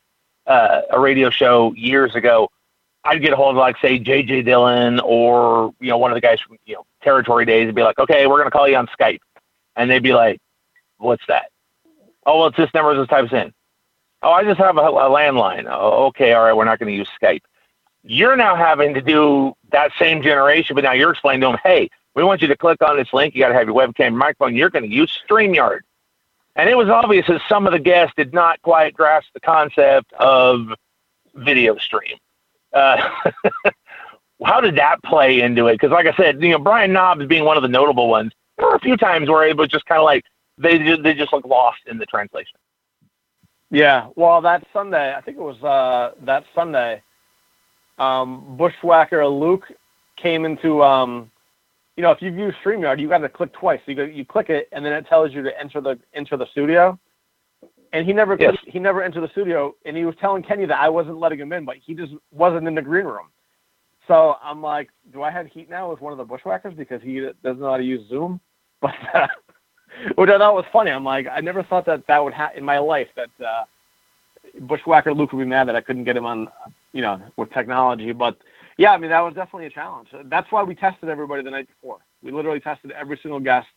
uh, 0.46 0.82
a 0.90 1.00
radio 1.00 1.30
show 1.30 1.72
years 1.74 2.14
ago, 2.14 2.50
I'd 3.04 3.22
get 3.22 3.32
a 3.32 3.36
hold 3.36 3.50
of 3.50 3.56
like 3.56 3.78
say 3.80 3.98
JJ 3.98 4.44
Dillon 4.44 5.00
or 5.00 5.74
you 5.80 5.88
know 5.88 5.98
one 5.98 6.10
of 6.10 6.16
the 6.16 6.20
guys 6.20 6.40
from 6.40 6.58
you 6.66 6.74
know 6.74 6.86
Territory 7.06 7.46
Days 7.46 7.66
and 7.66 7.74
be 7.74 7.84
like, 7.84 8.00
okay, 8.00 8.26
we're 8.26 8.38
gonna 8.38 8.50
call 8.50 8.68
you 8.68 8.74
on 8.74 8.88
Skype, 8.88 9.20
and 9.76 9.88
they'd 9.88 10.02
be 10.02 10.12
like, 10.12 10.40
what's 10.98 11.22
that? 11.28 11.50
Oh, 12.26 12.40
well, 12.40 12.48
it's 12.48 12.56
this 12.56 12.74
number 12.74 12.96
this 12.96 13.08
types 13.08 13.32
in. 13.32 13.52
Oh, 14.22 14.32
I 14.32 14.42
just 14.42 14.58
have 14.58 14.76
a, 14.76 14.80
a 14.80 15.08
landline. 15.08 15.66
Oh, 15.70 16.06
okay, 16.06 16.32
all 16.32 16.44
right, 16.44 16.52
we're 16.52 16.64
not 16.64 16.80
going 16.80 16.92
to 16.92 16.98
use 16.98 17.08
Skype. 17.22 17.42
You're 18.02 18.36
now 18.36 18.56
having 18.56 18.94
to 18.94 19.00
do 19.00 19.54
that 19.70 19.92
same 19.98 20.22
generation, 20.22 20.74
but 20.74 20.82
now 20.82 20.92
you're 20.92 21.12
explaining 21.12 21.42
to 21.42 21.48
them, 21.48 21.58
hey, 21.62 21.88
we 22.14 22.24
want 22.24 22.42
you 22.42 22.48
to 22.48 22.56
click 22.56 22.82
on 22.82 22.96
this 22.96 23.12
link. 23.12 23.34
You 23.34 23.42
got 23.42 23.48
to 23.48 23.54
have 23.54 23.68
your 23.68 23.76
webcam, 23.76 24.14
microphone. 24.14 24.56
You're 24.56 24.70
going 24.70 24.88
to 24.88 24.94
use 24.94 25.16
StreamYard. 25.28 25.80
And 26.56 26.68
it 26.68 26.76
was 26.76 26.88
obvious 26.88 27.26
that 27.28 27.42
some 27.48 27.66
of 27.66 27.72
the 27.72 27.78
guests 27.78 28.14
did 28.16 28.32
not 28.32 28.60
quite 28.62 28.94
grasp 28.94 29.28
the 29.34 29.40
concept 29.40 30.12
of 30.14 30.68
video 31.34 31.76
stream. 31.76 32.16
Uh, 32.72 33.08
how 34.44 34.60
did 34.60 34.76
that 34.76 35.02
play 35.04 35.40
into 35.40 35.66
it? 35.66 35.74
Because, 35.74 35.90
like 35.90 36.06
I 36.06 36.14
said, 36.16 36.42
you 36.42 36.50
know, 36.50 36.58
Brian 36.58 36.92
Knobbs 36.92 37.26
being 37.26 37.44
one 37.44 37.56
of 37.56 37.62
the 37.62 37.68
notable 37.68 38.08
ones, 38.08 38.32
there 38.58 38.66
were 38.66 38.74
a 38.74 38.80
few 38.80 38.96
times 38.96 39.28
where 39.28 39.46
it 39.46 39.56
was 39.56 39.68
just 39.68 39.86
kind 39.86 39.98
of 39.98 40.04
like 40.04 40.24
they 40.58 40.78
just, 40.78 41.02
they 41.02 41.14
just 41.14 41.32
look 41.32 41.46
lost 41.46 41.80
in 41.86 41.98
the 41.98 42.06
translation. 42.06 42.58
Yeah, 43.70 44.08
well, 44.14 44.40
that 44.42 44.64
Sunday, 44.72 45.14
I 45.14 45.20
think 45.20 45.38
it 45.38 45.42
was 45.42 45.60
uh, 45.62 46.14
that 46.24 46.44
Sunday, 46.54 47.02
um, 47.98 48.56
Bushwhacker 48.56 49.26
Luke 49.26 49.64
came 50.16 50.44
into, 50.44 50.82
um, 50.82 51.30
you 51.96 52.02
know, 52.02 52.10
if 52.10 52.22
you 52.22 52.30
view 52.30 52.52
StreamYard, 52.64 53.00
you 53.00 53.08
got 53.08 53.18
to 53.18 53.28
click 53.28 53.52
twice. 53.54 53.80
So 53.84 53.90
you 53.90 53.96
go, 53.96 54.04
you 54.04 54.24
click 54.24 54.50
it, 54.50 54.68
and 54.72 54.84
then 54.84 54.92
it 54.92 55.06
tells 55.08 55.32
you 55.32 55.42
to 55.42 55.58
enter 55.58 55.80
the 55.80 55.98
enter 56.14 56.36
the 56.36 56.46
studio. 56.52 56.98
And 57.92 58.06
he 58.06 58.12
never 58.12 58.36
Yes. 58.38 58.56
he 58.66 58.78
never 58.78 59.02
entered 59.02 59.22
the 59.22 59.28
studio, 59.28 59.74
and 59.84 59.96
he 59.96 60.04
was 60.04 60.14
telling 60.20 60.42
Kenny 60.42 60.66
that 60.66 60.78
I 60.78 60.88
wasn't 60.88 61.18
letting 61.18 61.40
him 61.40 61.52
in, 61.52 61.64
but 61.64 61.76
he 61.76 61.94
just 61.94 62.12
wasn't 62.30 62.68
in 62.68 62.74
the 62.74 62.82
green 62.82 63.06
room. 63.06 63.28
So 64.08 64.36
I'm 64.42 64.62
like, 64.62 64.90
do 65.12 65.22
I 65.22 65.30
have 65.30 65.46
heat 65.46 65.68
now 65.68 65.90
with 65.90 66.00
one 66.00 66.12
of 66.12 66.18
the 66.18 66.24
Bushwhackers 66.24 66.74
because 66.74 67.02
he 67.02 67.20
doesn't 67.42 67.60
know 67.60 67.70
how 67.70 67.76
to 67.76 67.84
use 67.84 68.08
Zoom? 68.08 68.40
But 68.82 68.92
uh, 69.14 69.26
which 70.16 70.28
I 70.28 70.36
thought 70.36 70.54
was 70.54 70.66
funny. 70.70 70.90
I'm 70.90 71.02
like, 71.02 71.26
I 71.32 71.40
never 71.40 71.62
thought 71.62 71.86
that 71.86 72.06
that 72.08 72.22
would 72.22 72.34
happen 72.34 72.58
in 72.58 72.64
my 72.64 72.78
life 72.78 73.08
that 73.16 73.30
uh, 73.44 73.64
Bushwhacker 74.60 75.14
Luke 75.14 75.32
would 75.32 75.38
be 75.38 75.46
mad 75.46 75.66
that 75.68 75.76
I 75.76 75.80
couldn't 75.80 76.04
get 76.04 76.16
him 76.16 76.26
on, 76.26 76.48
you 76.92 77.00
know, 77.00 77.20
with 77.36 77.50
technology. 77.52 78.12
But 78.12 78.36
yeah, 78.76 78.92
I 78.92 78.98
mean 78.98 79.10
that 79.10 79.20
was 79.20 79.34
definitely 79.34 79.66
a 79.66 79.70
challenge. 79.70 80.08
That's 80.24 80.50
why 80.52 80.62
we 80.62 80.74
tested 80.74 81.08
everybody 81.08 81.42
the 81.42 81.50
night 81.50 81.68
before. 81.68 81.98
We 82.22 82.32
literally 82.32 82.60
tested 82.60 82.90
every 82.92 83.18
single 83.22 83.40
guest, 83.40 83.68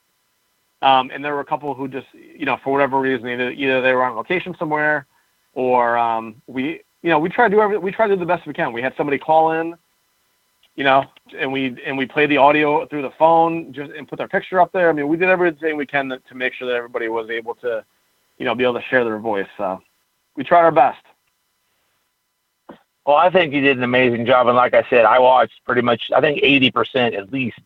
um, 0.81 1.09
and 1.11 1.23
there 1.23 1.33
were 1.33 1.41
a 1.41 1.45
couple 1.45 1.73
who 1.73 1.87
just, 1.87 2.07
you 2.13 2.45
know, 2.45 2.57
for 2.63 2.73
whatever 2.73 2.99
reason, 2.99 3.27
either 3.29 3.51
either 3.51 3.81
they 3.81 3.93
were 3.93 4.03
on 4.03 4.15
location 4.15 4.55
somewhere, 4.59 5.05
or 5.53 5.97
um, 5.97 6.41
we, 6.47 6.81
you 7.01 7.09
know, 7.09 7.19
we 7.19 7.29
try 7.29 7.47
to 7.47 7.55
do 7.55 7.61
every, 7.61 7.77
we 7.77 7.91
try 7.91 8.07
to 8.07 8.15
do 8.15 8.19
the 8.19 8.25
best 8.25 8.45
we 8.45 8.53
can. 8.53 8.73
We 8.73 8.81
had 8.81 8.93
somebody 8.97 9.17
call 9.17 9.51
in, 9.53 9.75
you 10.79 10.85
know, 10.85 11.03
and 11.37 11.51
we 11.51 11.75
and 11.85 11.97
we 11.97 12.05
played 12.05 12.31
the 12.31 12.37
audio 12.37 12.85
through 12.85 13.01
the 13.01 13.11
phone, 13.19 13.73
just 13.73 13.91
and 13.91 14.07
put 14.07 14.17
their 14.17 14.29
picture 14.29 14.61
up 14.61 14.71
there. 14.71 14.89
I 14.89 14.93
mean, 14.93 15.09
we 15.09 15.17
did 15.17 15.27
everything 15.27 15.75
we 15.75 15.85
can 15.85 16.07
to, 16.07 16.35
make 16.35 16.53
sure 16.53 16.69
that 16.69 16.75
everybody 16.77 17.09
was 17.09 17.29
able 17.29 17.53
to, 17.55 17.83
you 18.37 18.45
know, 18.45 18.55
be 18.55 18.63
able 18.63 18.75
to 18.75 18.81
share 18.83 19.03
their 19.03 19.19
voice. 19.19 19.49
So 19.57 19.81
we 20.37 20.45
tried 20.45 20.61
our 20.61 20.71
best. 20.71 21.03
Well, 23.05 23.17
I 23.17 23.29
think 23.29 23.53
you 23.53 23.59
did 23.59 23.75
an 23.75 23.83
amazing 23.83 24.25
job, 24.25 24.47
and 24.47 24.55
like 24.55 24.73
I 24.73 24.85
said, 24.89 25.03
I 25.03 25.19
watched 25.19 25.59
pretty 25.65 25.81
much, 25.81 26.11
I 26.15 26.21
think 26.21 26.39
eighty 26.43 26.71
percent 26.71 27.13
at 27.13 27.29
least 27.33 27.59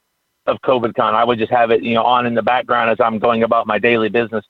of 0.47 0.59
COVID 0.61 0.95
Con. 0.95 1.13
I 1.13 1.23
would 1.23 1.37
just 1.37 1.51
have 1.51 1.69
it, 1.69 1.83
you 1.83 1.93
know, 1.93 2.03
on 2.03 2.25
in 2.25 2.33
the 2.33 2.41
background 2.41 2.89
as 2.89 2.99
I'm 2.99 3.19
going 3.19 3.43
about 3.43 3.67
my 3.67 3.77
daily 3.77 4.09
business. 4.09 4.43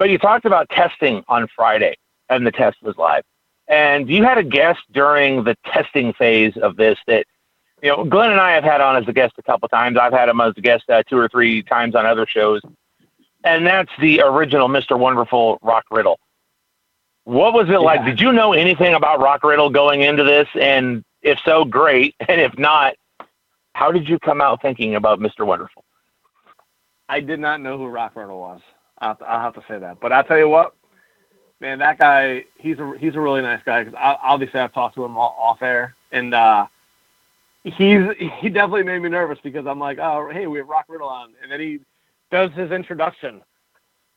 But 0.00 0.10
you 0.10 0.18
talked 0.18 0.44
about 0.44 0.68
testing 0.70 1.22
on 1.28 1.46
Friday, 1.54 1.96
and 2.28 2.44
the 2.44 2.50
test 2.50 2.82
was 2.82 2.96
live. 2.96 3.22
And 3.68 4.10
you 4.10 4.24
had 4.24 4.38
a 4.38 4.42
guest 4.42 4.80
during 4.90 5.44
the 5.44 5.56
testing 5.66 6.12
phase 6.14 6.56
of 6.56 6.74
this 6.74 6.98
that, 7.06 7.26
you 7.82 7.88
know, 7.88 8.04
Glen 8.04 8.30
and 8.30 8.40
I 8.40 8.52
have 8.52 8.64
had 8.64 8.80
on 8.80 8.96
as 8.96 9.08
a 9.08 9.12
guest 9.12 9.34
a 9.38 9.42
couple 9.42 9.68
times. 9.68 9.98
I've 9.98 10.12
had 10.12 10.28
him 10.28 10.40
as 10.40 10.54
a 10.56 10.60
guest 10.60 10.88
uh, 10.88 11.02
two 11.02 11.18
or 11.18 11.28
three 11.28 11.62
times 11.64 11.94
on 11.96 12.06
other 12.06 12.26
shows. 12.26 12.62
And 13.44 13.66
that's 13.66 13.90
the 14.00 14.22
original 14.22 14.68
Mr. 14.68 14.96
Wonderful 14.96 15.58
Rock 15.62 15.84
Riddle. 15.90 16.20
What 17.24 17.54
was 17.54 17.68
it 17.68 17.72
yeah. 17.72 17.78
like? 17.78 18.04
Did 18.04 18.20
you 18.20 18.32
know 18.32 18.52
anything 18.52 18.94
about 18.94 19.20
Rock 19.20 19.42
Riddle 19.42 19.68
going 19.68 20.02
into 20.02 20.22
this? 20.22 20.48
And 20.60 21.04
if 21.22 21.38
so, 21.44 21.64
great. 21.64 22.14
And 22.28 22.40
if 22.40 22.56
not, 22.56 22.94
how 23.74 23.90
did 23.90 24.08
you 24.08 24.18
come 24.20 24.40
out 24.40 24.62
thinking 24.62 24.94
about 24.94 25.18
Mr. 25.18 25.44
Wonderful? 25.44 25.84
I 27.08 27.20
did 27.20 27.40
not 27.40 27.60
know 27.60 27.78
who 27.78 27.88
Rock 27.88 28.14
Riddle 28.14 28.38
was. 28.38 28.60
I'll 28.98 29.08
have, 29.08 29.18
to, 29.18 29.24
I'll 29.24 29.40
have 29.40 29.54
to 29.54 29.64
say 29.66 29.78
that. 29.78 29.98
But 30.00 30.12
I'll 30.12 30.24
tell 30.24 30.38
you 30.38 30.48
what, 30.48 30.74
man, 31.60 31.80
that 31.80 31.98
guy, 31.98 32.44
he's 32.58 32.78
a 32.78 32.92
he's 32.98 33.16
a 33.16 33.20
really 33.20 33.42
nice 33.42 33.60
guy. 33.64 33.82
Because 33.82 33.98
I, 33.98 34.16
obviously 34.22 34.60
I've 34.60 34.72
talked 34.72 34.94
to 34.94 35.04
him 35.04 35.16
off 35.16 35.62
air, 35.62 35.96
and 36.12 36.32
uh, 36.32 36.66
he's 37.64 38.02
he 38.40 38.48
definitely 38.48 38.84
made 38.84 39.00
me 39.00 39.08
nervous 39.08 39.38
because 39.42 39.66
I'm 39.66 39.78
like, 39.78 39.98
oh, 39.98 40.28
hey, 40.32 40.46
we 40.46 40.58
have 40.58 40.68
Rock 40.68 40.86
Riddle 40.88 41.08
on, 41.08 41.34
and 41.42 41.50
then 41.50 41.60
he 41.60 41.80
does 42.30 42.50
his 42.52 42.70
introduction. 42.70 43.42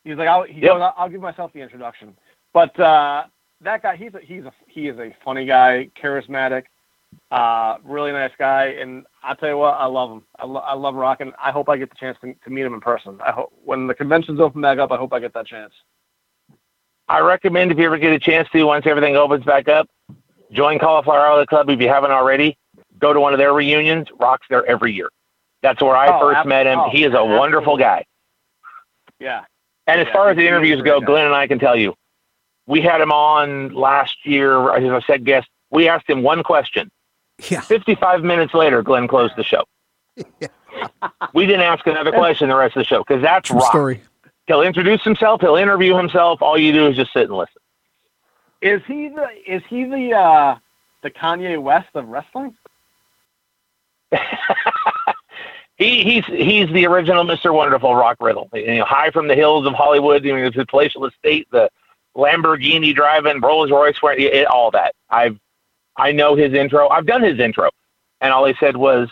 He's 0.04 0.16
like, 0.16 0.28
I'll, 0.28 0.44
he 0.44 0.60
yep. 0.60 0.72
goes, 0.72 0.82
I'll, 0.82 0.94
I'll 0.96 1.08
give 1.08 1.20
myself 1.20 1.52
the 1.52 1.60
introduction. 1.60 2.16
But 2.52 2.78
uh, 2.78 3.24
that 3.60 3.82
guy, 3.82 3.96
he's 3.96 4.14
a, 4.14 4.20
he's 4.20 4.44
a 4.44 4.52
he 4.66 4.88
is 4.88 4.98
a 4.98 5.14
funny 5.24 5.46
guy, 5.46 5.90
charismatic, 6.00 6.64
uh, 7.30 7.78
really 7.84 8.12
nice 8.12 8.32
guy, 8.38 8.66
and 8.80 9.04
I 9.22 9.34
tell 9.34 9.48
you 9.48 9.58
what, 9.58 9.74
I 9.74 9.86
love 9.86 10.10
him. 10.10 10.22
I, 10.38 10.46
lo- 10.46 10.60
I 10.60 10.74
love 10.74 10.94
rocking. 10.94 11.32
I 11.42 11.50
hope 11.50 11.68
I 11.68 11.76
get 11.76 11.90
the 11.90 11.96
chance 11.96 12.16
to, 12.22 12.34
to 12.34 12.50
meet 12.50 12.62
him 12.62 12.74
in 12.74 12.80
person. 12.80 13.18
I 13.24 13.32
hope 13.32 13.52
when 13.64 13.86
the 13.86 13.94
conventions 13.94 14.40
open 14.40 14.60
back 14.60 14.78
up, 14.78 14.92
I 14.92 14.96
hope 14.96 15.12
I 15.12 15.20
get 15.20 15.34
that 15.34 15.46
chance. 15.46 15.72
I 17.08 17.20
recommend 17.20 17.70
if 17.70 17.78
you 17.78 17.84
ever 17.84 17.98
get 17.98 18.12
a 18.12 18.18
chance 18.18 18.48
to, 18.50 18.64
once 18.64 18.86
everything 18.86 19.16
opens 19.16 19.44
back 19.44 19.68
up, 19.68 19.88
join 20.50 20.78
Cauliflower 20.78 21.26
Alley 21.26 21.46
Club 21.46 21.70
if 21.70 21.80
you 21.80 21.88
haven't 21.88 22.10
already. 22.10 22.58
Go 22.98 23.12
to 23.12 23.20
one 23.20 23.32
of 23.32 23.38
their 23.38 23.52
reunions. 23.52 24.08
Rock's 24.18 24.46
there 24.48 24.64
every 24.66 24.92
year. 24.92 25.08
That's 25.62 25.82
where 25.82 25.96
I 25.96 26.08
oh, 26.08 26.20
first 26.20 26.38
ab- 26.38 26.46
met 26.46 26.66
him. 26.66 26.78
Oh, 26.78 26.90
he 26.90 27.04
is 27.04 27.12
a 27.12 27.16
absolutely. 27.16 27.38
wonderful 27.38 27.76
guy. 27.76 28.04
Yeah. 29.18 29.44
And 29.86 30.00
as 30.00 30.06
yeah, 30.06 30.12
far 30.12 30.30
as 30.30 30.36
the 30.36 30.46
interviews 30.46 30.82
go, 30.82 31.00
guy. 31.00 31.06
Glen 31.06 31.26
and 31.26 31.34
I 31.34 31.46
can 31.46 31.58
tell 31.58 31.76
you, 31.76 31.94
we 32.66 32.80
had 32.80 33.00
him 33.00 33.12
on 33.12 33.74
last 33.74 34.24
year 34.24 34.74
as 34.74 34.90
I 34.90 35.06
said 35.06 35.24
guest. 35.24 35.48
We 35.70 35.88
asked 35.88 36.08
him 36.08 36.22
one 36.22 36.42
question. 36.42 36.90
Yeah. 37.50 37.60
55 37.60 38.22
minutes 38.22 38.54
later, 38.54 38.82
Glen 38.82 39.08
closed 39.08 39.34
the 39.36 39.44
show. 39.44 39.64
Yeah. 40.40 40.48
we 41.32 41.46
didn't 41.46 41.62
ask 41.62 41.86
another 41.86 42.12
question 42.12 42.50
the 42.50 42.54
rest 42.54 42.76
of 42.76 42.80
the 42.80 42.84
show 42.84 43.02
because 43.02 43.22
that's 43.22 43.48
True 43.48 43.58
rock. 43.58 43.70
Story. 43.70 44.02
He'll 44.46 44.60
introduce 44.60 45.02
himself. 45.02 45.40
He'll 45.40 45.56
interview 45.56 45.96
himself. 45.96 46.42
All 46.42 46.58
you 46.58 46.70
do 46.70 46.86
is 46.86 46.96
just 46.96 47.14
sit 47.14 47.22
and 47.22 47.32
listen. 47.32 47.62
Is 48.60 48.82
he 48.86 49.08
the 49.08 49.26
is 49.46 49.62
he 49.70 49.84
the 49.84 50.12
uh, 50.12 50.58
the 51.02 51.10
Kanye 51.10 51.60
West 51.60 51.88
of 51.94 52.08
wrestling? 52.08 52.54
he 55.76 56.02
he's 56.02 56.24
he's 56.26 56.72
the 56.72 56.86
original 56.86 57.24
Mr. 57.24 57.52
Wonderful 57.52 57.94
Rock 57.94 58.18
Riddle. 58.20 58.48
You 58.52 58.76
know, 58.76 58.84
high 58.84 59.10
from 59.10 59.28
the 59.28 59.34
hills 59.34 59.66
of 59.66 59.74
Hollywood. 59.74 60.22
Mean, 60.22 60.38
it's 60.38 60.56
a 60.56 60.66
palatial 60.66 61.06
estate, 61.06 61.48
the 61.50 61.68
Lamborghini 62.16 62.94
driving, 62.94 63.40
Rolls 63.40 63.70
Royce 63.70 63.98
it, 64.02 64.46
all 64.46 64.70
that. 64.70 64.94
I've 65.10 65.38
I 65.96 66.12
know 66.12 66.34
his 66.34 66.52
intro. 66.52 66.88
I've 66.88 67.06
done 67.06 67.22
his 67.22 67.38
intro, 67.38 67.70
and 68.20 68.32
all 68.32 68.46
he 68.46 68.54
said 68.60 68.76
was, 68.76 69.08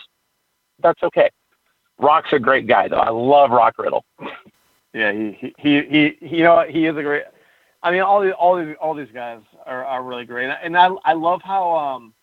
"That's 0.79 1.01
okay." 1.03 1.29
Rock's 1.97 2.33
a 2.33 2.39
great 2.39 2.67
guy, 2.67 2.87
though. 2.87 2.97
I 2.97 3.09
love 3.09 3.51
Rock 3.51 3.75
Riddle. 3.77 4.05
Yeah, 4.93 5.11
he 5.11 5.53
he 5.57 5.81
he, 5.81 6.17
he 6.19 6.37
you 6.37 6.43
know 6.43 6.65
he 6.67 6.85
is 6.85 6.95
a 6.95 7.03
great. 7.03 7.23
I 7.83 7.91
mean, 7.91 8.01
all 8.01 8.21
these 8.21 8.33
all 8.37 8.55
these 8.57 8.75
all 8.79 8.93
these 8.93 9.11
guys 9.13 9.41
are, 9.65 9.85
are 9.85 10.03
really 10.03 10.25
great, 10.25 10.49
and 10.49 10.77
I 10.77 10.89
I 11.03 11.13
love 11.13 11.41
how 11.43 11.75
um 11.75 12.13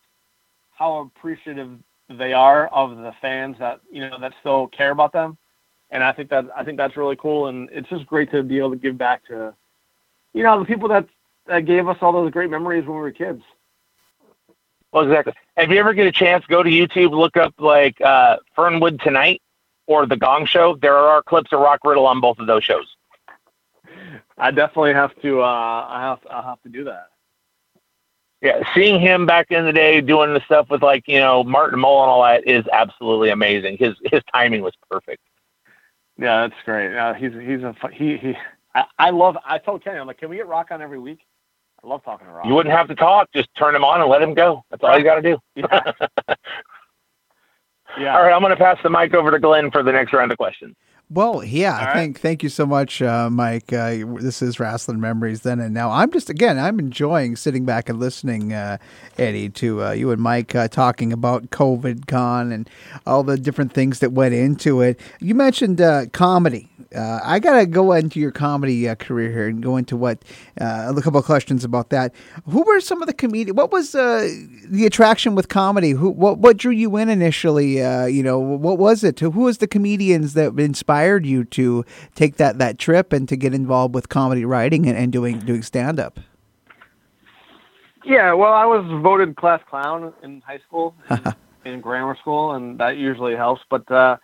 how 0.71 1.11
appreciative 1.17 1.79
they 2.19 2.33
are 2.33 2.69
of 2.69 2.97
the 2.97 3.13
fans 3.21 3.57
that 3.59 3.81
you 3.91 4.01
know 4.01 4.19
that 4.21 4.33
still 4.41 4.69
care 4.69 4.91
about 4.91 5.13
them, 5.13 5.37
and 5.91 6.03
I 6.03 6.13
think 6.13 6.31
that 6.31 6.47
I 6.57 6.65
think 6.65 6.79
that's 6.79 6.97
really 6.97 7.17
cool, 7.17 7.47
and 7.47 7.69
it's 7.73 7.89
just 7.89 8.07
great 8.07 8.31
to 8.33 8.43
be 8.43 8.59
able 8.59 8.71
to 8.71 8.77
give 8.77 8.99
back 8.99 9.25
to, 9.27 9.55
you 10.33 10.43
know, 10.43 10.59
the 10.59 10.65
people 10.65 10.89
that 10.89 11.07
that 11.47 11.67
gave 11.67 11.89
us 11.89 11.99
all 12.01 12.13
those 12.13 12.31
great 12.31 12.51
memories 12.51 12.85
when 12.87 12.97
we 12.97 13.03
were 13.03 13.11
kids. 13.11 13.43
Well, 14.93 15.05
exactly. 15.05 15.33
If 15.57 15.71
you 15.71 15.79
ever 15.79 15.95
get 15.95 16.07
a 16.07 16.13
chance, 16.13 16.45
go 16.47 16.63
to 16.63 16.69
YouTube, 16.69 17.13
look 17.13 17.37
up 17.37 17.55
like 17.59 18.01
uh, 18.01 18.37
Fernwood 18.55 19.01
Tonight 19.01 19.41
or 19.87 20.05
The 20.07 20.17
Gong 20.17 20.45
Show. 20.45 20.77
There 20.77 20.97
are 20.97 21.23
clips 21.23 21.53
of 21.53 21.61
Rock 21.61 21.81
Riddle 21.85 22.07
on 22.07 22.21
both 22.21 22.39
of 22.39 22.47
those 22.47 22.63
shows. 22.63 22.95
I 24.37 24.51
definitely 24.51 24.93
have 24.95 25.15
to. 25.23 25.41
Uh, 25.41 25.87
I 25.89 26.01
have. 26.01 26.19
I 26.31 26.43
have 26.43 26.61
to 26.63 26.69
do 26.69 26.85
that. 26.85 27.12
Yeah, 28.43 28.61
seeing 28.75 29.01
him 29.01 29.25
back 29.25 29.53
in 29.53 29.65
the 29.65 29.73
day 29.73 30.01
doing 30.01 30.35
the 30.35 30.41
stuff 30.45 30.69
with 30.69 30.83
like 30.83 31.07
you 31.07 31.21
know 31.21 31.45
Martin 31.45 31.79
Mull 31.79 32.03
and 32.03 32.11
all 32.11 32.23
that 32.25 32.47
is 32.47 32.65
absolutely 32.73 33.31
amazing. 33.31 33.77
His 33.79 33.95
his 34.11 34.21
timing 34.35 34.63
was 34.63 34.75
perfect. 34.91 35.23
Yeah, 36.19 36.43
that's 36.43 36.61
great. 36.65 36.97
Uh, 36.97 37.15
he's 37.15 37.33
he's 37.33 37.63
a 37.63 37.75
he 37.93 38.17
he. 38.17 38.35
I, 38.75 38.85
I 38.99 39.11
love. 39.11 39.37
I 39.45 39.59
told 39.59 39.85
Kenny, 39.85 39.99
I'm 39.99 40.09
like, 40.09 40.19
can 40.19 40.29
we 40.29 40.37
get 40.37 40.49
Rock 40.49 40.69
on 40.73 40.83
every 40.83 40.99
week? 40.99 41.21
I 41.85 41.87
love 41.87 42.05
talking 42.05 42.27
to 42.27 42.33
Rock. 42.33 42.47
You 42.47 42.55
wouldn't 42.55 42.75
have 42.75 42.89
to 42.89 42.95
talk. 42.97 43.29
Just 43.33 43.49
turn 43.57 43.75
him 43.75 43.85
on 43.85 44.01
and 44.01 44.11
let 44.11 44.23
him 44.23 44.35
go. 44.35 44.65
That's 44.71 44.83
all 44.83 44.99
you 44.99 45.05
got 45.05 45.17
to 45.17 45.23
do. 45.23 45.39
Yeah. 47.97 48.07
yeah. 48.07 48.17
All 48.17 48.23
right, 48.23 48.33
I'm 48.33 48.41
going 48.41 48.51
to 48.51 48.57
pass 48.57 48.79
the 48.83 48.89
mic 48.89 49.13
over 49.13 49.31
to 49.31 49.39
Glen 49.39 49.71
for 49.71 49.83
the 49.83 49.93
next 49.93 50.15
round 50.15 50.33
of 50.33 50.39
questions. 50.39 50.75
Well, 51.11 51.45
yeah, 51.45 51.85
right. 51.85 51.95
thank 51.95 52.21
thank 52.21 52.43
you 52.43 52.49
so 52.49 52.65
much, 52.65 53.03
uh, 53.03 53.29
Mike. 53.29 53.71
Uh, 53.71 53.97
this 54.19 54.41
is 54.41 54.59
Wrestling 54.59 54.99
Memories 54.99 55.43
then 55.43 55.61
and 55.61 55.75
now. 55.75 55.91
I'm 55.91 56.11
just 56.11 56.31
again, 56.31 56.59
I'm 56.59 56.79
enjoying 56.79 57.37
sitting 57.37 57.67
back 57.67 57.91
and 57.91 58.01
listening, 58.01 58.55
uh, 58.55 58.79
Eddy, 59.19 59.51
to 59.51 59.85
uh, 59.85 59.91
you 59.91 60.11
and 60.11 60.23
Mike 60.23 60.55
uh, 60.55 60.69
talking 60.69 61.13
about 61.13 61.51
COVID 61.51 62.07
Con 62.07 62.51
and 62.51 62.69
all 63.07 63.23
the 63.25 63.37
different 63.37 63.75
things 63.75 63.99
that 63.99 64.13
went 64.13 64.33
into 64.33 64.81
it. 64.81 64.99
You 65.21 65.35
mentioned 65.35 65.83
uh, 65.83 66.07
comedy 66.13 66.71
uh, 66.95 67.21
I 67.23 67.39
gotta 67.39 67.67
go 67.67 67.93
into 67.93 68.21
your 68.21 68.31
comedy 68.31 68.89
uh, 68.89 68.95
career 68.95 69.31
here 69.31 69.49
and 69.49 69.63
go 69.63 69.77
into 69.77 69.97
what 69.97 70.23
uh, 70.61 70.93
a 70.95 71.03
couple 71.03 71.19
of 71.19 71.25
questions 71.25 71.65
about 71.65 71.91
that. 71.91 72.15
Who 72.49 72.63
were 72.63 72.81
some 72.81 73.03
of 73.03 73.07
the 73.07 73.15
comedians? 73.15 73.57
What 73.57 73.73
was 73.73 73.95
uh, 73.95 74.29
the 74.67 74.87
attraction 74.87 75.35
with 75.35 75.49
comedy? 75.49 75.91
Who 75.91 76.11
what 76.11 76.39
what 76.39 76.57
drew 76.57 76.73
you 76.73 76.97
in 76.97 77.09
initially? 77.09 77.83
Uh, 77.83 78.07
you 78.07 78.23
know, 78.23 78.39
what 78.39 78.79
was 78.79 79.05
it? 79.05 79.21
Who 79.21 79.31
was 79.31 79.59
the 79.59 79.67
comedians 79.67 80.35
that 80.35 80.59
inspired 80.59 81.02
you 81.07 81.45
to 81.45 81.85
take 82.15 82.37
that 82.37 82.59
that 82.59 82.79
trip 82.79 83.13
and 83.13 83.29
to 83.29 83.37
get 83.37 83.55
involved 83.55 83.95
with 83.95 84.09
comedy 84.09 84.45
writing 84.45 84.87
and, 84.87 84.97
and 84.97 85.13
doing 85.13 85.39
doing 85.41 85.63
stand 85.63 85.99
up? 85.99 86.19
Yeah, 88.05 88.33
well, 88.33 88.53
I 88.53 88.65
was 88.65 88.85
voted 89.03 89.37
class 89.37 89.61
clown 89.69 90.13
in 90.23 90.41
high 90.41 90.59
school, 90.67 90.95
in, 91.11 91.23
in 91.65 91.81
grammar 91.81 92.17
school, 92.21 92.53
and 92.53 92.79
that 92.79 92.97
usually 92.97 93.37
helps. 93.37 93.63
But 93.71 93.89
uh, 93.91 94.17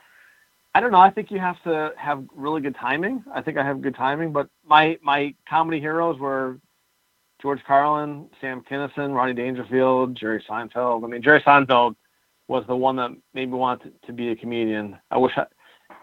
I 0.74 0.80
don't 0.80 0.92
know. 0.92 1.00
I 1.00 1.10
think 1.10 1.30
you 1.30 1.38
have 1.38 1.62
to 1.62 1.92
have 1.96 2.24
really 2.34 2.60
good 2.60 2.76
timing. 2.76 3.24
I 3.32 3.42
think 3.42 3.56
I 3.56 3.64
have 3.64 3.80
good 3.80 3.94
timing, 3.94 4.32
but 4.32 4.48
my 4.64 4.98
my 5.02 5.34
comedy 5.48 5.80
heroes 5.80 6.18
were 6.18 6.58
George 7.40 7.60
Carlin, 7.66 8.28
Sam 8.40 8.62
Kinison, 8.68 9.14
Rodney 9.14 9.34
Dangerfield, 9.34 10.16
Jerry 10.16 10.44
Seinfeld. 10.48 11.04
I 11.04 11.06
mean, 11.06 11.22
Jerry 11.22 11.40
Seinfeld 11.42 11.94
was 12.48 12.64
the 12.66 12.76
one 12.76 12.96
that 12.96 13.10
made 13.34 13.50
me 13.50 13.56
want 13.56 13.82
to, 13.82 13.92
to 14.06 14.12
be 14.12 14.30
a 14.30 14.36
comedian. 14.36 14.98
I 15.10 15.18
wish 15.18 15.32
I. 15.36 15.46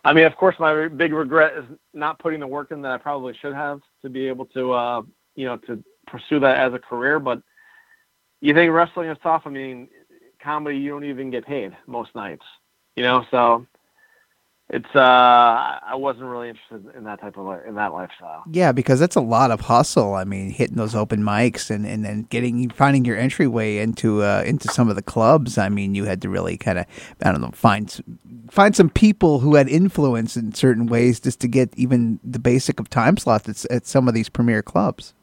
I 0.05 0.13
mean, 0.13 0.25
of 0.25 0.35
course, 0.37 0.55
my 0.59 0.87
big 0.87 1.13
regret 1.13 1.57
is 1.57 1.65
not 1.93 2.19
putting 2.19 2.39
the 2.39 2.47
work 2.47 2.71
in 2.71 2.81
that 2.83 2.91
I 2.91 2.97
probably 2.99 3.33
should 3.41 3.55
have 3.55 3.81
to 4.03 4.09
be 4.09 4.27
able 4.27 4.45
to, 4.47 4.71
uh, 4.71 5.01
you 5.35 5.45
know, 5.45 5.57
to 5.65 5.83
pursue 6.05 6.39
that 6.41 6.59
as 6.59 6.73
a 6.73 6.79
career. 6.79 7.19
But 7.19 7.41
you 8.39 8.53
think 8.53 8.71
wrestling 8.71 9.09
is 9.09 9.17
tough? 9.23 9.41
I 9.45 9.49
mean, 9.49 9.89
comedy 10.39 10.77
you 10.77 10.91
don't 10.91 11.05
even 11.05 11.31
get 11.31 11.47
paid 11.47 11.75
most 11.87 12.13
nights, 12.13 12.45
you 12.95 13.01
know. 13.01 13.25
So 13.31 13.65
it's 14.69 14.95
uh 14.95 14.99
I 14.99 15.93
wasn't 15.93 16.25
really 16.25 16.49
interested 16.49 16.95
in 16.97 17.03
that 17.03 17.21
type 17.21 17.37
of 17.37 17.65
in 17.67 17.75
that 17.75 17.93
lifestyle. 17.93 18.43
Yeah, 18.51 18.71
because 18.71 18.99
that's 18.99 19.15
a 19.15 19.21
lot 19.21 19.51
of 19.51 19.61
hustle. 19.61 20.15
I 20.15 20.23
mean, 20.23 20.49
hitting 20.49 20.77
those 20.77 20.95
open 20.95 21.21
mics 21.21 21.69
and 21.69 21.85
and 21.85 22.03
then 22.03 22.23
getting 22.29 22.69
finding 22.69 23.05
your 23.05 23.17
entryway 23.17 23.77
into 23.77 24.23
uh 24.23 24.43
into 24.45 24.67
some 24.69 24.89
of 24.89 24.95
the 24.95 25.03
clubs. 25.03 25.57
I 25.57 25.69
mean, 25.69 25.93
you 25.93 26.05
had 26.05 26.21
to 26.23 26.29
really 26.29 26.57
kind 26.57 26.79
of 26.79 26.85
I 27.23 27.31
don't 27.31 27.41
know 27.41 27.51
find 27.51 28.03
find 28.49 28.75
some 28.75 28.89
people 28.89 29.39
who 29.39 29.55
had 29.55 29.69
influence 29.69 30.35
in 30.35 30.53
certain 30.53 30.87
ways 30.87 31.19
just 31.19 31.39
to 31.41 31.47
get 31.47 31.71
even 31.77 32.19
the 32.23 32.39
basic 32.39 32.79
of 32.79 32.89
time 32.89 33.17
slots 33.17 33.47
at, 33.47 33.71
at 33.71 33.85
some 33.85 34.07
of 34.07 34.13
these 34.13 34.29
premier 34.29 34.61
clubs. 34.61 35.14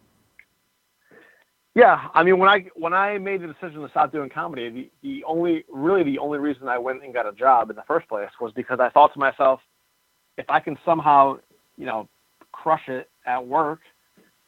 Yeah, 1.74 2.08
I 2.12 2.22
mean, 2.22 2.38
when 2.38 2.50
I 2.50 2.66
when 2.74 2.92
I 2.92 3.16
made 3.16 3.42
the 3.42 3.46
decision 3.46 3.80
to 3.80 3.88
stop 3.88 4.12
doing 4.12 4.28
comedy, 4.28 4.68
the, 4.68 4.90
the 5.02 5.24
only 5.24 5.64
really 5.70 6.02
the 6.02 6.18
only 6.18 6.38
reason 6.38 6.68
I 6.68 6.78
went 6.78 7.02
and 7.02 7.14
got 7.14 7.26
a 7.26 7.32
job 7.32 7.70
in 7.70 7.76
the 7.76 7.82
first 7.88 8.08
place 8.08 8.28
was 8.40 8.52
because 8.52 8.78
I 8.78 8.90
thought 8.90 9.12
to 9.14 9.18
myself, 9.18 9.60
if 10.36 10.48
I 10.50 10.60
can 10.60 10.78
somehow, 10.84 11.38
you 11.78 11.86
know, 11.86 12.08
crush 12.52 12.88
it 12.88 13.08
at 13.24 13.46
work 13.46 13.80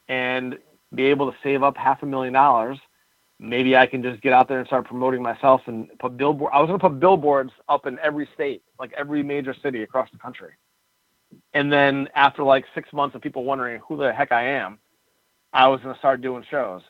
and 0.08 0.58
be 0.94 1.04
able 1.04 1.30
to 1.30 1.36
save 1.42 1.62
up 1.62 1.78
half 1.78 2.02
a 2.02 2.06
million 2.06 2.34
dollars, 2.34 2.78
maybe 3.40 3.74
I 3.74 3.86
can 3.86 4.02
just 4.02 4.20
get 4.22 4.34
out 4.34 4.46
there 4.46 4.58
and 4.58 4.66
start 4.66 4.86
promoting 4.86 5.22
myself 5.22 5.62
and 5.66 5.88
put 5.98 6.18
billboard. 6.18 6.52
I 6.54 6.60
was 6.60 6.68
to 6.68 6.78
put 6.78 7.00
billboards 7.00 7.52
up 7.70 7.86
in 7.86 7.98
every 8.00 8.28
state, 8.34 8.62
like 8.78 8.92
every 8.98 9.22
major 9.22 9.54
city 9.62 9.82
across 9.82 10.10
the 10.12 10.18
country. 10.18 10.52
And 11.54 11.72
then 11.72 12.08
after 12.14 12.42
like 12.42 12.64
six 12.74 12.92
months 12.92 13.16
of 13.16 13.22
people 13.22 13.44
wondering 13.44 13.80
who 13.86 13.96
the 13.96 14.12
heck 14.12 14.30
I 14.30 14.44
am, 14.46 14.78
I 15.54 15.68
was 15.68 15.80
to 15.82 15.94
start 15.98 16.20
doing 16.20 16.44
shows. 16.50 16.82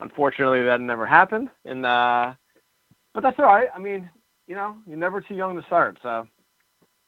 Unfortunately, 0.00 0.62
that 0.64 0.80
never 0.80 1.06
happened. 1.06 1.48
And 1.64 1.86
uh, 1.86 2.34
but 3.14 3.22
that's 3.22 3.38
all 3.38 3.46
right. 3.46 3.68
I 3.74 3.78
mean, 3.78 4.10
you 4.46 4.54
know, 4.54 4.76
you're 4.86 4.98
never 4.98 5.20
too 5.20 5.34
young 5.34 5.56
to 5.56 5.62
start. 5.66 5.98
So. 6.02 6.26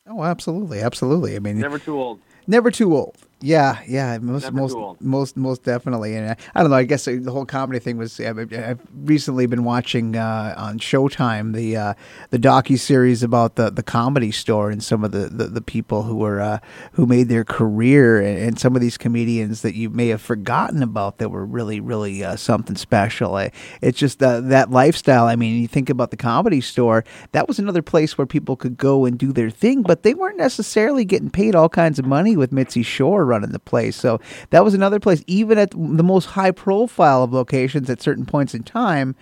Oh, 0.07 0.25
absolutely, 0.25 0.81
absolutely. 0.81 1.37
I 1.37 1.39
mean, 1.39 1.59
never 1.59 1.79
too 1.79 1.99
old. 1.99 2.21
Never 2.47 2.71
too 2.71 2.97
old. 2.97 3.17
Yeah, 3.41 3.79
yeah, 3.87 4.19
most 4.19 4.53
most 4.53 4.77
most 5.01 5.37
most 5.37 5.63
definitely, 5.63 6.17
and 6.17 6.31
I, 6.31 6.37
I, 6.57 6.61
don't 6.61 6.71
know. 6.71 6.77
I 6.77 6.83
guess 6.83 7.05
the 7.05 7.31
whole 7.31 7.47
comedy 7.47 7.79
thing 7.79 7.97
was. 7.97 8.19
I've, 8.19 8.37
I've 8.53 8.81
recently 8.93 9.47
been 9.47 9.63
watching 9.63 10.17
uh, 10.17 10.55
on 10.57 10.81
Showtime 10.81 11.55
the 11.55 11.77
uh, 11.77 11.95
the 12.31 12.39
docu 12.41 12.77
series 12.77 13.23
about 13.23 13.55
the, 13.55 13.71
the 13.71 13.85
comedy 13.85 14.33
store 14.33 14.71
and 14.71 14.83
some 14.83 15.05
of 15.05 15.13
the, 15.13 15.29
the, 15.29 15.45
the 15.45 15.61
people 15.61 16.03
who 16.03 16.17
were 16.17 16.41
uh, 16.41 16.59
who 16.95 17.07
made 17.07 17.29
their 17.29 17.45
career 17.45 18.21
and, 18.21 18.39
and, 18.39 18.59
some 18.59 18.75
of 18.75 18.83
these 18.83 18.99
comedians 18.99 19.63
that 19.63 19.77
you 19.77 19.89
may 19.89 20.09
have 20.09 20.21
forgotten 20.21 20.83
about 20.83 21.19
that 21.19 21.29
were 21.29 21.47
really 21.47 21.79
really 21.79 22.25
uh, 22.25 22.35
something 22.35 22.75
special. 22.75 23.39
It's 23.81 23.99
just 23.99 24.21
uh, 24.21 24.41
that 24.41 24.73
lifestyle. 24.73 25.27
I 25.27 25.37
mean, 25.37 25.63
you 25.63 25.69
think 25.69 25.91
about 25.91 26.11
the 26.11 26.17
comedy 26.17 26.61
store. 26.61 27.05
That 27.31 27.47
was 27.47 27.61
another 27.61 27.83
place 27.83 28.19
where 28.19 28.27
people 28.27 28.57
could 28.57 28.77
go 28.77 29.05
and 29.05 29.17
do 29.17 29.33
their 29.33 29.51
thing, 29.51 29.83
but 29.83 30.03
they 30.03 30.15
weren't 30.15 30.39
necessarily 30.39 31.05
getting 31.05 31.31
paid 31.31 31.55
all 31.55 31.69
kinds 31.69 32.01
of 32.01 32.05
money 32.05 32.37
with 32.37 32.51
Mitzi 32.51 32.83
Shore 32.83 33.28
running 33.29 33.53
the 33.53 33.59
place. 33.59 33.95
So 33.95 34.21
that 34.51 34.65
was 34.65 34.75
another 34.75 34.99
place, 34.99 35.23
even 35.27 35.59
at 35.59 35.71
the 35.71 36.03
most 36.03 36.27
high 36.27 36.51
profile 36.51 37.23
of 37.23 37.33
locations 37.33 37.89
at 37.89 38.03
certain 38.03 38.27
points 38.27 38.55
in 38.55 38.65
time. 38.65 39.15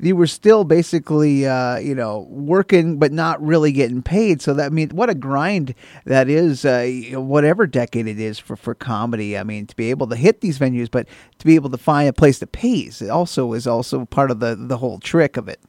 You 0.00 0.14
were 0.14 0.28
still 0.28 0.62
basically, 0.62 1.44
uh, 1.44 1.78
you 1.78 1.92
know, 1.92 2.28
working 2.30 3.00
but 3.00 3.10
not 3.10 3.42
really 3.42 3.72
getting 3.72 4.00
paid. 4.00 4.40
So 4.40 4.54
that 4.54 4.72
I 4.72 4.84
what 4.94 5.10
a 5.10 5.14
grind 5.14 5.74
that 6.04 6.28
is. 6.28 6.64
Uh, 6.64 6.88
whatever 7.14 7.66
decade 7.66 8.06
it 8.06 8.20
is 8.20 8.38
for, 8.38 8.54
for 8.54 8.76
comedy. 8.76 9.36
I 9.36 9.42
mean, 9.42 9.66
to 9.66 9.74
be 9.74 9.90
able 9.90 10.06
to 10.06 10.14
hit 10.14 10.40
these 10.40 10.56
venues, 10.56 10.88
but 10.88 11.08
to 11.38 11.44
be 11.44 11.56
able 11.56 11.70
to 11.70 11.78
find 11.78 12.08
a 12.08 12.12
place 12.12 12.38
that 12.38 12.52
pays, 12.52 13.02
it 13.02 13.10
also 13.10 13.52
is 13.54 13.66
also 13.66 14.04
part 14.04 14.30
of 14.30 14.38
the 14.38 14.54
the 14.54 14.76
whole 14.76 15.00
trick 15.00 15.36
of 15.36 15.48
it. 15.48 15.60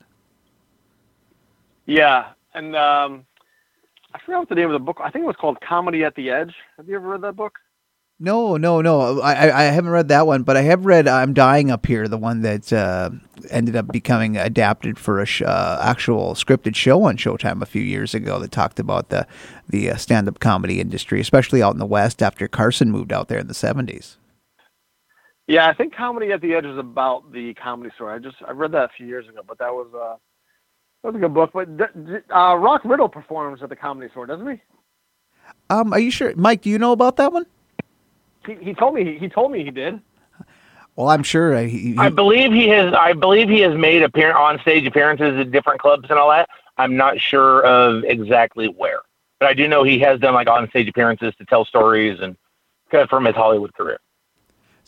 Yeah, 1.88 2.28
and 2.54 2.76
um, 2.76 3.26
I 4.14 4.20
forgot 4.20 4.40
what 4.40 4.50
the 4.50 4.56
name 4.56 4.68
of 4.68 4.74
the 4.74 4.80
book. 4.80 5.00
I 5.02 5.10
think 5.10 5.24
it 5.24 5.28
was 5.28 5.36
called 5.36 5.60
Comedy 5.62 6.04
at 6.04 6.14
the 6.14 6.30
Edge. 6.30 6.54
Have 6.78 6.88
you 6.88 6.96
ever 6.96 7.08
read 7.08 7.22
that 7.22 7.36
book? 7.36 7.58
No, 8.22 8.58
no, 8.58 8.82
no. 8.82 9.22
I, 9.22 9.60
I 9.60 9.64
haven't 9.64 9.92
read 9.92 10.10
that 10.10 10.28
one, 10.28 10.44
but 10.44 10.58
I 10.58 10.62
have 10.64 10.86
read 10.86 11.08
"I'm 11.08 11.34
Dying 11.34 11.72
Up 11.72 11.86
Here," 11.86 12.06
the 12.10 12.18
one 12.18 12.42
that 12.42 12.74
uh, 12.74 13.12
ended 13.50 13.78
up 13.78 13.88
becoming 13.88 14.36
adapted 14.36 15.00
for 15.00 15.22
a 15.22 15.26
sh- 15.26 15.42
uh, 15.42 15.80
actual 15.82 16.34
scripted 16.34 16.76
show 16.76 17.04
on 17.04 17.16
Showtime 17.16 17.62
a 17.62 17.66
few 17.66 17.82
years 17.82 18.14
ago 18.14 18.38
that 18.40 18.52
talked 18.52 18.78
about 18.78 19.08
the 19.08 19.26
the 19.70 19.92
uh, 19.92 19.96
stand 19.96 20.28
up 20.28 20.40
comedy 20.40 20.82
industry, 20.82 21.22
especially 21.22 21.64
out 21.64 21.74
in 21.74 21.80
the 21.80 21.86
West 21.86 22.22
after 22.22 22.50
Carson 22.50 22.92
moved 22.92 23.14
out 23.14 23.30
there 23.30 23.40
in 23.40 23.48
the 23.48 23.54
'70s. 23.54 24.18
Yeah, 25.48 25.68
I 25.68 25.74
think 25.74 25.96
Comedy 25.96 26.32
at 26.34 26.42
the 26.42 26.54
Edge 26.54 26.66
is 26.66 26.78
about 26.78 27.32
the 27.32 27.54
comedy 27.54 27.90
store. 27.96 28.14
I 28.14 28.20
just 28.20 28.36
I 28.46 28.52
read 28.52 28.74
that 28.74 28.84
a 28.84 28.90
few 28.98 29.08
years 29.08 29.30
ago, 29.30 29.40
but 29.48 29.58
that 29.60 29.74
was 29.74 29.88
uh 29.96 30.18
that 31.04 31.14
was 31.14 31.16
a 31.16 31.20
good 31.20 31.34
book. 31.34 31.52
But 31.54 31.70
uh, 32.36 32.56
Rock 32.56 32.82
Riddle 32.84 33.08
performs 33.08 33.64
at 33.64 33.70
the 33.70 33.78
comedy 33.78 34.10
store, 34.12 34.26
doesn't 34.26 34.48
he? 34.48 34.62
Um, 35.70 35.94
are 35.94 36.00
you 36.00 36.12
sure, 36.12 36.34
Mike? 36.36 36.64
Do 36.64 36.70
you 36.70 36.78
know 36.78 36.92
about 36.92 37.16
that 37.16 37.32
one? 37.32 37.46
He, 38.46 38.56
he 38.56 38.74
told 38.74 38.96
me 38.96 39.18
he, 39.18 39.30
told 39.30 39.52
me 39.52 39.64
he 39.64 39.72
did. 39.72 40.00
Well, 40.96 41.10
I'm 41.10 41.24
sure. 41.24 41.56
Uh, 41.56 41.62
he, 41.62 41.94
he, 41.94 41.98
I 41.98 42.10
believe 42.10 42.52
he 42.52 42.68
has. 42.70 42.94
I 42.94 43.14
believe 43.14 43.50
he 43.50 43.62
has 43.62 43.76
made 43.76 44.04
appear 44.04 44.36
on 44.36 44.60
stage 44.60 44.86
appearances 44.86 45.40
at 45.40 45.52
different 45.52 45.80
clubs 45.80 46.10
and 46.10 46.20
all 46.20 46.30
that. 46.30 46.50
I'm 46.78 46.96
not 46.96 47.20
sure 47.20 47.66
of 47.66 48.04
exactly 48.06 48.68
where, 48.68 49.00
but 49.40 49.48
I 49.50 49.54
do 49.54 49.68
know 49.68 49.84
he 49.84 50.00
has 50.00 50.20
done 50.20 50.34
like 50.34 50.48
on 50.48 50.70
stage 50.70 50.88
appearances 50.88 51.34
to 51.38 51.46
tell 51.46 51.66
stories 51.66 52.20
and 52.22 52.36
from 53.10 53.26
his 53.26 53.36
Hollywood 53.36 53.74
career. 53.74 54.00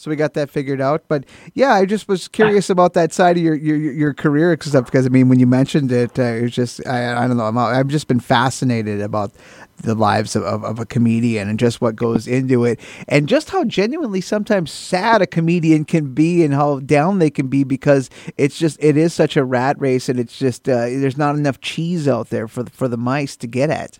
So 0.02 0.10
we 0.10 0.16
got 0.16 0.34
that 0.34 0.50
figured 0.50 0.82
out. 0.82 1.04
But 1.08 1.26
yeah, 1.54 1.74
I 1.74 1.86
just 1.86 2.08
was 2.08 2.28
curious 2.28 2.72
about 2.72 2.94
that 2.94 3.14
side 3.14 3.38
of 3.38 3.44
your 3.44 3.54
your, 3.54 3.78
your 3.78 4.14
career 4.16 4.58
stuff 4.60 4.86
because 4.86 5.06
I 5.06 5.10
mean, 5.10 5.30
when 5.30 5.40
you 5.40 5.46
mentioned 5.46 5.92
it, 5.92 6.18
uh, 6.18 6.24
it 6.24 6.42
was 6.42 6.52
just 6.54 6.88
I, 6.88 7.24
I 7.24 7.28
don't 7.28 7.38
know. 7.38 7.46
I'm, 7.46 7.56
I've 7.56 7.88
just 7.88 8.08
been 8.08 8.20
fascinated 8.20 9.00
about 9.00 9.32
the 9.78 9.94
lives 9.94 10.36
of, 10.36 10.42
of, 10.42 10.64
of, 10.64 10.80
a 10.80 10.88
comedian 10.88 11.50
and 11.50 11.60
just 11.60 11.82
what 11.82 11.96
goes 11.96 12.28
into 12.28 12.66
it 12.66 12.80
and 13.08 13.28
just 13.28 13.52
how 13.52 13.64
genuinely 13.64 14.22
sometimes 14.22 14.72
sad 14.72 15.22
a 15.22 15.28
comedian 15.28 15.86
can 15.86 16.14
be 16.14 16.44
and 16.44 16.54
how 16.54 16.80
down 16.80 17.20
they 17.20 17.30
can 17.32 17.48
be 17.48 17.64
because 17.64 18.10
it's 18.38 18.58
just 18.58 18.78
it 18.84 18.96
is 18.98 19.12
such 19.12 19.36
a 19.36 19.44
rat 19.44 19.80
race 19.80 20.08
and 20.08 20.20
it's 20.20 20.38
just 20.38 20.70
uh, 20.70 20.86
there's 20.86 21.18
not 21.18 21.36
enough 21.36 21.60
cheese 21.62 22.08
out 22.08 22.30
there 22.30 22.48
for 22.48 22.66
for 22.66 22.88
the 22.88 22.98
mice 22.98 23.36
to 23.36 23.48
get 23.48 23.72
at 23.72 23.98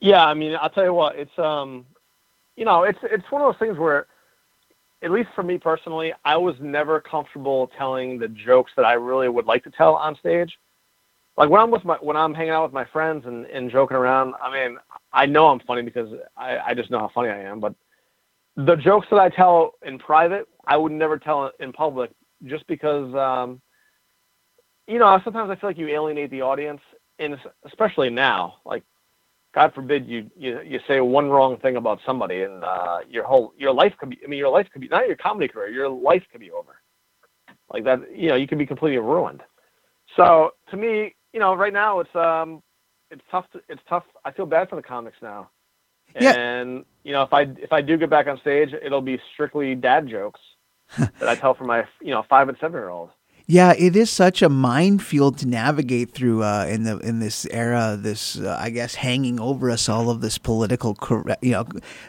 yeah 0.00 0.26
i 0.26 0.34
mean 0.34 0.54
i'll 0.60 0.68
tell 0.68 0.84
you 0.84 0.92
what 0.92 1.16
it's 1.16 1.38
um 1.38 1.86
you 2.56 2.64
know 2.66 2.82
it's 2.82 2.98
it's 3.04 3.24
one 3.30 3.40
of 3.40 3.54
those 3.54 3.58
things 3.58 3.78
where 3.78 4.06
at 5.02 5.10
least 5.10 5.28
for 5.34 5.42
me 5.42 5.58
personally, 5.58 6.12
I 6.24 6.36
was 6.36 6.54
never 6.60 7.00
comfortable 7.00 7.70
telling 7.76 8.18
the 8.18 8.28
jokes 8.28 8.72
that 8.76 8.84
I 8.84 8.94
really 8.94 9.28
would 9.28 9.46
like 9.46 9.64
to 9.64 9.70
tell 9.70 9.94
on 9.94 10.16
stage 10.16 10.56
like 11.36 11.50
when 11.50 11.60
I'm 11.60 11.70
with 11.70 11.84
my 11.84 11.96
when 11.96 12.16
I'm 12.16 12.32
hanging 12.32 12.52
out 12.52 12.64
with 12.64 12.72
my 12.72 12.84
friends 12.84 13.24
and, 13.26 13.46
and 13.46 13.70
joking 13.70 13.96
around, 13.96 14.34
I 14.42 14.52
mean, 14.52 14.78
I 15.12 15.26
know 15.26 15.48
I'm 15.48 15.60
funny 15.60 15.82
because 15.82 16.08
I, 16.36 16.58
I 16.58 16.74
just 16.74 16.90
know 16.90 17.00
how 17.00 17.10
funny 17.14 17.28
I 17.28 17.40
am. 17.40 17.60
But 17.60 17.74
the 18.56 18.76
jokes 18.76 19.08
that 19.10 19.18
I 19.18 19.30
tell 19.30 19.72
in 19.84 19.98
private, 19.98 20.46
I 20.66 20.76
would 20.76 20.92
never 20.92 21.18
tell 21.18 21.50
in 21.58 21.72
public 21.72 22.10
just 22.44 22.66
because 22.68 23.12
um, 23.14 23.60
you 24.86 24.98
know, 24.98 25.20
sometimes 25.24 25.50
I 25.50 25.56
feel 25.56 25.70
like 25.70 25.78
you 25.78 25.88
alienate 25.88 26.30
the 26.30 26.42
audience 26.42 26.80
and 27.18 27.36
especially 27.64 28.10
now, 28.10 28.56
like 28.64 28.84
God 29.54 29.72
forbid 29.72 30.06
you, 30.06 30.30
you 30.36 30.60
you 30.66 30.80
say 30.88 31.00
one 31.00 31.30
wrong 31.30 31.58
thing 31.58 31.76
about 31.76 32.00
somebody 32.04 32.42
and 32.42 32.64
uh, 32.64 32.98
your 33.08 33.24
whole 33.24 33.54
your 33.56 33.72
life 33.72 33.94
could 33.98 34.10
be 34.10 34.18
I 34.24 34.26
mean 34.28 34.38
your 34.38 34.50
life 34.50 34.66
could 34.72 34.80
be 34.80 34.88
not 34.88 35.06
your 35.06 35.16
comedy 35.16 35.48
career, 35.48 35.68
your 35.68 35.88
life 35.88 36.24
could 36.32 36.40
be 36.40 36.50
over. 36.50 36.76
Like 37.72 37.84
that, 37.84 38.00
you 38.14 38.28
know, 38.28 38.36
you 38.36 38.46
could 38.46 38.58
be 38.58 38.66
completely 38.66 38.98
ruined. 38.98 39.42
So 40.16 40.50
to 40.70 40.76
me, 40.76 41.14
you 41.32 41.40
know, 41.40 41.54
right 41.54 41.72
now 41.72 42.00
it's 42.00 42.14
um, 42.14 42.62
it's 43.10 43.22
tough. 43.30 43.46
To, 43.52 43.60
it's 43.68 43.82
tough. 43.88 44.04
I 44.24 44.32
feel 44.32 44.46
bad 44.46 44.68
for 44.68 44.76
the 44.76 44.82
comics 44.82 45.16
now. 45.22 45.50
Yeah. 46.20 46.32
And 46.32 46.84
you 47.04 47.12
know, 47.12 47.22
if 47.22 47.32
I 47.32 47.42
if 47.58 47.72
I 47.72 47.80
do 47.80 47.96
get 47.96 48.10
back 48.10 48.26
on 48.26 48.38
stage, 48.40 48.70
it'll 48.72 49.00
be 49.00 49.20
strictly 49.32 49.74
dad 49.74 50.08
jokes 50.08 50.40
that 50.98 51.28
I 51.28 51.34
tell 51.34 51.54
for 51.54 51.64
my 51.64 51.84
you 52.00 52.10
know 52.10 52.24
five 52.28 52.48
and 52.48 52.58
seven 52.60 52.78
year 52.78 52.90
olds. 52.90 53.12
Yeah, 53.46 53.74
it 53.76 53.94
is 53.94 54.08
such 54.08 54.40
a 54.40 54.48
minefield 54.48 55.36
to 55.38 55.46
navigate 55.46 56.12
through 56.12 56.42
uh, 56.42 56.64
in 56.66 56.84
the 56.84 56.96
in 57.00 57.18
this 57.20 57.44
era. 57.50 57.94
This, 58.00 58.38
uh, 58.38 58.56
I 58.58 58.70
guess, 58.70 58.94
hanging 58.94 59.38
over 59.38 59.70
us 59.70 59.86
all 59.86 60.08
of 60.08 60.22
this 60.22 60.38
political, 60.38 60.94
correct, 60.94 61.44
you 61.44 61.50
know, 61.50 61.66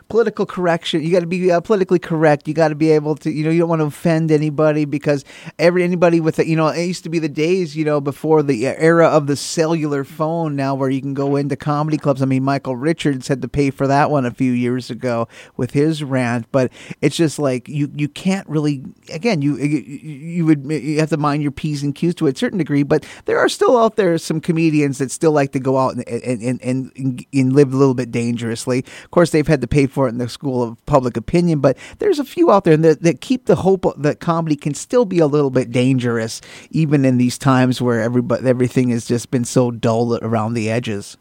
political 0.08 0.46
correction. 0.46 1.04
You 1.04 1.12
got 1.12 1.20
to 1.20 1.28
be 1.28 1.52
uh, 1.52 1.60
politically 1.60 2.00
correct. 2.00 2.48
You 2.48 2.54
got 2.54 2.70
to 2.70 2.76
be 2.76 2.90
able 2.92 3.16
to, 3.16 3.30
you 3.30 3.44
know, 3.44 3.50
you 3.50 3.60
don't 3.60 3.68
want 3.68 3.82
to 3.82 3.88
offend 3.88 4.32
anybody 4.32 4.86
because 4.86 5.26
every 5.60 5.84
anybody 5.84 6.22
with, 6.22 6.40
a, 6.40 6.48
you 6.48 6.56
know, 6.56 6.70
it 6.70 6.86
used 6.86 7.04
to 7.04 7.10
be 7.10 7.20
the 7.20 7.28
days, 7.28 7.76
you 7.76 7.84
know, 7.84 8.00
before 8.00 8.42
the 8.42 8.66
era 8.68 9.08
of 9.08 9.28
the 9.28 9.36
cellular 9.36 10.06
phone. 10.06 10.56
Now, 10.56 10.74
where 10.74 10.90
you 10.90 11.02
can 11.02 11.14
go 11.14 11.36
into 11.36 11.58
comedy 11.58 11.98
clubs. 11.98 12.22
I 12.22 12.26
mean, 12.26 12.44
Michael 12.46 12.78
Richards 12.78 13.28
had 13.28 13.42
to 13.42 13.50
pay 13.50 13.72
for 13.72 13.88
that 13.88 14.10
one 14.10 14.26
a 14.26 14.32
few 14.32 14.54
years 14.54 14.90
ago 14.90 15.28
with 15.58 15.72
his 15.72 16.02
rant. 16.02 16.50
But 16.54 16.72
it's 17.02 17.18
just 17.18 17.40
like 17.40 17.68
you 17.68 17.92
you 17.94 18.08
can't 18.08 18.48
really. 18.48 18.86
Again, 19.12 19.42
you 19.42 19.58
you, 19.58 19.80
you 19.80 20.46
would 20.46 20.64
you 20.72 20.98
have 21.02 21.10
to 21.10 21.25
mind 21.26 21.42
your 21.42 21.52
P's 21.52 21.82
and 21.84 21.96
Q's 21.96 22.16
to 22.16 22.28
a 22.28 22.36
certain 22.36 22.60
degree, 22.60 22.84
but 22.84 23.06
there 23.26 23.40
are 23.40 23.50
still 23.50 23.78
out 23.78 23.96
there 23.96 24.18
some 24.18 24.40
comedians 24.40 25.00
that 25.00 25.12
still 25.12 25.32
like 25.32 25.52
to 25.54 25.60
go 25.60 25.78
out 25.78 25.96
and, 25.96 26.08
and, 26.08 26.62
and, 26.62 26.92
and, 26.96 27.26
and 27.34 27.54
live 27.54 27.74
a 27.74 27.78
little 27.78 27.94
bit 27.94 28.12
dangerously. 28.12 28.80
Of 29.04 29.12
course, 29.12 29.32
they've 29.32 29.48
had 29.48 29.62
to 29.62 29.68
pay 29.68 29.88
for 29.88 30.06
it 30.08 30.10
in 30.10 30.20
the 30.20 30.30
school 30.30 30.62
of 30.62 30.86
public 30.86 31.18
opinion, 31.18 31.60
but 31.60 31.78
there's 32.00 32.20
a 32.20 32.26
few 32.26 32.52
out 32.52 32.64
there 32.64 32.78
that, 32.78 33.02
that 33.02 33.22
keep 33.22 33.46
the 33.46 33.56
hope 33.56 33.86
that 33.98 34.20
comedy 34.20 34.56
can 34.56 34.74
still 34.74 35.06
be 35.06 35.20
a 35.20 35.28
little 35.28 35.50
bit 35.50 35.72
dangerous, 35.72 36.42
even 36.72 37.06
in 37.06 37.18
these 37.18 37.38
times 37.38 37.82
where 37.82 38.02
everybody, 38.02 38.48
everything 38.48 38.90
has 38.90 39.06
just 39.06 39.32
been 39.32 39.46
so 39.46 39.72
dull 39.72 40.18
around 40.24 40.54
the 40.54 40.70
edges. 40.70 41.18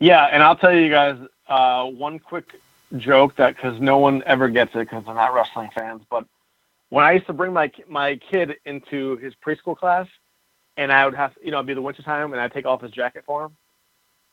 Yeah, 0.00 0.24
and 0.24 0.42
I'll 0.42 0.56
tell 0.56 0.72
you 0.72 0.90
guys 0.90 1.18
uh, 1.48 1.84
one 1.84 2.18
quick 2.18 2.60
joke 2.96 3.36
that 3.36 3.56
because 3.56 3.80
no 3.80 3.98
one 3.98 4.22
ever 4.26 4.48
gets 4.48 4.74
it 4.74 4.80
because 4.80 5.04
they're 5.04 5.14
not 5.14 5.34
wrestling 5.34 5.70
fans, 5.74 6.02
but 6.08 6.24
when 6.90 7.04
I 7.04 7.12
used 7.12 7.26
to 7.26 7.32
bring 7.32 7.52
my 7.52 7.70
my 7.88 8.18
kid 8.30 8.56
into 8.64 9.16
his 9.18 9.34
preschool 9.44 9.76
class, 9.76 10.06
and 10.76 10.92
I 10.92 11.04
would 11.04 11.14
have 11.14 11.32
you 11.42 11.50
know 11.50 11.58
it'd 11.58 11.66
be 11.66 11.74
the 11.74 11.82
winter 11.82 12.02
time, 12.02 12.32
and 12.32 12.40
I'd 12.40 12.52
take 12.52 12.66
off 12.66 12.82
his 12.82 12.92
jacket 12.92 13.24
for 13.26 13.44
him. 13.44 13.56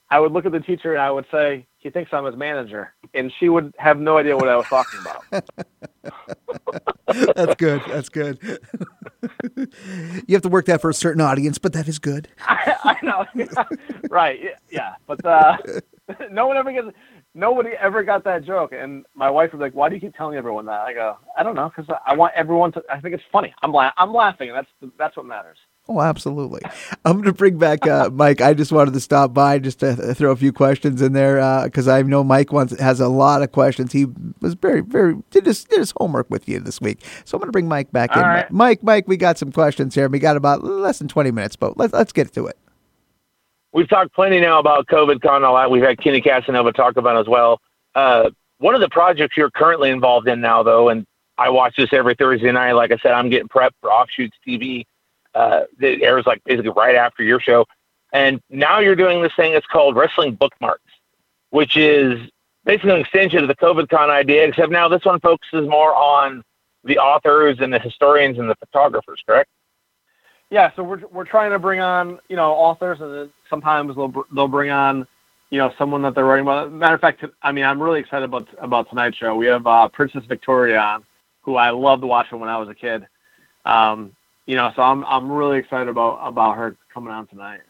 I 0.09 0.19
would 0.19 0.31
look 0.31 0.45
at 0.45 0.51
the 0.51 0.59
teacher 0.59 0.93
and 0.93 1.01
I 1.01 1.09
would 1.09 1.25
say, 1.31 1.65
"He 1.77 1.89
thinks 1.89 2.13
I'm 2.13 2.25
his 2.25 2.35
manager," 2.35 2.93
and 3.13 3.31
she 3.39 3.49
would 3.49 3.73
have 3.77 3.99
no 3.99 4.17
idea 4.17 4.35
what 4.35 4.49
I 4.49 4.55
was 4.55 4.67
talking 4.67 4.99
about. 5.01 5.23
That's 7.35 7.55
good. 7.55 7.81
That's 7.87 8.09
good. 8.09 8.39
you 9.57 10.35
have 10.35 10.41
to 10.43 10.49
work 10.49 10.65
that 10.65 10.81
for 10.81 10.89
a 10.89 10.93
certain 10.93 11.21
audience, 11.21 11.57
but 11.57 11.73
that 11.73 11.87
is 11.87 11.99
good. 11.99 12.27
I, 12.39 12.75
I 12.83 13.05
know, 13.05 13.25
right? 14.09 14.39
Yeah, 14.69 14.95
but 15.07 15.25
uh, 15.25 15.57
no 16.31 16.47
one 16.47 16.57
ever 16.57 16.71
gets 16.71 16.87
nobody 17.35 17.71
ever 17.79 18.03
got 18.03 18.23
that 18.23 18.43
joke. 18.43 18.71
And 18.71 19.05
my 19.13 19.29
wife 19.29 19.51
was 19.51 19.59
like, 19.59 19.73
"Why 19.73 19.89
do 19.89 19.95
you 19.95 20.01
keep 20.01 20.15
telling 20.15 20.37
everyone 20.37 20.65
that?" 20.65 20.81
I 20.81 20.93
go, 20.93 21.17
"I 21.37 21.43
don't 21.43 21.55
know, 21.55 21.71
because 21.75 21.93
I 22.05 22.15
want 22.15 22.33
everyone 22.35 22.71
to. 22.71 22.83
I 22.89 22.99
think 22.99 23.13
it's 23.13 23.23
funny. 23.31 23.53
I'm 23.61 23.71
la- 23.71 23.91
I'm 23.97 24.13
laughing, 24.13 24.49
and 24.49 24.57
that's 24.57 24.93
that's 24.97 25.17
what 25.17 25.25
matters." 25.25 25.57
Oh, 25.87 26.01
absolutely. 26.01 26.61
I'm 27.05 27.13
going 27.13 27.25
to 27.25 27.33
bring 27.33 27.59
back 27.59 27.85
uh, 27.85 28.09
Mike. 28.11 28.41
I 28.41 28.55
just 28.55 28.71
wanted 28.71 28.95
to 28.95 28.99
stop 28.99 29.33
by 29.33 29.59
just 29.59 29.81
to 29.81 30.15
throw 30.15 30.31
a 30.31 30.35
few 30.35 30.51
questions 30.51 31.01
in 31.01 31.13
there 31.13 31.63
because 31.65 31.87
uh, 31.87 31.93
I 31.93 32.01
know 32.01 32.23
Mike 32.23 32.51
wants 32.51 32.79
has 32.79 32.99
a 32.99 33.07
lot 33.07 33.43
of 33.43 33.51
questions. 33.51 33.91
He 33.91 34.07
was 34.41 34.55
very, 34.55 34.81
very 34.81 35.15
did 35.29 35.45
his 35.45 35.63
did 35.65 35.79
his 35.79 35.93
homework 35.97 36.29
with 36.29 36.49
you 36.49 36.59
this 36.59 36.81
week. 36.81 37.03
So 37.23 37.35
I'm 37.37 37.39
going 37.39 37.49
to 37.49 37.51
bring 37.51 37.67
Mike 37.67 37.91
back 37.91 38.15
All 38.15 38.23
in. 38.23 38.27
Right. 38.27 38.51
Mike, 38.51 38.81
Mike, 38.81 39.07
we 39.07 39.17
got 39.17 39.37
some 39.37 39.51
questions 39.51 39.93
here. 39.93 40.09
We 40.09 40.19
got 40.19 40.37
about 40.37 40.63
less 40.63 40.97
than 40.97 41.07
20 41.07 41.31
minutes, 41.31 41.55
but 41.55 41.77
let's 41.77 41.93
let's 41.93 42.11
get 42.13 42.33
to 42.33 42.47
it. 42.47 42.57
We've 43.75 43.89
talked 43.89 44.13
plenty 44.13 44.39
now 44.39 44.59
about 44.59 44.87
COVID 44.87 45.21
con 45.21 45.43
a 45.43 45.51
lot. 45.51 45.69
We've 45.69 45.83
had 45.83 45.99
Kenny 45.99 46.21
Casanova 46.21 46.71
talk 46.71 46.95
about 46.95 47.17
it 47.17 47.19
as 47.19 47.27
well. 47.27 47.59
Uh, 47.93 48.29
one 48.59 48.73
of 48.73 48.79
the 48.79 48.87
projects 48.87 49.35
you're 49.35 49.51
currently 49.51 49.89
involved 49.89 50.29
in 50.29 50.39
now, 50.39 50.63
though, 50.63 50.87
and 50.87 51.05
I 51.37 51.49
watch 51.49 51.75
this 51.75 51.89
every 51.91 52.15
Thursday 52.15 52.53
night. 52.53 52.71
Like 52.71 52.93
I 52.93 52.97
said, 53.03 53.11
I'm 53.11 53.29
getting 53.29 53.49
prepped 53.49 53.73
for 53.81 53.91
Offshoots 53.91 54.37
TV 54.47 54.85
uh, 55.33 55.63
that 55.79 56.01
airs 56.01 56.25
like 56.25 56.41
basically 56.45 56.71
right 56.73 56.95
after 56.95 57.21
your 57.21 57.41
show. 57.41 57.65
And 58.13 58.39
now 58.49 58.79
you're 58.79 58.95
doing 58.95 59.21
this 59.21 59.33
thing. 59.35 59.51
It's 59.51 59.67
called 59.67 59.97
Wrestling 59.97 60.35
Bookmarks, 60.35 60.93
which 61.49 61.75
is 61.75 62.17
basically 62.63 62.91
an 62.91 63.01
extension 63.01 63.39
of 63.39 63.49
the 63.49 63.55
COVID 63.57 63.89
Con 63.89 64.09
idea, 64.09 64.47
except 64.47 64.71
now 64.71 64.87
this 64.87 65.03
one 65.03 65.19
focuses 65.19 65.67
more 65.67 65.93
on 65.93 66.41
the 66.85 66.97
authors 66.97 67.57
and 67.59 67.73
the 67.73 67.79
historians 67.79 68.39
and 68.39 68.49
the 68.49 68.55
photographers, 68.55 69.21
correct? 69.27 69.49
Yeah, 70.49 70.71
so 70.77 70.83
we're 70.83 71.05
we're 71.07 71.25
trying 71.25 71.51
to 71.51 71.59
bring 71.59 71.81
on 71.81 72.19
you 72.29 72.37
know 72.37 72.53
authors, 72.53 73.01
and 73.01 73.29
sometimes 73.49 73.95
they'll 73.95 74.25
they'll 74.33 74.47
bring 74.47 74.71
on 74.71 75.07
you 75.49 75.57
know 75.57 75.71
someone 75.77 76.01
that 76.03 76.15
they're 76.15 76.25
writing 76.25 76.45
about. 76.45 76.71
Matter 76.71 76.95
of 76.95 77.01
fact, 77.01 77.23
I 77.41 77.51
mean 77.51 77.65
I'm 77.65 77.81
really 77.81 77.99
excited 77.99 78.25
about 78.25 78.47
about 78.57 78.89
tonight's 78.89 79.17
show. 79.17 79.35
We 79.35 79.45
have 79.47 79.65
uh, 79.65 79.87
Princess 79.89 80.23
Victoria 80.25 80.79
on, 80.79 81.03
who 81.41 81.55
I 81.55 81.69
loved 81.69 82.03
watching 82.03 82.39
when 82.39 82.49
I 82.49 82.57
was 82.57 82.69
a 82.69 82.75
kid. 82.75 83.05
Um, 83.65 84.15
you 84.45 84.55
know, 84.55 84.71
so 84.75 84.81
I'm 84.81 85.03
I'm 85.05 85.31
really 85.31 85.57
excited 85.57 85.87
about 85.89 86.19
about 86.21 86.57
her 86.57 86.75
coming 86.93 87.11
on 87.11 87.27
tonight. 87.27 87.61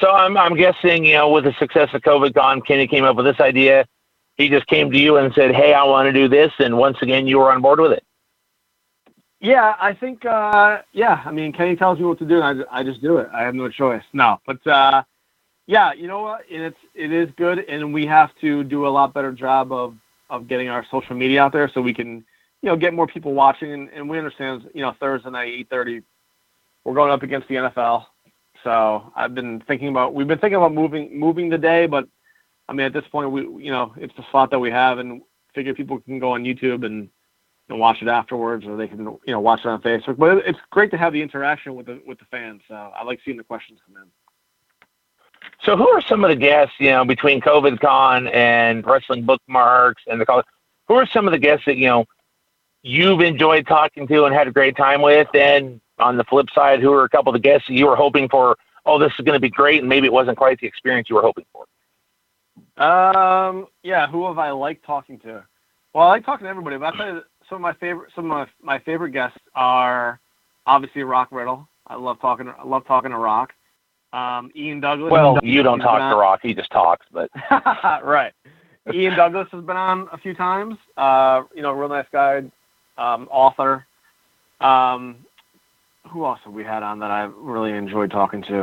So 0.00 0.10
I'm 0.10 0.36
I'm 0.36 0.56
guessing 0.56 1.04
you 1.04 1.14
know 1.14 1.30
with 1.30 1.44
the 1.44 1.54
success 1.58 1.88
of 1.94 2.02
COVID 2.02 2.34
Con, 2.34 2.60
Kenny 2.62 2.86
came 2.86 3.04
up 3.04 3.16
with 3.16 3.26
this 3.26 3.40
idea. 3.40 3.86
He 4.36 4.48
just 4.48 4.66
came 4.66 4.90
to 4.90 4.98
you 4.98 5.16
and 5.18 5.32
said, 5.34 5.54
"Hey, 5.54 5.74
I 5.74 5.84
want 5.84 6.06
to 6.06 6.12
do 6.12 6.28
this," 6.28 6.52
and 6.58 6.76
once 6.76 6.96
again 7.02 7.26
you 7.26 7.38
were 7.38 7.52
on 7.52 7.60
board 7.60 7.80
with 7.80 7.92
it. 7.92 8.04
Yeah, 9.40 9.74
I 9.80 9.94
think 9.94 10.24
uh, 10.26 10.82
yeah. 10.92 11.22
I 11.24 11.30
mean, 11.30 11.52
Kenny 11.52 11.74
tells 11.74 11.98
me 11.98 12.04
what 12.04 12.18
to 12.18 12.26
do, 12.26 12.42
and 12.42 12.64
I, 12.70 12.80
I 12.80 12.82
just 12.84 13.00
do 13.00 13.16
it. 13.16 13.28
I 13.32 13.42
have 13.42 13.54
no 13.54 13.70
choice. 13.70 14.02
No, 14.12 14.38
but 14.46 14.64
uh, 14.66 15.02
yeah, 15.66 15.94
you 15.94 16.08
know 16.08 16.20
what? 16.20 16.42
It's 16.48 16.76
it 16.94 17.10
is 17.10 17.30
good, 17.36 17.60
and 17.60 17.94
we 17.94 18.04
have 18.04 18.30
to 18.42 18.62
do 18.64 18.86
a 18.86 18.90
lot 18.90 19.14
better 19.14 19.32
job 19.32 19.72
of 19.72 19.94
of 20.28 20.46
getting 20.46 20.68
our 20.68 20.84
social 20.90 21.16
media 21.16 21.42
out 21.42 21.52
there 21.52 21.70
so 21.72 21.80
we 21.80 21.94
can 21.94 22.16
you 22.60 22.68
know 22.68 22.76
get 22.76 22.92
more 22.92 23.06
people 23.06 23.32
watching. 23.32 23.72
And, 23.72 23.88
and 23.88 24.10
we 24.10 24.18
understand 24.18 24.68
you 24.74 24.82
know 24.82 24.94
Thursday 25.00 25.30
night 25.30 25.48
eight 25.48 25.70
thirty, 25.70 26.02
we're 26.84 26.94
going 26.94 27.10
up 27.10 27.22
against 27.22 27.48
the 27.48 27.54
NFL. 27.54 28.04
So 28.62 29.10
I've 29.16 29.34
been 29.34 29.60
thinking 29.66 29.88
about 29.88 30.12
we've 30.12 30.28
been 30.28 30.38
thinking 30.38 30.56
about 30.56 30.74
moving 30.74 31.18
moving 31.18 31.48
the 31.48 31.56
day, 31.56 31.86
but 31.86 32.06
I 32.68 32.74
mean 32.74 32.84
at 32.84 32.92
this 32.92 33.08
point 33.10 33.30
we 33.30 33.40
you 33.64 33.70
know 33.70 33.94
it's 33.96 34.14
the 34.16 34.24
slot 34.30 34.50
that 34.50 34.58
we 34.58 34.70
have, 34.70 34.98
and 34.98 35.22
figure 35.54 35.72
people 35.72 35.98
can 36.00 36.18
go 36.18 36.32
on 36.32 36.44
YouTube 36.44 36.84
and 36.84 37.08
and 37.70 37.78
watch 37.78 38.02
it 38.02 38.08
afterwards, 38.08 38.66
or 38.66 38.76
they 38.76 38.88
can 38.88 38.98
you 38.98 39.20
know 39.28 39.40
watch 39.40 39.60
it 39.60 39.66
on 39.66 39.80
Facebook. 39.80 40.18
But 40.18 40.38
it's 40.46 40.58
great 40.70 40.90
to 40.90 40.98
have 40.98 41.12
the 41.12 41.22
interaction 41.22 41.74
with 41.74 41.86
the 41.86 42.00
with 42.06 42.18
the 42.18 42.24
fans. 42.26 42.62
So 42.68 42.74
I 42.74 43.04
like 43.04 43.20
seeing 43.24 43.36
the 43.36 43.44
questions 43.44 43.80
come 43.86 43.96
in. 44.02 44.08
So 45.62 45.76
who 45.76 45.88
are 45.88 46.02
some 46.02 46.24
of 46.24 46.30
the 46.30 46.36
guests, 46.36 46.74
you 46.78 46.90
know, 46.90 47.04
between 47.04 47.40
COVID 47.40 47.80
Con 47.80 48.28
and 48.28 48.84
Wrestling 48.84 49.24
Bookmarks 49.24 50.02
and 50.06 50.20
the 50.20 50.26
college? 50.26 50.46
Who 50.88 50.94
are 50.94 51.06
some 51.06 51.26
of 51.26 51.32
the 51.32 51.38
guests 51.38 51.64
that 51.66 51.76
you 51.76 51.86
know 51.86 52.04
you've 52.82 53.20
enjoyed 53.20 53.66
talking 53.66 54.06
to 54.08 54.24
and 54.24 54.34
had 54.34 54.48
a 54.48 54.52
great 54.52 54.76
time 54.76 55.02
with? 55.02 55.28
And 55.34 55.80
on 55.98 56.16
the 56.16 56.24
flip 56.24 56.48
side, 56.54 56.80
who 56.80 56.92
are 56.92 57.04
a 57.04 57.08
couple 57.08 57.30
of 57.30 57.40
the 57.40 57.46
guests 57.48 57.68
that 57.68 57.74
you 57.74 57.86
were 57.86 57.96
hoping 57.96 58.28
for? 58.28 58.56
Oh, 58.86 58.98
this 58.98 59.12
is 59.18 59.24
going 59.24 59.36
to 59.36 59.40
be 59.40 59.50
great, 59.50 59.80
and 59.80 59.88
maybe 59.88 60.06
it 60.06 60.12
wasn't 60.12 60.38
quite 60.38 60.58
the 60.58 60.66
experience 60.66 61.08
you 61.10 61.16
were 61.16 61.22
hoping 61.22 61.44
for. 61.52 61.66
Um, 62.82 63.66
yeah, 63.82 64.06
who 64.06 64.26
have 64.26 64.38
I 64.38 64.50
liked 64.50 64.84
talking 64.84 65.18
to? 65.20 65.44
Well, 65.92 66.06
I 66.06 66.08
like 66.08 66.24
talking 66.24 66.44
to 66.44 66.50
everybody, 66.50 66.78
but 66.78 66.94
I 66.94 66.96
tell 66.96 67.14
you, 67.14 67.22
some 67.50 67.56
of 67.56 67.62
my 67.62 67.74
favorite 67.74 68.10
some 68.14 68.30
of 68.30 68.30
my, 68.30 68.46
my 68.62 68.78
favorite 68.78 69.10
guests 69.10 69.38
are 69.54 70.20
obviously 70.66 71.02
Rock 71.02 71.28
Riddle. 71.30 71.68
I 71.86 71.96
love 71.96 72.20
talking. 72.20 72.48
I 72.48 72.64
love 72.64 72.86
talking 72.86 73.10
to 73.10 73.18
Rock. 73.18 73.52
Um, 74.12 74.50
Ian 74.56 74.80
Douglas. 74.80 75.10
Well, 75.10 75.38
Ian 75.42 75.54
you 75.54 75.62
don't 75.62 75.78
Douglas 75.80 76.00
talk 76.00 76.12
to 76.12 76.16
Rock; 76.16 76.40
he 76.42 76.54
just 76.54 76.70
talks. 76.70 77.04
But 77.12 77.30
right. 78.04 78.32
Ian 78.94 79.16
Douglas 79.16 79.48
has 79.52 79.62
been 79.64 79.76
on 79.76 80.08
a 80.12 80.18
few 80.18 80.34
times. 80.34 80.76
Uh, 80.96 81.42
you 81.54 81.62
know, 81.62 81.72
real 81.72 81.88
nice 81.88 82.06
guy, 82.10 82.38
um, 82.96 83.28
author. 83.30 83.84
Um, 84.60 85.16
who 86.10 86.24
else 86.24 86.40
have 86.44 86.54
we 86.54 86.64
had 86.64 86.82
on 86.82 86.98
that 87.00 87.10
I 87.10 87.24
really 87.36 87.72
enjoyed 87.72 88.10
talking 88.10 88.42
to? 88.42 88.60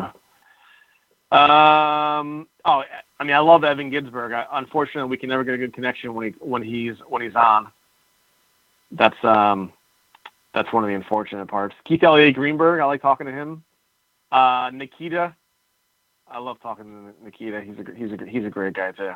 Um, 1.35 2.47
oh, 2.65 2.83
I 3.19 3.23
mean, 3.23 3.35
I 3.35 3.39
love 3.39 3.63
Evan 3.63 3.91
Ginzburg. 3.91 4.33
I, 4.33 4.45
unfortunately, 4.57 5.09
we 5.09 5.17
can 5.17 5.29
never 5.29 5.43
get 5.43 5.55
a 5.55 5.57
good 5.57 5.73
connection 5.73 6.13
when 6.13 6.27
he 6.27 6.39
when 6.39 6.63
he's 6.63 6.95
when 7.07 7.21
he's 7.21 7.35
on. 7.35 7.71
That's 8.91 9.21
um, 9.23 9.73
that's 10.53 10.71
one 10.71 10.83
of 10.83 10.87
the 10.87 10.95
unfortunate 10.95 11.47
parts. 11.47 11.75
Keith 11.85 12.03
Elliott 12.03 12.35
Greenberg, 12.35 12.79
I 12.79 12.85
like 12.85 13.01
talking 13.01 13.27
to 13.27 13.33
him. 13.33 13.63
Uh, 14.31 14.71
Nikita, 14.73 15.35
I 16.27 16.39
love 16.39 16.57
talking 16.61 16.85
to 16.85 17.23
Nikita. 17.23 17.61
He's 17.61 17.75
a 17.77 17.95
he's 17.95 18.11
a 18.11 18.25
he's 18.25 18.45
a 18.45 18.49
great 18.49 18.73
guy 18.73 18.91
too. 18.91 19.11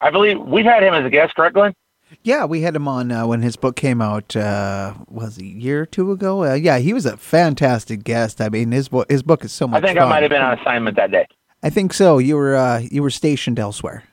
I 0.00 0.10
believe 0.10 0.38
we've 0.40 0.64
had 0.64 0.82
him 0.82 0.94
as 0.94 1.04
a 1.04 1.10
guest, 1.10 1.34
correct, 1.34 1.54
Glen? 1.54 1.74
Yeah, 2.22 2.44
we 2.44 2.60
had 2.60 2.76
him 2.76 2.86
on 2.86 3.10
uh, 3.10 3.26
when 3.26 3.42
his 3.42 3.56
book 3.56 3.74
came 3.74 4.00
out. 4.00 4.36
Uh, 4.36 4.94
was 5.08 5.38
a 5.38 5.44
year 5.44 5.82
or 5.82 5.86
two 5.86 6.12
ago? 6.12 6.44
Uh, 6.44 6.54
yeah, 6.54 6.78
he 6.78 6.92
was 6.92 7.04
a 7.04 7.16
fantastic 7.16 8.04
guest. 8.04 8.40
I 8.40 8.48
mean, 8.48 8.70
his 8.72 8.88
book 8.88 9.10
his 9.10 9.22
book 9.22 9.44
is 9.44 9.52
so 9.52 9.66
much. 9.66 9.82
I 9.82 9.86
think 9.86 9.98
fun. 9.98 10.06
I 10.06 10.10
might 10.10 10.22
have 10.22 10.30
been 10.30 10.42
on 10.42 10.58
assignment 10.58 10.96
that 10.96 11.10
day. 11.10 11.26
I 11.62 11.70
think 11.70 11.92
so. 11.92 12.18
You 12.18 12.36
were 12.36 12.54
uh, 12.54 12.78
you 12.78 13.02
were 13.02 13.10
stationed 13.10 13.58
elsewhere. 13.58 14.04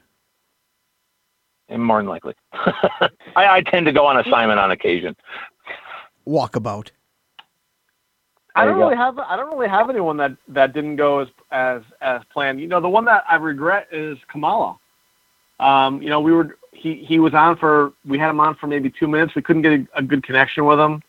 And 1.69 1.81
more 1.81 1.99
than 1.99 2.07
likely, 2.07 2.33
I, 2.53 3.09
I 3.35 3.61
tend 3.61 3.85
to 3.85 3.91
go 3.91 4.05
on 4.05 4.19
assignment 4.19 4.59
on 4.59 4.71
occasion. 4.71 5.15
Walkabout. 6.27 6.89
I 8.55 8.65
don't 8.65 8.75
you 8.75 8.81
go. 8.81 8.89
really 8.89 8.97
have 8.97 9.17
I 9.17 9.35
don't 9.35 9.51
really 9.51 9.69
have 9.69 9.89
anyone 9.89 10.17
that 10.17 10.35
that 10.49 10.73
didn't 10.73 10.97
go 10.97 11.19
as 11.19 11.27
as 11.51 11.81
as 12.01 12.21
planned. 12.31 12.59
You 12.59 12.67
know, 12.67 12.79
the 12.79 12.89
one 12.89 13.05
that 13.05 13.23
I 13.27 13.35
regret 13.35 13.87
is 13.91 14.17
Kamala. 14.31 14.77
Um, 15.59 16.01
you 16.01 16.09
know, 16.09 16.19
we 16.19 16.31
were 16.31 16.57
he 16.71 17.03
he 17.03 17.19
was 17.19 17.33
on 17.33 17.57
for 17.57 17.93
we 18.05 18.19
had 18.19 18.29
him 18.29 18.39
on 18.39 18.55
for 18.55 18.67
maybe 18.67 18.91
two 18.91 19.07
minutes. 19.07 19.33
We 19.35 19.41
couldn't 19.41 19.63
get 19.63 19.73
a, 19.73 19.87
a 19.95 20.01
good 20.03 20.23
connection 20.23 20.65
with 20.65 20.79
him, 20.79 21.01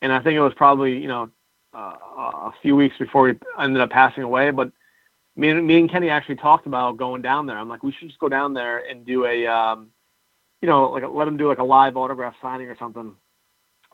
and 0.00 0.12
I 0.12 0.20
think 0.20 0.34
it 0.34 0.40
was 0.40 0.54
probably 0.54 0.98
you 0.98 1.08
know 1.08 1.30
uh, 1.74 1.94
a 2.16 2.52
few 2.62 2.74
weeks 2.74 2.96
before 2.98 3.28
he 3.28 3.34
ended 3.58 3.80
up 3.80 3.90
passing 3.90 4.24
away. 4.24 4.50
But 4.50 4.72
me 5.36 5.50
and 5.50 5.66
me 5.66 5.78
and 5.78 5.90
Kenny 5.90 6.10
actually 6.10 6.36
talked 6.36 6.66
about 6.66 6.96
going 6.96 7.22
down 7.22 7.46
there. 7.46 7.58
I'm 7.58 7.68
like, 7.68 7.82
we 7.82 7.92
should 7.92 8.08
just 8.08 8.20
go 8.20 8.28
down 8.28 8.54
there 8.54 8.78
and 8.78 9.06
do 9.06 9.24
a 9.24 9.46
um, 9.46 9.88
you 10.60 10.68
know 10.68 10.90
like 10.90 11.04
let 11.08 11.24
them 11.24 11.36
do 11.36 11.48
like 11.48 11.58
a 11.58 11.64
live 11.64 11.96
autograph 11.96 12.34
signing 12.42 12.68
or 12.68 12.76
something 12.76 13.14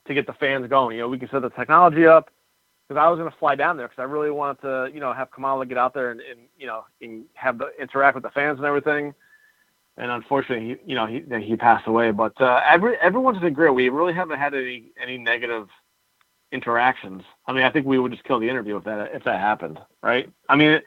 to 0.06 0.14
get 0.14 0.26
the 0.26 0.32
fans 0.34 0.66
going. 0.68 0.96
You 0.96 1.02
know, 1.02 1.08
we 1.08 1.18
can 1.18 1.28
set 1.30 1.42
the 1.42 1.50
technology 1.50 2.06
up 2.06 2.30
because 2.88 3.00
I 3.00 3.08
was 3.08 3.18
going 3.18 3.30
to 3.30 3.36
fly 3.38 3.54
down 3.54 3.76
there 3.76 3.86
because 3.86 4.00
I 4.02 4.06
really 4.06 4.30
wanted 4.30 4.62
to, 4.62 4.90
you 4.92 5.00
know, 5.00 5.12
have 5.12 5.30
Kamala 5.30 5.66
get 5.66 5.78
out 5.78 5.94
there 5.94 6.10
and, 6.10 6.20
and 6.20 6.40
you 6.58 6.66
know, 6.66 6.84
and 7.00 7.24
have 7.34 7.58
the 7.58 7.70
interact 7.80 8.14
with 8.14 8.24
the 8.24 8.30
fans 8.30 8.58
and 8.58 8.66
everything. 8.66 9.14
And 9.96 10.10
unfortunately, 10.10 10.68
he, 10.68 10.90
you 10.90 10.94
know, 10.94 11.06
he 11.06 11.24
he 11.44 11.56
passed 11.56 11.86
away. 11.86 12.10
But 12.10 12.40
uh, 12.40 12.60
every 12.66 12.96
everyone's 12.96 13.38
been 13.38 13.52
great. 13.52 13.74
We 13.74 13.88
really 13.90 14.14
haven't 14.14 14.38
had 14.38 14.54
any 14.54 14.92
any 15.00 15.18
negative 15.18 15.68
interactions. 16.52 17.22
I 17.46 17.52
mean, 17.52 17.64
I 17.64 17.70
think 17.70 17.86
we 17.86 17.98
would 17.98 18.12
just 18.12 18.24
kill 18.24 18.40
the 18.40 18.48
interview 18.48 18.76
if 18.76 18.84
that 18.84 19.14
if 19.14 19.24
that 19.24 19.40
happened, 19.40 19.78
right? 20.02 20.30
I 20.48 20.56
mean, 20.56 20.80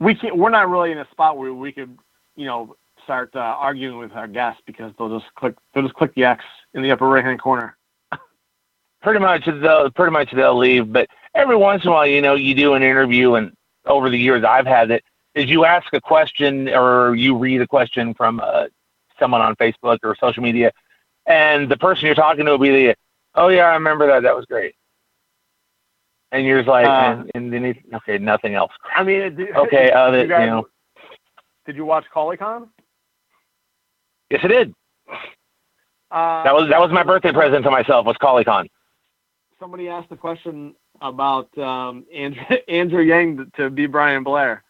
we 0.00 0.14
can't. 0.14 0.36
We're 0.36 0.50
not 0.50 0.68
really 0.68 0.92
in 0.92 0.98
a 0.98 1.08
spot 1.10 1.38
where 1.38 1.52
we 1.52 1.72
could, 1.72 1.96
you 2.36 2.46
know, 2.46 2.76
start 3.04 3.30
uh, 3.34 3.38
arguing 3.38 3.98
with 3.98 4.12
our 4.12 4.28
guests 4.28 4.62
because 4.66 4.92
they'll 4.98 5.18
just 5.18 5.32
click 5.34 5.54
they'll 5.72 5.82
just 5.82 5.94
click 5.94 6.14
the 6.14 6.24
X 6.24 6.44
in 6.74 6.82
the 6.82 6.90
upper 6.90 7.08
right 7.08 7.24
hand 7.24 7.40
corner. 7.40 7.76
pretty 9.02 9.20
much 9.20 9.46
they'll 9.46 9.90
pretty 9.90 10.12
much 10.12 10.30
they'll 10.32 10.56
leave. 10.56 10.92
But 10.92 11.08
every 11.34 11.56
once 11.56 11.84
in 11.84 11.90
a 11.90 11.92
while, 11.92 12.06
you 12.06 12.22
know, 12.22 12.34
you 12.34 12.54
do 12.54 12.74
an 12.74 12.82
interview, 12.82 13.34
and 13.34 13.52
over 13.86 14.10
the 14.10 14.18
years 14.18 14.44
I've 14.44 14.66
had 14.66 14.90
it 14.90 15.02
is 15.34 15.48
you 15.48 15.64
ask 15.64 15.92
a 15.92 16.00
question 16.00 16.68
or 16.68 17.14
you 17.14 17.36
read 17.36 17.60
a 17.60 17.66
question 17.66 18.14
from 18.14 18.40
uh, 18.40 18.66
someone 19.18 19.40
on 19.40 19.56
Facebook 19.56 19.98
or 20.02 20.16
social 20.16 20.42
media, 20.42 20.72
and 21.26 21.70
the 21.70 21.76
person 21.76 22.06
you're 22.06 22.14
talking 22.14 22.44
to 22.44 22.52
will 22.52 22.58
be 22.58 22.70
the, 22.70 22.94
oh 23.34 23.48
yeah, 23.48 23.66
I 23.66 23.74
remember 23.74 24.06
that, 24.06 24.22
that 24.22 24.34
was 24.34 24.46
great. 24.46 24.74
And 26.32 26.44
you're 26.46 26.58
just 26.58 26.68
like, 26.68 26.86
Uh, 26.86 26.90
and, 27.22 27.30
and 27.34 27.52
then 27.52 27.64
it's, 27.64 27.80
okay, 27.94 28.18
nothing 28.18 28.54
else. 28.54 28.72
I 28.94 29.02
mean, 29.02 29.34
did- 29.34 29.56
Okay, 29.56 29.90
uh, 29.90 30.10
that, 30.10 30.22
you 30.22 30.28
guys, 30.28 30.40
you 30.44 30.46
know, 30.50 30.68
did 31.66 31.76
you 31.76 31.84
watch 31.84 32.04
ColleCon? 32.14 32.68
yes, 34.30 34.40
it 34.44 34.48
did. 34.48 34.74
Uh, 36.10 36.42
That 36.44 36.54
was 36.54 36.68
that 36.70 36.80
was 36.80 36.90
my 36.90 37.02
birthday 37.02 37.32
present 37.32 37.64
to 37.64 37.70
myself 37.70 38.06
was 38.06 38.16
ColleCon. 38.16 38.68
somebody 39.58 39.88
asked 39.88 40.10
a 40.12 40.16
question 40.16 40.74
about 41.00 41.56
um, 41.58 42.04
Andrew, 42.14 42.42
Andrew 42.68 43.02
Yang 43.02 43.50
to 43.56 43.70
be 43.70 43.86
Brian 43.86 44.22
Blair. 44.24 44.62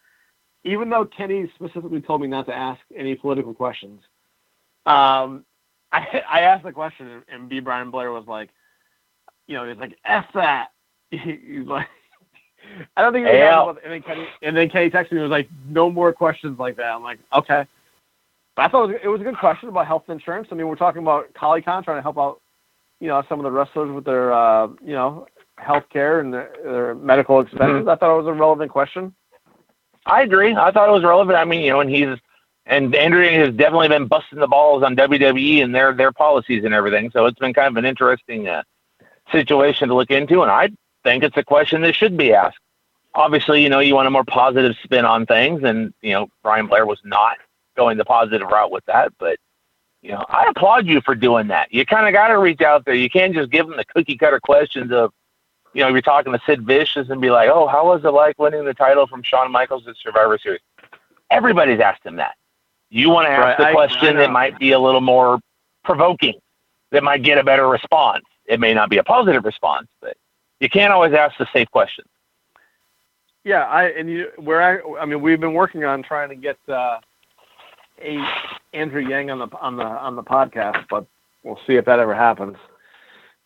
even 0.63 0.89
though 0.89 1.05
Kenny 1.05 1.49
specifically 1.55 2.01
told 2.01 2.21
me 2.21 2.27
not 2.27 2.45
to 2.47 2.53
ask 2.53 2.79
any 2.95 3.15
political 3.15 3.53
questions, 3.53 4.01
um, 4.85 5.45
I 5.91 6.23
I 6.29 6.39
asked 6.41 6.63
the 6.65 6.71
question 6.71 7.23
and 7.29 7.49
B. 7.49 7.59
Brian 7.59 7.89
Blair 7.91 8.11
was 8.11 8.27
like, 8.27 8.49
you 9.47 9.55
know, 9.55 9.67
he's 9.67 9.77
like, 9.77 9.97
F 10.05 10.25
that. 10.35 10.69
He's 11.11 11.21
like, 11.65 11.87
I 12.95 13.01
don't 13.01 13.13
think 13.13 13.25
he 13.25 13.33
was 13.33 13.39
yeah. 13.39 13.83
and 13.83 13.93
then 13.93 14.01
Kenny 14.01 14.27
and 14.41 14.55
then 14.55 14.69
Kenny 14.69 14.89
texted 14.89 15.11
me 15.11 15.19
and 15.19 15.29
was 15.29 15.31
like, 15.31 15.49
no 15.67 15.89
more 15.91 16.13
questions 16.13 16.59
like 16.59 16.77
that. 16.77 16.93
I'm 16.93 17.03
like, 17.03 17.19
okay. 17.33 17.65
But 18.55 18.65
I 18.65 18.67
thought 18.67 18.83
it 18.89 18.93
was, 18.93 19.01
it 19.03 19.07
was 19.07 19.21
a 19.21 19.23
good 19.23 19.37
question 19.37 19.69
about 19.69 19.87
health 19.87 20.09
insurance. 20.09 20.49
I 20.51 20.55
mean, 20.55 20.67
we're 20.67 20.75
talking 20.75 21.01
about 21.01 21.33
ColleeCon 21.33 21.83
trying 21.83 21.97
to 21.97 22.01
help 22.01 22.17
out, 22.17 22.41
you 22.99 23.07
know, 23.07 23.23
some 23.29 23.39
of 23.39 23.43
the 23.43 23.51
wrestlers 23.51 23.91
with 23.91 24.05
their, 24.05 24.33
uh, 24.33 24.67
you 24.83 24.93
know, 24.93 25.27
health 25.57 25.85
care 25.91 26.19
and 26.19 26.33
their, 26.33 26.51
their 26.63 26.95
medical 26.95 27.39
expenses. 27.39 27.67
Mm-hmm. 27.67 27.89
I 27.89 27.95
thought 27.95 28.13
it 28.13 28.17
was 28.17 28.27
a 28.27 28.33
relevant 28.33 28.71
question. 28.71 29.13
I 30.05 30.23
agree. 30.23 30.55
I 30.55 30.71
thought 30.71 30.89
it 30.89 30.91
was 30.91 31.03
relevant. 31.03 31.37
I 31.37 31.45
mean, 31.45 31.61
you 31.61 31.71
know, 31.71 31.81
and 31.81 31.89
he's 31.89 32.17
and 32.65 32.93
Andrew 32.95 33.23
has 33.23 33.53
definitely 33.55 33.87
been 33.87 34.05
busting 34.05 34.39
the 34.39 34.47
balls 34.47 34.83
on 34.83 34.95
WWE 34.95 35.63
and 35.63 35.73
their 35.73 35.93
their 35.93 36.11
policies 36.11 36.63
and 36.63 36.73
everything. 36.73 37.09
So 37.11 37.25
it's 37.25 37.39
been 37.39 37.53
kind 37.53 37.67
of 37.67 37.77
an 37.77 37.85
interesting 37.85 38.47
uh, 38.47 38.63
situation 39.31 39.87
to 39.87 39.95
look 39.95 40.11
into, 40.11 40.41
and 40.41 40.51
I 40.51 40.69
think 41.03 41.23
it's 41.23 41.37
a 41.37 41.43
question 41.43 41.81
that 41.81 41.95
should 41.95 42.17
be 42.17 42.33
asked. 42.33 42.59
Obviously, 43.15 43.63
you 43.63 43.69
know, 43.69 43.79
you 43.79 43.95
want 43.95 44.07
a 44.07 44.11
more 44.11 44.23
positive 44.23 44.75
spin 44.83 45.05
on 45.05 45.25
things, 45.25 45.63
and 45.63 45.93
you 46.01 46.13
know, 46.13 46.27
Brian 46.43 46.67
Blair 46.67 46.85
was 46.85 46.99
not 47.03 47.37
going 47.75 47.97
the 47.97 48.05
positive 48.05 48.47
route 48.47 48.71
with 48.71 48.85
that, 48.85 49.11
but 49.19 49.37
you 50.01 50.11
know, 50.11 50.23
I 50.29 50.45
applaud 50.49 50.85
you 50.85 51.01
for 51.01 51.15
doing 51.15 51.47
that. 51.47 51.73
You 51.73 51.85
kind 51.85 52.07
of 52.07 52.13
got 52.13 52.29
to 52.29 52.37
reach 52.37 52.61
out 52.61 52.85
there. 52.85 52.93
You 52.93 53.09
can't 53.09 53.33
just 53.33 53.51
give 53.51 53.67
them 53.67 53.75
the 53.75 53.85
cookie 53.85 54.17
cutter 54.17 54.39
questions 54.39 54.91
of, 54.91 55.11
you 55.73 55.81
know, 55.81 55.89
you're 55.89 56.01
talking 56.01 56.31
to 56.31 56.39
Sid 56.45 56.65
Vicious 56.65 57.09
and 57.09 57.19
be 57.19 57.29
like, 57.29 57.49
oh, 57.49 57.67
how 57.67 57.85
was 57.85 58.03
it 58.05 58.09
like 58.09 58.39
winning 58.39 58.63
the 58.63 58.73
title 58.73 59.07
from 59.07 59.23
Shawn 59.23 59.51
Michaels 59.51 59.87
at 59.87 59.95
Survivor 60.01 60.37
Series? 60.37 60.61
Everybody's 61.29 61.79
asked 61.79 62.05
him 62.05 62.15
that. 62.15 62.35
You 62.89 63.09
want 63.09 63.27
to 63.27 63.31
ask 63.31 63.59
right. 63.59 63.69
a 63.69 63.73
question 63.73 64.15
that 64.17 64.31
might 64.31 64.57
be 64.57 64.71
a 64.71 64.79
little 64.79 65.01
more 65.01 65.39
provoking, 65.83 66.35
that 66.91 67.03
might 67.03 67.21
get 67.21 67.37
a 67.37 67.43
better 67.43 67.67
response. 67.67 68.23
It 68.45 68.59
may 68.59 68.73
not 68.73 68.89
be 68.89 68.97
a 68.97 69.03
positive 69.03 69.45
response, 69.45 69.87
but 70.01 70.17
you 70.59 70.69
can't 70.69 70.91
always 70.91 71.13
ask 71.13 71.37
the 71.37 71.47
same 71.53 71.65
questions. 71.67 72.07
Yeah, 73.43 73.63
I 73.65 73.85
and 73.85 74.09
you 74.09 74.27
where 74.37 74.61
I 74.61 75.01
I 75.01 75.05
mean 75.05 75.21
we've 75.21 75.39
been 75.39 75.53
working 75.53 75.83
on 75.83 76.03
trying 76.03 76.29
to 76.29 76.35
get 76.35 76.57
uh, 76.67 76.99
a 78.01 78.17
Andrew 78.73 79.01
Yang 79.01 79.31
on 79.31 79.39
the 79.39 79.47
on 79.59 79.77
the 79.77 79.83
on 79.83 80.15
the 80.15 80.23
podcast, 80.23 80.85
but 80.89 81.05
we'll 81.43 81.59
see 81.65 81.75
if 81.75 81.85
that 81.85 81.99
ever 81.99 82.13
happens. 82.13 82.57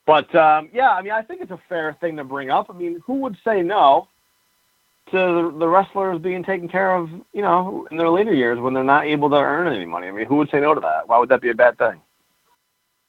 But 0.05 0.33
um, 0.35 0.69
yeah, 0.73 0.91
I 0.91 1.01
mean 1.01 1.13
I 1.13 1.21
think 1.21 1.41
it's 1.41 1.51
a 1.51 1.61
fair 1.69 1.95
thing 2.01 2.17
to 2.17 2.23
bring 2.23 2.49
up. 2.49 2.67
I 2.69 2.73
mean, 2.73 3.01
who 3.05 3.15
would 3.15 3.37
say 3.43 3.61
no? 3.61 4.07
to 5.11 5.53
the 5.59 5.67
wrestlers 5.67 6.19
being 6.21 6.43
taken 6.43 6.67
care 6.67 6.95
of, 6.95 7.09
you 7.33 7.41
know, 7.41 7.87
in 7.91 7.97
their 7.97 8.09
later 8.09 8.33
years 8.33 8.59
when 8.59 8.73
they're 8.73 8.83
not 8.83 9.05
able 9.05 9.29
to 9.29 9.35
earn 9.35 9.67
any 9.67 9.85
money. 9.85 10.07
I 10.07 10.11
mean, 10.11 10.25
who 10.25 10.35
would 10.37 10.49
say 10.49 10.59
no 10.59 10.73
to 10.73 10.81
that? 10.81 11.07
Why 11.07 11.19
would 11.19 11.29
that 11.29 11.41
be 11.41 11.49
a 11.49 11.55
bad 11.55 11.77
thing? 11.77 12.01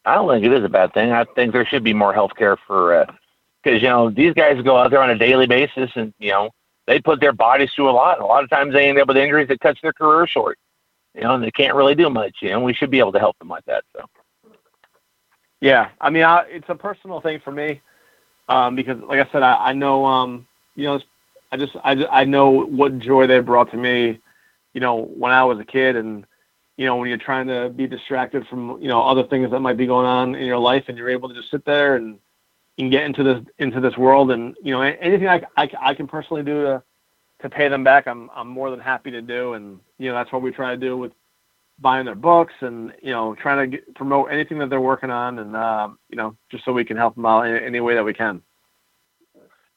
I 0.04 0.14
don't 0.14 0.28
think 0.28 0.44
it 0.44 0.52
is 0.52 0.64
a 0.64 0.68
bad 0.68 0.92
thing. 0.92 1.12
I 1.12 1.24
think 1.24 1.52
there 1.52 1.64
should 1.64 1.84
be 1.84 1.94
more 1.94 2.12
health 2.12 2.32
care 2.36 2.56
for, 2.66 3.06
because, 3.64 3.80
you 3.80 3.88
know, 3.88 4.10
these 4.10 4.34
guys 4.34 4.60
go 4.62 4.76
out 4.76 4.90
there 4.90 5.02
on 5.02 5.10
a 5.10 5.18
daily 5.18 5.46
basis 5.46 5.90
and, 5.94 6.12
you 6.18 6.30
know, 6.30 6.50
they 6.86 7.00
put 7.00 7.20
their 7.20 7.32
bodies 7.32 7.70
through 7.74 7.88
a 7.88 7.92
lot. 7.92 8.20
A 8.20 8.26
lot 8.26 8.44
of 8.44 8.50
times 8.50 8.74
they 8.74 8.88
end 8.88 8.98
up 8.98 9.08
with 9.08 9.16
injuries 9.16 9.48
that 9.48 9.60
cuts 9.60 9.80
their 9.82 9.92
career 9.92 10.26
short, 10.26 10.58
you 11.14 11.22
know, 11.22 11.34
and 11.34 11.42
they 11.42 11.50
can't 11.50 11.74
really 11.74 11.94
do 11.94 12.10
much, 12.10 12.36
you 12.42 12.50
know, 12.50 12.60
we 12.60 12.74
should 12.74 12.90
be 12.90 12.98
able 12.98 13.12
to 13.12 13.18
help 13.18 13.38
them 13.38 13.48
like 13.48 13.64
that. 13.64 13.84
So, 13.96 14.04
yeah, 15.60 15.88
I 16.00 16.10
mean, 16.10 16.24
I, 16.24 16.44
it's 16.48 16.68
a 16.68 16.74
personal 16.74 17.20
thing 17.22 17.40
for 17.42 17.52
me 17.52 17.80
um, 18.48 18.76
because, 18.76 19.00
like 19.00 19.26
I 19.26 19.32
said, 19.32 19.42
I, 19.42 19.68
I 19.68 19.72
know, 19.72 20.04
um, 20.04 20.46
you 20.76 20.84
know, 20.84 21.00
I 21.50 21.56
just 21.56 21.76
I, 21.84 22.04
I 22.10 22.24
know 22.24 22.50
what 22.50 22.98
joy 22.98 23.28
they 23.28 23.38
brought 23.38 23.70
to 23.70 23.76
me, 23.76 24.18
you 24.72 24.80
know, 24.80 25.04
when 25.04 25.30
I 25.30 25.44
was 25.44 25.60
a 25.60 25.64
kid, 25.64 25.94
and 25.94 26.26
you 26.76 26.84
know 26.84 26.96
when 26.96 27.08
you're 27.08 27.16
trying 27.16 27.46
to 27.46 27.68
be 27.68 27.86
distracted 27.86 28.44
from 28.48 28.82
you 28.82 28.88
know 28.88 29.00
other 29.02 29.22
things 29.22 29.52
that 29.52 29.60
might 29.60 29.76
be 29.76 29.86
going 29.86 30.04
on 30.04 30.34
in 30.34 30.46
your 30.46 30.58
life, 30.58 30.86
and 30.88 30.98
you're 30.98 31.10
able 31.10 31.28
to 31.28 31.34
just 31.34 31.52
sit 31.52 31.64
there 31.64 31.94
and 31.94 32.18
and 32.78 32.90
get 32.90 33.04
into 33.04 33.22
this 33.22 33.40
into 33.58 33.80
this 33.80 33.96
world, 33.96 34.30
and 34.30 34.56
you 34.62 34.72
know 34.72 34.82
anything 34.82 35.28
I, 35.28 35.42
I, 35.56 35.70
I 35.80 35.94
can 35.94 36.06
personally 36.06 36.42
do 36.42 36.62
to 36.64 36.82
to 37.42 37.50
pay 37.50 37.68
them 37.68 37.84
back, 37.84 38.06
I'm 38.06 38.30
I'm 38.34 38.48
more 38.48 38.70
than 38.70 38.80
happy 38.80 39.10
to 39.10 39.22
do, 39.22 39.54
and 39.54 39.78
you 39.98 40.08
know 40.08 40.14
that's 40.14 40.32
what 40.32 40.42
we 40.42 40.50
try 40.50 40.70
to 40.70 40.76
do 40.76 40.96
with 40.96 41.12
buying 41.80 42.06
their 42.06 42.14
books 42.14 42.54
and 42.60 42.92
you 43.02 43.10
know 43.10 43.34
trying 43.34 43.70
to 43.70 43.76
get, 43.76 43.94
promote 43.94 44.30
anything 44.30 44.58
that 44.58 44.70
they're 44.70 44.80
working 44.80 45.10
on, 45.10 45.38
and 45.38 45.54
uh, 45.54 45.88
you 46.08 46.16
know 46.16 46.36
just 46.50 46.64
so 46.64 46.72
we 46.72 46.84
can 46.84 46.96
help 46.96 47.14
them 47.14 47.26
out 47.26 47.46
in 47.46 47.56
any 47.56 47.80
way 47.80 47.94
that 47.94 48.04
we 48.04 48.14
can. 48.14 48.42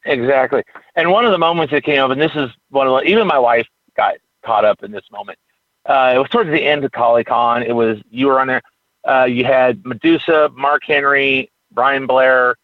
Exactly. 0.05 0.63
And 0.95 1.11
one 1.11 1.25
of 1.25 1.31
the 1.31 1.37
moments 1.37 1.71
that 1.73 1.83
came 1.83 2.01
up, 2.01 2.11
and 2.11 2.21
this 2.21 2.31
is 2.35 2.49
one 2.69 2.87
of 2.87 2.93
the, 2.93 3.01
even 3.09 3.27
my 3.27 3.37
wife 3.37 3.67
got 3.95 4.15
caught 4.43 4.63
up 4.63 4.83
in 4.83 4.91
this 4.91 5.03
moment. 5.11 5.37
Uh, 5.85 6.13
it 6.15 6.17
was 6.17 6.29
towards 6.29 6.49
the 6.49 6.63
end 6.63 6.85
of 6.85 6.91
ColleeCon. 6.91 7.67
It 7.67 7.73
was, 7.73 7.97
you 8.09 8.27
were 8.27 8.39
on 8.39 8.47
there. 8.47 8.61
Uh, 9.07 9.25
you 9.25 9.43
had 9.43 9.85
Medusa, 9.85 10.49
Mark 10.53 10.83
Henry, 10.85 11.51
Brian 11.71 12.07
Blair, 12.07 12.55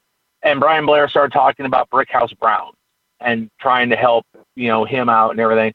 and 0.44 0.60
Brian 0.60 0.86
Blair 0.86 1.08
started 1.08 1.34
talking 1.34 1.66
about 1.66 1.90
Brickhouse 1.90 2.38
Brown 2.38 2.74
and 3.20 3.50
trying 3.60 3.90
to 3.90 3.96
help, 3.96 4.26
you 4.56 4.68
know, 4.68 4.84
him 4.86 5.10
out 5.10 5.32
and 5.32 5.40
everything. 5.40 5.74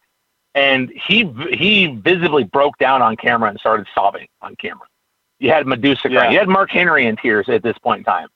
And 0.55 0.91
he, 0.91 1.25
he 1.53 1.87
visibly 1.87 2.45
broke 2.45 2.77
down 2.79 3.01
on 3.01 3.17
camera 3.17 3.49
and 3.49 3.59
started 3.59 3.87
sobbing 3.95 4.29
on 4.43 4.57
camera. 4.57 4.87
You 5.39 5.51
had 5.51 5.67
Medusa 5.67 6.11
yeah. 6.11 6.31
You 6.31 6.39
had 6.39 6.49
Mark 6.49 6.71
Henry 6.71 7.07
in 7.07 7.17
tears 7.17 7.49
at 7.49 7.63
this 7.63 7.79
point 7.79 8.01
in 8.01 8.05
time. 8.05 8.29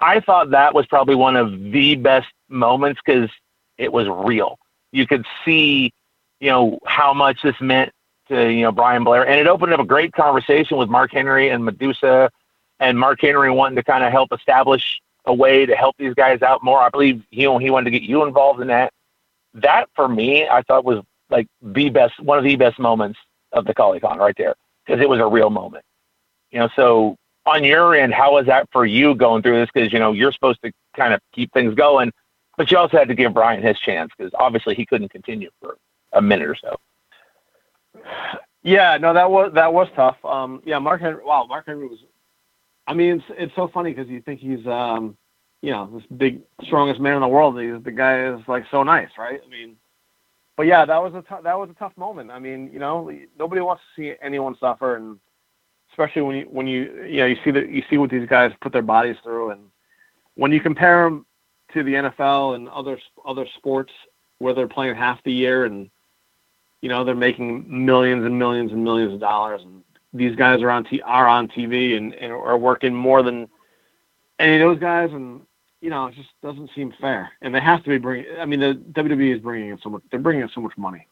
I 0.00 0.20
thought 0.20 0.50
that 0.50 0.74
was 0.74 0.86
probably 0.86 1.14
one 1.14 1.36
of 1.36 1.50
the 1.72 1.94
best 1.96 2.28
moments 2.48 3.00
because 3.04 3.30
it 3.78 3.92
was 3.92 4.06
real. 4.08 4.58
You 4.92 5.06
could 5.06 5.24
see, 5.44 5.92
you 6.40 6.50
know, 6.50 6.78
how 6.84 7.14
much 7.14 7.42
this 7.42 7.58
meant 7.60 7.92
to, 8.28 8.50
you 8.52 8.62
know, 8.62 8.72
Brian 8.72 9.04
Blair. 9.04 9.26
And 9.26 9.40
it 9.40 9.46
opened 9.46 9.72
up 9.72 9.80
a 9.80 9.84
great 9.84 10.12
conversation 10.12 10.76
with 10.76 10.88
Mark 10.88 11.12
Henry 11.12 11.48
and 11.48 11.64
Medusa 11.64 12.30
and 12.78 12.98
Mark 12.98 13.20
Henry 13.22 13.50
wanting 13.50 13.76
to 13.76 13.82
kind 13.82 14.04
of 14.04 14.12
help 14.12 14.32
establish 14.32 15.00
a 15.26 15.34
way 15.34 15.66
to 15.66 15.74
help 15.74 15.96
these 15.98 16.14
guys 16.14 16.42
out 16.42 16.62
more. 16.62 16.80
I 16.80 16.88
believe 16.90 17.22
he, 17.30 17.42
he 17.42 17.70
wanted 17.70 17.84
to 17.84 17.90
get 17.90 18.02
you 18.02 18.24
involved 18.24 18.60
in 18.60 18.68
that. 18.68 18.92
That 19.54 19.88
for 19.94 20.08
me, 20.08 20.48
I 20.48 20.62
thought 20.62 20.84
was 20.84 21.02
like 21.30 21.46
the 21.62 21.88
best, 21.88 22.20
one 22.20 22.38
of 22.38 22.44
the 22.44 22.56
best 22.56 22.78
moments 22.78 23.18
of 23.52 23.64
the 23.64 23.74
ColleeCon 23.74 24.16
right 24.16 24.34
there 24.36 24.54
because 24.84 25.00
it 25.00 25.08
was 25.08 25.20
a 25.20 25.26
real 25.26 25.50
moment. 25.50 25.84
You 26.50 26.60
know, 26.60 26.68
so 26.76 27.16
on 27.46 27.64
your 27.64 27.94
end, 27.94 28.12
how 28.12 28.32
was 28.32 28.46
that 28.46 28.68
for 28.72 28.86
you 28.86 29.14
going 29.14 29.42
through 29.42 29.60
this? 29.60 29.70
Because 29.72 29.92
you 29.92 29.98
know 29.98 30.12
you're 30.12 30.32
supposed 30.32 30.60
to 30.62 30.72
kind 30.96 31.14
of 31.14 31.20
keep 31.32 31.52
things 31.52 31.74
going, 31.74 32.12
but 32.56 32.70
you 32.70 32.78
also 32.78 32.96
had 32.96 33.08
to 33.08 33.14
give 33.14 33.34
Brian 33.34 33.62
his 33.62 33.78
chance 33.78 34.10
because 34.16 34.32
obviously 34.38 34.74
he 34.74 34.86
couldn't 34.86 35.10
continue 35.10 35.50
for 35.60 35.76
a 36.12 36.22
minute 36.22 36.48
or 36.48 36.56
so. 36.56 36.76
Yeah, 38.62 38.96
no, 38.98 39.12
that 39.12 39.30
was 39.30 39.52
that 39.54 39.72
was 39.72 39.88
tough. 39.94 40.16
Um, 40.24 40.62
yeah, 40.64 40.78
Mark 40.78 41.00
Henry. 41.00 41.22
Wow, 41.24 41.46
Mark 41.48 41.66
Henry 41.66 41.86
was. 41.86 41.98
I 42.86 42.94
mean, 42.94 43.16
it's 43.16 43.24
it's 43.30 43.54
so 43.54 43.68
funny 43.68 43.92
because 43.92 44.10
you 44.10 44.20
think 44.20 44.40
he's, 44.40 44.66
um, 44.66 45.16
you 45.62 45.70
know, 45.70 45.88
this 45.94 46.04
big, 46.16 46.42
strongest 46.62 47.00
man 47.00 47.14
in 47.14 47.20
the 47.20 47.28
world. 47.28 47.58
He's, 47.60 47.82
the 47.82 47.92
guy 47.92 48.26
is 48.26 48.40
like 48.46 48.64
so 48.70 48.82
nice, 48.82 49.08
right? 49.18 49.40
I 49.44 49.48
mean, 49.48 49.76
but 50.56 50.66
yeah, 50.66 50.84
that 50.84 51.02
was 51.02 51.14
a 51.14 51.22
t- 51.22 51.42
that 51.42 51.58
was 51.58 51.70
a 51.70 51.74
tough 51.74 51.96
moment. 51.96 52.30
I 52.30 52.38
mean, 52.38 52.70
you 52.72 52.78
know, 52.78 53.10
nobody 53.38 53.60
wants 53.60 53.82
to 53.82 54.00
see 54.00 54.14
anyone 54.22 54.56
suffer, 54.60 54.96
and 54.96 55.18
especially 55.90 56.22
when 56.22 56.36
you 56.36 56.44
when 56.50 56.66
you 56.66 57.04
you 57.08 57.18
know 57.18 57.26
you 57.26 57.36
see 57.44 57.50
that 57.50 57.70
you 57.70 57.82
see 57.88 57.96
what 57.96 58.10
these 58.10 58.28
guys 58.28 58.52
put 58.60 58.72
their 58.72 58.82
bodies 58.82 59.16
through, 59.22 59.50
and 59.50 59.62
when 60.34 60.52
you 60.52 60.60
compare 60.60 61.04
them 61.04 61.26
to 61.72 61.82
the 61.82 61.94
NFL 61.94 62.54
and 62.54 62.68
other 62.68 62.98
other 63.24 63.46
sports 63.56 63.92
where 64.38 64.54
they're 64.54 64.68
playing 64.68 64.94
half 64.94 65.22
the 65.24 65.32
year 65.32 65.64
and 65.64 65.90
you 66.82 66.88
know 66.88 67.02
they're 67.02 67.14
making 67.14 67.64
millions 67.86 68.24
and 68.24 68.38
millions 68.38 68.72
and 68.72 68.84
millions 68.84 69.14
of 69.14 69.20
dollars, 69.20 69.62
and 69.64 69.82
these 70.14 70.36
guys 70.36 70.62
are 70.62 70.70
on 70.70 70.84
t- 70.84 71.02
are 71.02 71.26
on 71.26 71.48
TV 71.48 71.96
and, 71.96 72.14
and 72.14 72.32
are 72.32 72.56
working 72.56 72.94
more 72.94 73.22
than 73.22 73.48
any 74.38 74.54
of 74.54 74.60
those 74.60 74.78
guys, 74.78 75.10
and 75.12 75.42
you 75.80 75.90
know 75.90 76.06
it 76.06 76.14
just 76.14 76.30
doesn't 76.42 76.70
seem 76.74 76.94
fair. 77.00 77.30
And 77.42 77.54
they 77.54 77.60
have 77.60 77.82
to 77.84 77.90
be 77.90 77.98
bringing. 77.98 78.26
I 78.38 78.46
mean, 78.46 78.60
the 78.60 78.74
WWE 78.92 79.34
is 79.34 79.40
bringing 79.40 79.70
in 79.70 79.78
so 79.82 79.90
much. 79.90 80.02
They're 80.10 80.20
bringing 80.20 80.42
in 80.42 80.50
so 80.54 80.60
much 80.60 80.76
money 80.78 81.06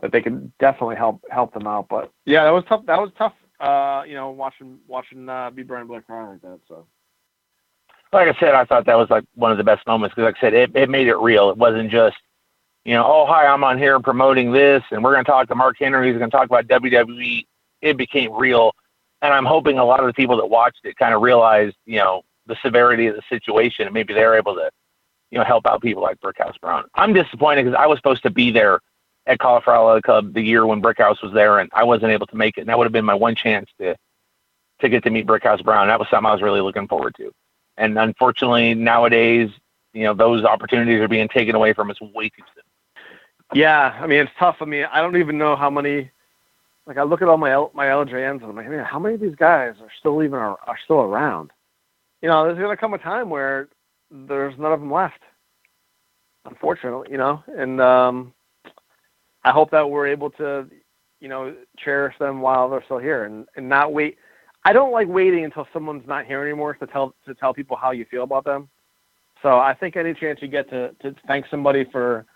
that 0.00 0.12
they 0.12 0.22
can 0.22 0.52
definitely 0.58 0.96
help 0.96 1.22
help 1.30 1.52
them 1.52 1.66
out. 1.66 1.88
But 1.88 2.10
yeah, 2.24 2.44
that 2.44 2.50
was 2.50 2.64
tough. 2.68 2.86
That 2.86 2.98
was 2.98 3.10
tough 3.18 3.34
uh, 3.60 4.04
you 4.06 4.14
know, 4.14 4.30
watching 4.30 4.78
watching 4.88 5.28
uh, 5.28 5.50
B. 5.50 5.62
Brian 5.62 5.86
Blair 5.86 6.00
cry 6.00 6.26
like 6.26 6.40
that. 6.42 6.60
So, 6.66 6.86
like 8.12 8.34
I 8.34 8.40
said, 8.40 8.54
I 8.54 8.64
thought 8.64 8.86
that 8.86 8.96
was 8.96 9.10
like 9.10 9.24
one 9.34 9.52
of 9.52 9.58
the 9.58 9.64
best 9.64 9.86
moments 9.86 10.14
because, 10.14 10.28
like 10.28 10.36
I 10.38 10.40
said, 10.40 10.54
it, 10.54 10.74
it 10.74 10.88
made 10.88 11.06
it 11.06 11.16
real. 11.16 11.50
It 11.50 11.58
wasn't 11.58 11.90
just, 11.90 12.16
you 12.84 12.94
know, 12.94 13.04
oh 13.06 13.26
hi, 13.26 13.46
I'm 13.46 13.62
on 13.62 13.78
here 13.78 14.00
promoting 14.00 14.50
this, 14.50 14.82
and 14.90 15.04
we're 15.04 15.12
going 15.12 15.24
to 15.24 15.30
talk 15.30 15.48
to 15.48 15.54
Mark 15.54 15.76
Henry. 15.78 16.08
He's 16.08 16.18
going 16.18 16.30
to 16.30 16.36
talk 16.36 16.46
about 16.46 16.66
WWE. 16.68 17.46
It 17.82 17.96
became 17.96 18.32
real, 18.32 18.72
and 19.22 19.32
I'm 19.32 19.44
hoping 19.44 19.78
a 19.78 19.84
lot 19.84 20.00
of 20.00 20.06
the 20.06 20.12
people 20.12 20.36
that 20.38 20.46
watched 20.46 20.80
it 20.84 20.96
kind 20.96 21.14
of 21.14 21.22
realized, 21.22 21.76
you 21.86 21.98
know, 21.98 22.22
the 22.46 22.56
severity 22.62 23.06
of 23.06 23.16
the 23.16 23.22
situation, 23.28 23.86
and 23.86 23.94
maybe 23.94 24.14
they're 24.14 24.36
able 24.36 24.54
to, 24.54 24.70
you 25.30 25.38
know, 25.38 25.44
help 25.44 25.66
out 25.66 25.82
people 25.82 26.02
like 26.02 26.20
Brickhouse 26.20 26.58
Brown. 26.60 26.84
I'm 26.94 27.12
disappointed 27.12 27.64
because 27.64 27.78
I 27.78 27.86
was 27.86 27.98
supposed 27.98 28.22
to 28.24 28.30
be 28.30 28.50
there 28.50 28.80
at 29.26 29.38
Cauliflower 29.38 30.00
Club 30.00 30.34
the 30.34 30.42
year 30.42 30.66
when 30.66 30.82
Brickhouse 30.82 31.22
was 31.22 31.32
there, 31.32 31.58
and 31.58 31.70
I 31.72 31.84
wasn't 31.84 32.12
able 32.12 32.26
to 32.26 32.36
make 32.36 32.58
it. 32.58 32.62
And 32.62 32.68
that 32.68 32.78
would 32.78 32.84
have 32.84 32.92
been 32.92 33.04
my 33.04 33.14
one 33.14 33.34
chance 33.34 33.70
to 33.78 33.96
to 34.80 34.88
get 34.88 35.04
to 35.04 35.10
meet 35.10 35.26
Brickhouse 35.26 35.62
Brown. 35.62 35.88
That 35.88 35.98
was 35.98 36.08
something 36.08 36.26
I 36.26 36.32
was 36.32 36.42
really 36.42 36.62
looking 36.62 36.88
forward 36.88 37.14
to. 37.16 37.30
And 37.76 37.98
unfortunately, 37.98 38.74
nowadays, 38.74 39.50
you 39.92 40.04
know, 40.04 40.14
those 40.14 40.44
opportunities 40.44 41.00
are 41.00 41.08
being 41.08 41.28
taken 41.28 41.54
away 41.54 41.72
from 41.72 41.90
us 41.90 42.00
way 42.00 42.30
too 42.30 42.42
soon. 42.54 42.64
Yeah, 43.52 43.98
I 44.00 44.06
mean 44.06 44.20
it's 44.20 44.32
tough. 44.38 44.56
I 44.60 44.64
mean 44.64 44.86
I 44.90 45.00
don't 45.00 45.16
even 45.16 45.38
know 45.38 45.56
how 45.56 45.70
many. 45.70 46.10
Like 46.86 46.96
I 46.96 47.02
look 47.02 47.22
at 47.22 47.28
all 47.28 47.36
my 47.36 47.50
my 47.74 47.86
LJNs 47.86 48.42
and 48.42 48.44
I'm 48.44 48.56
like, 48.56 48.68
man, 48.68 48.84
how 48.84 48.98
many 48.98 49.14
of 49.14 49.20
these 49.20 49.36
guys 49.36 49.74
are 49.80 49.90
still 49.98 50.22
even 50.22 50.34
are, 50.34 50.56
are 50.66 50.78
still 50.84 51.00
around? 51.00 51.50
You 52.22 52.28
know, 52.28 52.44
there's 52.44 52.58
gonna 52.58 52.76
come 52.76 52.94
a 52.94 52.98
time 52.98 53.30
where 53.30 53.68
there's 54.10 54.58
none 54.58 54.72
of 54.72 54.80
them 54.80 54.92
left. 54.92 55.20
Unfortunately, 56.46 57.08
you 57.10 57.18
know, 57.18 57.42
and 57.46 57.80
um, 57.80 58.32
I 59.44 59.50
hope 59.50 59.70
that 59.70 59.88
we're 59.88 60.06
able 60.06 60.30
to, 60.30 60.66
you 61.20 61.28
know, 61.28 61.54
cherish 61.78 62.16
them 62.18 62.40
while 62.40 62.68
they're 62.68 62.84
still 62.84 62.98
here 62.98 63.24
and, 63.24 63.46
and 63.56 63.68
not 63.68 63.92
wait. 63.92 64.16
I 64.64 64.72
don't 64.72 64.92
like 64.92 65.06
waiting 65.08 65.44
until 65.44 65.66
someone's 65.72 66.06
not 66.06 66.26
here 66.26 66.42
anymore 66.42 66.74
to 66.74 66.86
tell 66.86 67.14
to 67.26 67.34
tell 67.34 67.54
people 67.54 67.76
how 67.76 67.90
you 67.92 68.06
feel 68.10 68.24
about 68.24 68.44
them. 68.44 68.68
So 69.42 69.58
I 69.58 69.74
think 69.74 69.96
any 69.96 70.14
chance 70.14 70.40
you 70.42 70.48
get 70.48 70.68
to, 70.70 70.94
to 71.02 71.14
thank 71.26 71.46
somebody 71.50 71.86
for, 71.90 72.26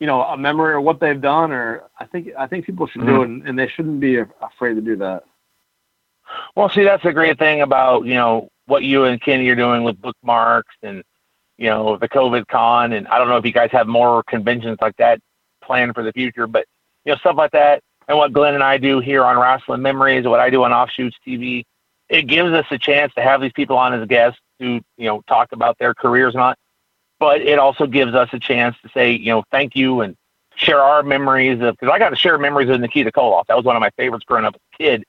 you 0.00 0.06
know, 0.06 0.22
a 0.22 0.36
memory 0.36 0.72
or 0.72 0.80
what 0.80 0.98
they've 0.98 1.20
done, 1.20 1.52
or 1.52 1.84
I 1.98 2.06
think 2.06 2.30
I 2.36 2.46
think 2.46 2.64
people 2.64 2.86
should 2.86 3.02
mm-hmm. 3.02 3.14
do 3.14 3.22
it, 3.22 3.28
and, 3.28 3.48
and 3.48 3.58
they 3.58 3.68
shouldn't 3.68 4.00
be 4.00 4.18
afraid 4.40 4.74
to 4.74 4.80
do 4.80 4.96
that. 4.96 5.24
Well, 6.56 6.70
see, 6.70 6.84
that's 6.84 7.04
a 7.04 7.12
great 7.12 7.38
thing 7.38 7.60
about 7.60 8.06
you 8.06 8.14
know 8.14 8.48
what 8.66 8.82
you 8.82 9.04
and 9.04 9.20
Kenny 9.20 9.48
are 9.48 9.54
doing 9.54 9.84
with 9.84 10.00
bookmarks 10.00 10.74
and 10.82 11.04
you 11.58 11.68
know 11.68 11.98
the 11.98 12.08
COVID 12.08 12.46
con, 12.48 12.94
and 12.94 13.06
I 13.08 13.18
don't 13.18 13.28
know 13.28 13.36
if 13.36 13.44
you 13.44 13.52
guys 13.52 13.70
have 13.72 13.86
more 13.86 14.22
conventions 14.24 14.78
like 14.80 14.96
that 14.96 15.20
planned 15.62 15.94
for 15.94 16.02
the 16.02 16.12
future, 16.12 16.46
but 16.46 16.64
you 17.04 17.12
know 17.12 17.18
stuff 17.18 17.36
like 17.36 17.52
that, 17.52 17.82
and 18.08 18.16
what 18.16 18.32
Glen 18.32 18.54
and 18.54 18.62
I 18.62 18.78
do 18.78 19.00
here 19.00 19.24
on 19.24 19.38
Wrestling 19.38 19.82
Memories, 19.82 20.26
what 20.26 20.40
I 20.40 20.48
do 20.48 20.64
on 20.64 20.72
Offshoots 20.72 21.16
TV, 21.26 21.64
it 22.08 22.22
gives 22.22 22.52
us 22.52 22.66
a 22.70 22.78
chance 22.78 23.12
to 23.14 23.22
have 23.22 23.42
these 23.42 23.52
people 23.52 23.76
on 23.76 23.92
as 23.92 24.06
guests 24.08 24.40
to 24.60 24.80
you 24.96 25.06
know 25.06 25.20
talk 25.28 25.52
about 25.52 25.78
their 25.78 25.94
careers 25.94 26.34
and 26.34 26.42
all. 26.42 26.54
But 27.20 27.42
it 27.42 27.58
also 27.58 27.86
gives 27.86 28.14
us 28.14 28.30
a 28.32 28.40
chance 28.40 28.74
to 28.82 28.88
say 28.92 29.12
you 29.12 29.26
know 29.26 29.44
thank 29.52 29.76
you 29.76 30.00
and 30.00 30.16
share 30.56 30.82
our 30.82 31.02
memories 31.02 31.60
of 31.60 31.76
because 31.78 31.92
I 31.92 31.98
got 31.98 32.10
to 32.10 32.16
share 32.16 32.38
memories 32.38 32.68
of 32.68 32.80
Nikita 32.80 33.12
Koloff. 33.12 33.46
That 33.46 33.56
was 33.56 33.64
one 33.64 33.76
of 33.76 33.80
my 33.80 33.90
favorites 33.90 34.24
growing 34.26 34.44
up 34.44 34.54
as 34.54 34.60
a 34.74 34.82
kid. 34.82 35.04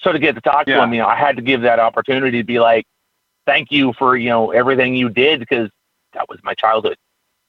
So 0.00 0.12
to 0.12 0.18
get 0.18 0.34
to 0.34 0.40
talk 0.40 0.66
yeah. 0.66 0.76
to 0.76 0.82
him, 0.82 0.92
you 0.92 1.00
know, 1.00 1.06
I 1.06 1.16
had 1.16 1.36
to 1.36 1.42
give 1.42 1.62
that 1.62 1.78
opportunity 1.80 2.38
to 2.38 2.44
be 2.44 2.60
like, 2.60 2.84
thank 3.46 3.70
you 3.70 3.92
for 3.94 4.16
you 4.16 4.28
know 4.28 4.50
everything 4.50 4.94
you 4.94 5.08
did 5.08 5.40
because 5.40 5.70
that 6.12 6.28
was 6.28 6.38
my 6.42 6.54
childhood. 6.54 6.96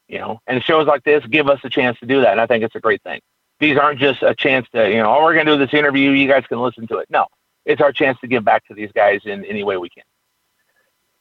You 0.08 0.20
know, 0.20 0.40
and 0.46 0.64
shows 0.64 0.86
like 0.88 1.04
this 1.04 1.26
give 1.26 1.50
us 1.50 1.60
a 1.64 1.70
chance 1.70 2.00
to 2.00 2.06
do 2.06 2.22
that, 2.22 2.32
and 2.32 2.42
I 2.42 2.46
think 2.46 2.64
it's 2.64 2.76
a 2.76 2.80
great 2.80 3.02
thing. 3.04 3.20
These 3.60 3.78
aren't 3.78 4.00
just 4.00 4.22
a 4.22 4.36
chance 4.36 4.68
to 4.74 4.90
you 4.90 4.98
know, 4.98 5.16
oh, 5.16 5.24
we're 5.24 5.34
going 5.34 5.46
to 5.48 5.54
do 5.54 5.58
this 5.58 5.74
interview. 5.74 6.12
You 6.12 6.28
guys 6.28 6.46
can 6.48 6.60
listen 6.60 6.88
to 6.88 6.98
it. 6.98 7.10
No, 7.10 7.26
it's 7.66 7.82
our 7.82 7.92
chance 7.92 8.20
to 8.20 8.28
give 8.28 8.46
back 8.46 8.66
to 8.68 8.74
these 8.74 8.92
guys 8.94 9.22
in 9.26 9.44
any 9.46 9.64
way 9.64 9.78
we 9.78 9.90
can. 9.90 10.04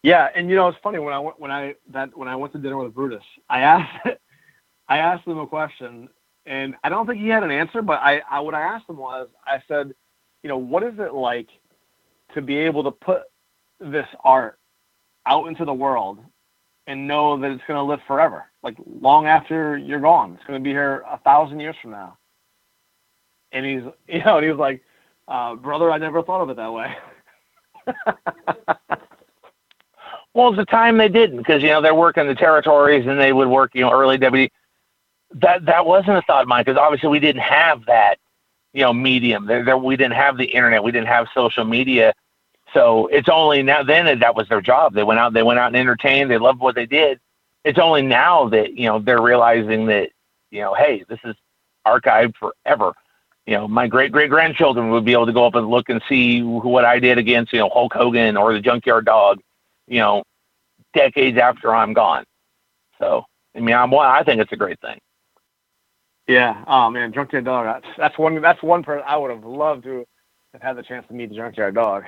Yeah, 0.05 0.29
and 0.37 0.51
you 0.51 0.57
know 0.57 0.69
it's 0.69 0.79
funny 0.85 1.01
when 1.01 1.15
I 1.15 1.21
went 1.21 1.41
when 1.41 1.53
I 1.53 1.77
that 1.93 2.17
when 2.17 2.29
I 2.29 2.37
went 2.37 2.55
to 2.55 2.61
dinner 2.61 2.79
with 2.79 2.95
Brutus, 2.95 3.25
I 3.51 3.63
asked 3.63 4.09
I 4.89 4.99
asked 4.99 5.27
him 5.27 5.39
a 5.39 5.47
question, 5.49 6.09
and 6.47 6.75
I 6.85 6.91
don't 6.91 7.07
think 7.07 7.21
he 7.21 7.29
had 7.29 7.45
an 7.45 7.51
answer, 7.53 7.83
but 7.83 8.01
I, 8.01 8.23
I 8.31 8.41
what 8.41 8.55
I 8.55 8.63
asked 8.63 8.89
him 8.91 8.99
was 8.99 9.29
I 9.47 9.63
said, 9.69 9.95
you 10.43 10.49
know, 10.51 10.59
what 10.59 10.85
is 10.85 10.95
it 10.99 11.15
like 11.15 11.49
to 12.35 12.43
be 12.43 12.57
able 12.59 12.85
to 12.85 12.91
put 12.93 13.23
this 13.81 14.07
art 14.25 14.59
out 15.27 15.49
into 15.49 15.65
the 15.65 15.75
world 15.75 16.21
and 16.87 17.09
know 17.09 17.39
that 17.41 17.51
it's 17.51 17.63
going 17.69 17.79
to 17.79 17.85
live 17.85 18.01
forever, 18.07 18.45
like 18.63 18.77
long 19.01 19.27
after 19.27 19.77
you're 19.79 20.01
gone. 20.01 20.35
It's 20.35 20.45
going 20.47 20.61
to 20.61 20.65
be 20.65 20.71
here 20.71 21.05
a 21.11 21.19
thousand 21.21 21.61
years 21.61 21.77
from 21.83 21.93
now. 21.93 22.19
And 23.53 23.67
he's, 23.67 23.83
you 24.09 24.25
know, 24.25 24.39
and 24.39 24.45
he 24.45 24.51
was 24.51 24.59
like, 24.61 24.83
uh, 25.29 25.57
brother, 25.57 25.91
I 25.93 25.99
never 25.99 26.23
thought 26.23 26.43
of 26.43 26.51
it 26.51 26.57
that 26.57 26.73
way. 26.73 26.95
well, 30.35 30.49
it's 30.49 30.57
the 30.57 30.65
time 30.67 30.99
they 30.99 31.09
didn't 31.09 31.39
because 31.39 31.63
you 31.63 31.69
know 31.69 31.81
they're 31.81 31.95
working 31.95 32.27
the 32.27 32.35
territories 32.35 33.07
and 33.07 33.19
they 33.19 33.33
would 33.33 33.49
work 33.49 33.71
you 33.75 33.83
know 33.83 33.93
early 33.93 34.19
W. 34.19 34.49
That 35.37 35.65
that 35.67 35.87
wasn't 35.87 36.19
a 36.19 36.23
thought 36.23 36.43
of 36.43 36.49
mine 36.49 36.65
because 36.65 36.79
obviously 36.79 37.09
we 37.09 37.21
didn't 37.21 37.43
have 37.43 37.87
that 37.87 38.17
you 38.73 38.83
know 38.83 38.93
medium. 38.93 39.47
There, 39.47 39.65
there 39.65 39.79
we 39.79 39.97
didn't 39.97 40.15
have 40.15 40.37
the 40.37 40.45
internet. 40.45 40.83
We 40.83 40.93
didn't 40.93 41.09
have 41.09 41.29
social 41.33 41.65
media. 41.65 42.13
So 42.73 43.07
it's 43.07 43.29
only 43.29 43.63
now 43.63 43.85
then 43.85 44.19
that 44.19 44.35
was 44.35 44.49
their 44.49 44.61
job. 44.61 44.95
They 44.95 45.05
went 45.05 45.21
out. 45.21 45.33
They 45.33 45.45
went 45.45 45.61
out 45.61 45.69
and 45.69 45.77
entertained. 45.77 46.31
They 46.31 46.39
loved 46.39 46.61
what 46.61 46.75
they 46.75 46.87
did. 46.87 47.21
It's 47.63 47.79
only 47.79 48.03
now 48.03 48.49
that 48.49 48.77
you 48.77 48.87
know 48.87 48.99
they're 48.99 49.23
realizing 49.23 49.87
that 49.87 50.11
you 50.51 50.61
know, 50.61 50.75
hey, 50.75 51.05
this 51.09 51.21
is 51.25 51.37
archived 51.87 52.35
forever 52.37 52.93
you 53.47 53.55
know, 53.55 53.69
my 53.69 53.87
great 53.87 54.11
great 54.11 54.31
grandchildren 54.31 54.91
would 54.91 55.05
be 55.05 55.13
able 55.13 55.27
to 55.27 55.33
go 55.33 55.47
up 55.47 55.55
and 55.55 55.69
look 55.69 55.91
and 55.91 56.01
see 56.09 56.43
what 56.43 56.85
I 56.85 56.99
did 56.99 57.19
against, 57.19 57.53
you 57.53 57.59
know, 57.59 57.69
Hulk 57.69 57.93
Hogan 57.93 58.37
or 58.37 58.55
the 58.55 58.61
Junkyard 58.61 59.05
Dog, 59.05 59.41
you 59.87 59.99
know, 60.01 60.23
decades 60.95 61.39
after 61.39 61.75
I'm 61.75 61.93
gone. 61.93 62.25
So, 62.99 63.25
I 63.57 63.61
mean, 63.61 63.75
I'm 63.75 63.91
one. 63.91 64.07
I 64.07 64.23
think 64.23 64.41
it's 64.41 64.53
a 64.53 64.57
great 64.57 64.81
thing. 64.81 64.99
Yeah. 66.27 66.65
Oh 66.67 66.91
man, 66.91 67.13
Junkyard 67.13 67.45
Dog. 67.45 67.67
That's 67.67 67.97
that's 67.99 68.19
one 68.19 68.41
that's 68.41 68.63
one 68.63 68.83
person 68.83 69.05
I 69.07 69.17
would 69.17 69.31
have 69.31 69.45
loved 69.45 69.85
to 69.85 70.05
have 70.53 70.63
had 70.63 70.77
the 70.77 70.83
chance 70.83 71.07
to 71.09 71.15
meet 71.15 71.29
the 71.29 71.37
Junkyard 71.37 71.75
Dog. 71.75 72.05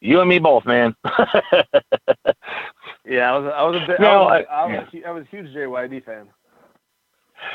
You 0.00 0.20
and 0.20 0.28
me 0.28 0.38
both, 0.38 0.66
man. 0.66 0.94
yeah, 3.04 3.32
I 3.32 3.38
was 3.38 3.52
I 3.54 3.62
was 3.62 3.82
a 3.82 3.86
bit. 3.86 4.00
No, 4.00 4.24
I 4.24 4.38
was, 4.38 4.46
I, 4.50 4.54
I 4.54 4.66
was, 4.66 4.88
yeah. 4.92 5.08
I 5.08 5.10
was 5.12 5.24
a 5.24 5.28
huge 5.28 5.46
JYD 5.54 6.04
fan. 6.04 6.28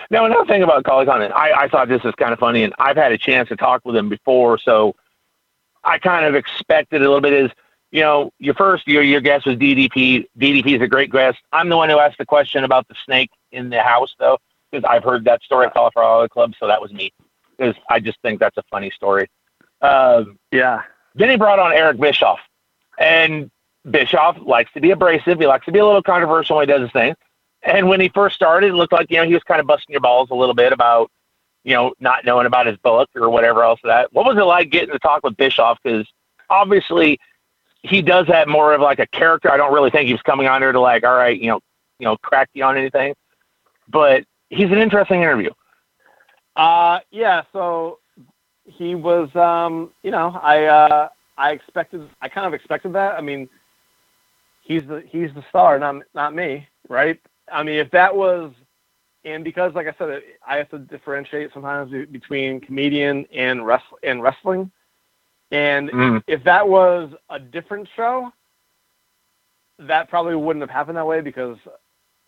Now, 0.10 0.26
another 0.26 0.45
thing 0.45 0.64
about 0.64 0.84
Collie 0.84 1.06
Condon, 1.06 1.32
I, 1.32 1.51
I 1.51 1.68
thought 1.68 1.88
this 1.88 2.03
was 2.03 2.14
kind 2.16 2.34
of 2.34 2.39
funny, 2.39 2.64
and 2.64 2.74
I've 2.80 2.97
had 2.97 3.12
a 3.12 3.18
chance 3.18 3.49
to 3.49 3.56
talk 3.56 3.82
with 3.86 3.95
him 3.95 4.10
before, 4.10 4.58
so 4.58 4.95
I 5.84 5.99
kind 5.99 6.26
of 6.26 6.36
expected 6.36 7.01
a 7.01 7.06
little 7.06 7.22
bit 7.22 7.34
is, 7.34 7.51
you 7.96 8.02
know, 8.02 8.30
your 8.39 8.56
first 8.56 8.86
your 8.89 9.04
your 9.04 9.22
guest 9.22 9.46
was 9.46 9.56
DDP. 9.56 10.28
DDP 10.38 10.76
is 10.76 10.82
a 10.82 10.88
great 10.88 11.10
guest. 11.10 11.38
I'm 11.54 11.70
the 11.70 11.78
one 11.78 11.89
who 11.89 11.98
asked 11.98 12.18
the 12.18 12.26
question 12.26 12.66
about 12.66 12.86
the 12.89 12.96
snake 13.06 13.30
in 13.54 13.70
the 13.70 13.82
house, 13.82 14.14
though, 14.20 14.38
because 14.70 14.84
I've 14.84 15.06
heard 15.06 15.24
that 15.26 15.41
story 15.43 15.68
at 15.68 15.74
Cauliflower 15.74 16.28
Club, 16.28 16.56
so 16.60 16.68
that 16.68 16.82
was 16.82 16.91
me. 16.91 17.14
Because 17.58 17.74
I 17.89 18.02
just 18.02 18.22
think 18.22 18.41
that's 18.41 18.58
a 18.58 18.64
funny 18.70 18.91
story. 18.91 19.30
Um, 19.82 20.38
yeah. 20.52 20.82
Then 21.16 21.30
he 21.30 21.38
brought 21.38 21.58
on 21.58 21.72
Eric 21.72 21.98
Bischoff, 21.98 22.39
and 23.00 23.50
Bischoff 23.89 24.39
likes 24.41 24.74
to 24.74 24.82
be 24.82 24.91
abrasive. 24.91 25.39
He 25.39 25.48
likes 25.48 25.66
to 25.68 25.72
be 25.72 25.80
a 25.80 25.86
little 25.86 26.04
controversial 26.04 26.58
when 26.58 26.68
he 26.68 26.74
does 26.74 26.82
his 26.82 26.91
thing. 26.91 27.16
And 27.64 27.88
when 27.88 28.02
he 28.02 28.10
first 28.10 28.36
started, 28.36 28.72
it 28.72 28.74
looked 28.74 28.91
like 28.91 29.10
you 29.10 29.18
know 29.18 29.26
he 29.26 29.34
was 29.34 29.43
kind 29.43 29.62
of 29.62 29.68
busting 29.68 29.93
your 29.93 30.02
balls 30.02 30.32
a 30.32 30.36
little 30.36 30.54
bit 30.54 30.74
about 30.74 31.10
you 31.64 31.74
know 31.74 31.93
not 32.02 32.26
knowing 32.26 32.46
about 32.46 32.68
his 32.68 32.76
book 32.80 33.10
or 33.16 33.30
whatever 33.30 33.64
else. 33.64 33.80
That 33.86 34.12
what 34.12 34.26
was 34.26 34.36
it 34.36 34.43
like 34.43 34.70
getting 34.70 34.91
to 34.91 35.00
talk 35.00 35.24
with 35.24 35.38
Bischoff? 35.38 35.80
Because 35.82 36.06
obviously 36.50 37.22
he 37.86 38.02
does 38.02 38.28
have 38.28 38.48
more 38.48 38.74
of 38.74 38.82
like 38.82 39.00
a 39.00 39.08
character. 39.08 39.52
I 39.52 39.58
don't 39.58 39.74
really 39.74 39.92
think 39.92 40.08
he 40.08 40.14
was 40.14 40.22
coming 40.24 40.48
on 40.48 40.62
here 40.62 40.72
to 40.72 40.80
like, 40.80 41.04
all 41.04 41.16
right, 41.16 41.40
you 41.40 41.50
know, 41.50 41.60
you 42.00 42.06
know, 42.06 42.18
crack 42.18 42.50
you 42.54 42.64
on 42.64 42.78
anything. 42.78 43.14
But 43.88 44.26
he's 44.50 44.72
an 44.72 44.80
interesting 44.80 45.22
interview. 45.22 45.52
Uh, 46.56 47.00
yeah. 47.12 47.44
So 47.54 48.00
he 48.66 48.96
was, 48.96 49.34
um, 49.36 49.92
you 50.02 50.12
know, 50.12 50.40
I, 50.42 50.66
uh, 50.66 51.10
I 51.38 51.52
expected, 51.52 52.10
I 52.22 52.30
kind 52.30 52.48
of 52.48 52.54
expected 52.54 52.94
that. 52.94 53.16
I 53.16 53.22
mean, 53.22 53.48
he's 54.64 54.84
the, 54.84 55.04
he's 55.08 55.32
the 55.36 55.44
star, 55.50 55.78
not, 55.78 56.02
not 56.16 56.34
me, 56.34 56.68
right? 56.90 57.20
I 57.52 57.62
mean, 57.62 57.76
if 57.76 57.92
that 57.92 58.16
was, 58.16 58.52
and 59.26 59.44
because 59.44 59.74
like 59.76 59.88
I 59.88 59.94
said, 59.98 60.22
I 60.48 60.58
have 60.58 60.70
to 60.70 60.80
differentiate 60.80 61.52
sometimes 61.54 61.92
between 62.12 62.62
comedian 62.62 63.26
and 63.34 63.66
wrestling 63.66 64.00
and 64.04 64.24
wrestling. 64.24 64.72
And 65.52 65.89
mm. 65.89 66.24
if 66.28 66.43
that 66.43 66.68
was 66.68 67.12
a 67.30 67.39
different 67.39 67.88
show, 67.96 68.32
that 69.80 70.10
probably 70.10 70.36
wouldn't 70.36 70.64
have 70.64 70.70
happened 70.70 70.98
that 70.98 71.06
way 71.06 71.22
because 71.22 71.58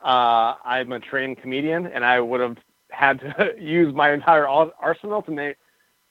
uh, 0.04 0.56
I'm 0.64 0.92
a 0.92 1.00
trained 1.00 1.38
comedian 1.38 1.88
and 1.88 2.06
I 2.06 2.20
would 2.20 2.42
have 2.42 2.58
had 2.90 3.20
to 3.22 3.56
use 3.60 3.94
my 3.94 4.12
entire 4.12 4.48
arsenal 4.48 5.22
to 5.24 5.32
make 5.32 5.58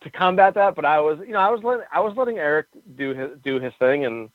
to 0.02 0.10
combat 0.10 0.54
that. 0.54 0.74
But 0.74 0.84
I 0.84 1.00
was, 1.00 1.18
you 1.20 1.32
know, 1.32 1.40
I 1.40 1.50
was 1.50 1.62
letting 1.62 1.84
I 1.92 2.00
was 2.00 2.14
letting 2.16 2.38
Eric 2.38 2.66
do 2.96 3.14
his 3.14 3.30
do 3.44 3.60
his 3.60 3.72
thing, 3.78 4.04
and 4.04 4.30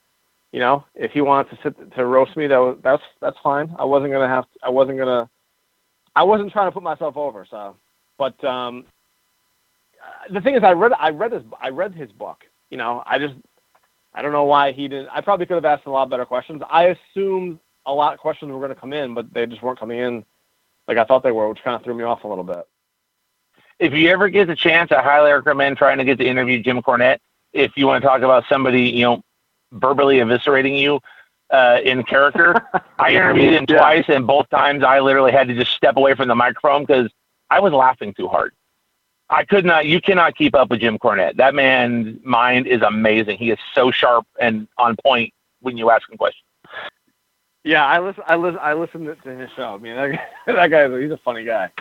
you 0.51 0.59
know, 0.59 0.85
if 0.95 1.11
he 1.11 1.21
wanted 1.21 1.49
to 1.51 1.59
sit 1.63 1.95
to 1.95 2.05
roast 2.05 2.35
me, 2.37 2.47
that 2.47 2.57
was 2.57 2.77
that's 2.83 3.03
that's 3.19 3.37
fine. 3.43 3.75
I 3.77 3.85
wasn't 3.85 4.11
gonna 4.11 4.27
have 4.27 4.45
to, 4.45 4.59
I 4.63 4.69
wasn't 4.69 4.97
gonna 4.97 5.29
I 6.15 6.23
wasn't 6.23 6.51
trying 6.51 6.67
to 6.67 6.71
put 6.71 6.83
myself 6.83 7.17
over. 7.17 7.45
So, 7.49 7.75
but 8.17 8.41
um, 8.43 8.85
the 10.29 10.41
thing 10.41 10.55
is, 10.55 10.63
I 10.63 10.71
read 10.71 10.91
I 10.97 11.09
read 11.09 11.31
his 11.31 11.43
I 11.61 11.69
read 11.69 11.93
his 11.93 12.11
book. 12.11 12.43
You 12.71 12.77
know, 12.77 13.03
I 13.05 13.19
just 13.19 13.35
I 14.13 14.23
don't 14.23 14.31
know 14.31 14.45
why 14.45 14.71
he 14.71 14.87
didn't. 14.87 15.09
I 15.11 15.21
probably 15.21 15.45
could 15.45 15.55
have 15.55 15.65
asked 15.65 15.85
a 15.85 15.91
lot 15.91 16.09
better 16.09 16.25
questions. 16.25 16.63
I 16.69 16.95
assumed 17.13 17.59
a 17.85 17.93
lot 17.93 18.13
of 18.13 18.19
questions 18.19 18.51
were 18.51 18.57
going 18.57 18.69
to 18.69 18.75
come 18.75 18.93
in, 18.93 19.13
but 19.13 19.31
they 19.33 19.45
just 19.45 19.61
weren't 19.61 19.79
coming 19.79 19.99
in 19.99 20.25
like 20.87 20.97
I 20.97 21.03
thought 21.05 21.23
they 21.23 21.31
were, 21.31 21.47
which 21.47 21.63
kind 21.63 21.75
of 21.75 21.83
threw 21.83 21.93
me 21.93 22.03
off 22.03 22.23
a 22.23 22.27
little 22.27 22.43
bit. 22.43 22.67
If 23.79 23.93
you 23.93 24.09
ever 24.09 24.29
get 24.29 24.47
the 24.47 24.55
chance, 24.55 24.91
I 24.91 25.01
highly 25.01 25.31
recommend 25.31 25.77
trying 25.77 25.97
to 25.97 26.03
get 26.03 26.17
to 26.19 26.25
interview 26.25 26.61
Jim 26.61 26.81
Cornette. 26.81 27.19
If 27.53 27.75
you 27.75 27.87
want 27.87 28.01
to 28.01 28.07
talk 28.07 28.21
about 28.21 28.43
somebody, 28.47 28.83
you 28.83 29.03
know, 29.03 29.23
verbally 29.71 30.17
eviscerating 30.17 30.77
you 30.77 30.99
uh, 31.49 31.79
in 31.83 32.03
character. 32.03 32.55
I 32.99 33.11
interviewed 33.11 33.53
him 33.53 33.65
twice, 33.65 34.05
and 34.07 34.27
both 34.27 34.49
times 34.49 34.83
I 34.83 34.99
literally 34.99 35.31
had 35.31 35.47
to 35.47 35.55
just 35.55 35.71
step 35.71 35.97
away 35.97 36.13
from 36.15 36.27
the 36.27 36.35
microphone 36.35 36.83
because 36.83 37.09
I 37.49 37.59
was 37.59 37.73
laughing 37.73 38.13
too 38.13 38.27
hard. 38.27 38.53
I 39.31 39.45
could 39.45 39.65
not. 39.65 39.85
You 39.85 40.01
cannot 40.01 40.35
keep 40.35 40.53
up 40.53 40.69
with 40.69 40.81
Jim 40.81 40.99
Cornette. 40.99 41.37
That 41.37 41.55
man's 41.55 42.19
mind 42.23 42.67
is 42.67 42.81
amazing. 42.81 43.37
He 43.37 43.49
is 43.49 43.59
so 43.73 43.89
sharp 43.89 44.27
and 44.39 44.67
on 44.77 44.97
point 45.03 45.33
when 45.61 45.77
you 45.77 45.89
ask 45.89 46.09
him 46.09 46.17
questions. 46.17 46.43
Yeah, 47.63 47.85
I 47.85 47.99
listen. 47.99 48.23
I 48.27 48.35
listen. 48.35 48.59
I 48.61 48.73
listen 48.73 49.05
to 49.05 49.35
his 49.37 49.49
show. 49.51 49.75
I 49.75 49.77
mean, 49.77 49.95
that, 49.95 50.29
that 50.47 50.67
guy. 50.67 50.99
He's 50.99 51.11
a 51.11 51.17
funny 51.17 51.45
guy. 51.45 51.71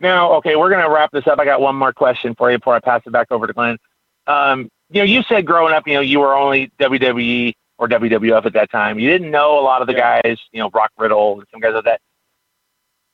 Now, 0.00 0.32
okay, 0.32 0.56
we're 0.56 0.70
going 0.70 0.82
to 0.82 0.90
wrap 0.90 1.12
this 1.12 1.28
up. 1.28 1.38
I 1.38 1.44
got 1.44 1.60
one 1.60 1.76
more 1.76 1.92
question 1.92 2.34
for 2.34 2.50
you 2.50 2.58
before 2.58 2.74
I 2.74 2.80
pass 2.80 3.02
it 3.06 3.12
back 3.12 3.30
over 3.30 3.46
to 3.46 3.52
Glen. 3.52 3.78
Um, 4.26 4.68
you 4.90 5.00
know, 5.00 5.04
you 5.04 5.22
said 5.22 5.46
growing 5.46 5.72
up, 5.72 5.86
you 5.86 5.94
know, 5.94 6.00
you 6.00 6.18
were 6.18 6.34
only 6.34 6.72
WWE 6.80 7.52
or 7.78 7.88
WWF 7.88 8.44
at 8.44 8.52
that 8.54 8.70
time. 8.72 8.98
You 8.98 9.08
didn't 9.08 9.30
know 9.30 9.60
a 9.60 9.62
lot 9.62 9.80
of 9.80 9.86
the 9.86 9.94
yeah. 9.94 10.20
guys, 10.22 10.38
you 10.50 10.58
know, 10.58 10.70
Rock 10.70 10.90
Riddle 10.98 11.38
and 11.38 11.46
some 11.52 11.60
guys 11.60 11.74
like 11.74 11.84
that. 11.84 12.00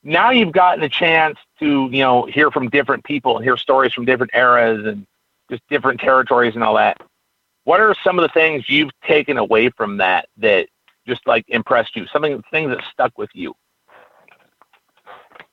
Now 0.03 0.31
you've 0.31 0.51
gotten 0.51 0.83
a 0.83 0.89
chance 0.89 1.37
to, 1.59 1.89
you 1.91 2.03
know, 2.03 2.25
hear 2.25 2.51
from 2.51 2.69
different 2.69 3.03
people 3.03 3.35
and 3.35 3.43
hear 3.43 3.57
stories 3.57 3.93
from 3.93 4.05
different 4.05 4.31
eras 4.33 4.85
and 4.85 5.05
just 5.49 5.61
different 5.69 5.99
territories 5.99 6.55
and 6.55 6.63
all 6.63 6.75
that. 6.75 7.01
What 7.63 7.79
are 7.79 7.95
some 8.03 8.17
of 8.17 8.23
the 8.23 8.33
things 8.33 8.67
you've 8.67 8.91
taken 9.05 9.37
away 9.37 9.69
from 9.69 9.97
that 9.97 10.27
that 10.37 10.67
just 11.07 11.25
like 11.27 11.45
impressed 11.47 11.95
you? 11.95 12.07
Something 12.07 12.41
things 12.51 12.69
that 12.69 12.83
stuck 12.91 13.17
with 13.17 13.29
you? 13.33 13.55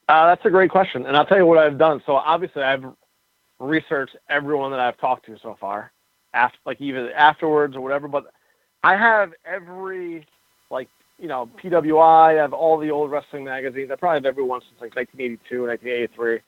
Uh, 0.08 0.26
that's 0.26 0.44
a 0.44 0.50
great 0.50 0.70
question, 0.70 1.04
and 1.04 1.16
I'll 1.16 1.26
tell 1.26 1.38
you 1.38 1.46
what 1.46 1.58
I've 1.58 1.78
done. 1.78 2.00
So 2.06 2.14
obviously, 2.14 2.62
I've 2.62 2.84
researched 3.58 4.16
everyone 4.28 4.70
that 4.70 4.80
I've 4.80 4.96
talked 4.98 5.26
to 5.26 5.36
so 5.42 5.56
far, 5.60 5.92
after 6.32 6.58
like 6.64 6.80
even 6.80 7.08
afterwards 7.08 7.74
or 7.74 7.80
whatever. 7.80 8.06
But 8.06 8.26
I 8.84 8.96
have 8.96 9.32
every 9.44 10.24
like 10.70 10.88
you 11.18 11.28
know 11.28 11.48
PWI. 11.62 12.38
I 12.38 12.40
have 12.40 12.52
all 12.52 12.78
the 12.78 12.90
old 12.90 13.10
wrestling 13.10 13.44
magazines. 13.44 13.90
I 13.90 13.96
probably 13.96 14.16
have 14.16 14.26
every 14.26 14.44
one 14.44 14.60
since 14.60 14.80
like 14.80 14.94
1982, 14.96 15.62
1983. 15.62 16.40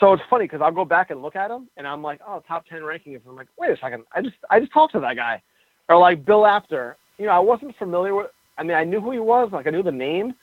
So 0.00 0.12
it's 0.12 0.22
funny 0.30 0.44
because 0.44 0.60
I'll 0.62 0.72
go 0.72 0.84
back 0.84 1.10
and 1.10 1.22
look 1.22 1.36
at 1.36 1.48
them, 1.48 1.68
and 1.76 1.86
I'm 1.86 2.02
like, 2.02 2.20
oh, 2.26 2.42
top 2.46 2.66
ten 2.66 2.82
rankings. 2.82 3.20
I'm 3.28 3.36
like, 3.36 3.48
wait 3.58 3.70
a 3.70 3.76
second, 3.76 4.04
I 4.14 4.22
just 4.22 4.36
I 4.50 4.60
just 4.60 4.72
talked 4.72 4.92
to 4.94 5.00
that 5.00 5.16
guy, 5.16 5.42
or 5.88 5.98
like 5.98 6.24
Bill 6.24 6.46
Apter. 6.46 6.96
You 7.18 7.26
know, 7.26 7.32
I 7.32 7.38
wasn't 7.40 7.76
familiar 7.76 8.14
with. 8.14 8.26
I 8.56 8.62
mean, 8.62 8.76
I 8.76 8.84
knew 8.84 9.00
who 9.00 9.12
he 9.12 9.18
was, 9.18 9.50
like 9.52 9.66
I 9.66 9.70
knew 9.70 9.82
the 9.82 9.92
name, 9.92 10.34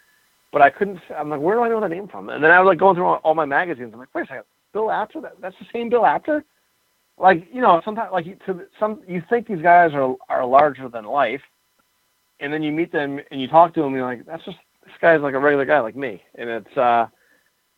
but 0.51 0.61
I 0.61 0.69
couldn't. 0.69 0.99
I'm 1.17 1.29
like, 1.29 1.41
where 1.41 1.55
do 1.55 1.63
I 1.63 1.69
know 1.69 1.81
the 1.81 1.87
name 1.87 2.07
from? 2.07 2.29
And 2.29 2.43
then 2.43 2.51
I 2.51 2.59
was 2.59 2.67
like 2.67 2.79
going 2.79 2.95
through 2.95 3.05
all, 3.05 3.21
all 3.23 3.35
my 3.35 3.45
magazines. 3.45 3.91
I'm 3.93 3.99
like, 3.99 4.13
wait 4.13 4.23
a 4.23 4.27
second, 4.27 4.43
Bill 4.73 4.91
Apter? 4.91 5.21
That, 5.21 5.33
that's 5.41 5.55
the 5.59 5.65
same 5.73 5.89
Bill 5.89 6.05
Apter? 6.05 6.43
Like, 7.17 7.47
you 7.51 7.61
know, 7.61 7.81
sometimes 7.85 8.09
like 8.11 8.25
to 8.45 8.61
some, 8.79 9.01
you 9.07 9.23
think 9.29 9.47
these 9.47 9.61
guys 9.61 9.91
are 9.93 10.15
are 10.27 10.45
larger 10.45 10.89
than 10.89 11.05
life, 11.05 11.41
and 12.39 12.51
then 12.51 12.63
you 12.63 12.71
meet 12.71 12.91
them 12.91 13.19
and 13.31 13.41
you 13.41 13.47
talk 13.47 13.73
to 13.73 13.81
them, 13.81 13.87
and 13.87 13.95
you're 13.97 14.05
like, 14.05 14.25
that's 14.25 14.45
just 14.45 14.57
this 14.83 14.93
guy's 15.01 15.21
like 15.21 15.33
a 15.33 15.39
regular 15.39 15.65
guy 15.65 15.79
like 15.79 15.95
me, 15.95 16.21
and 16.35 16.49
it's 16.49 16.77
uh, 16.77 17.07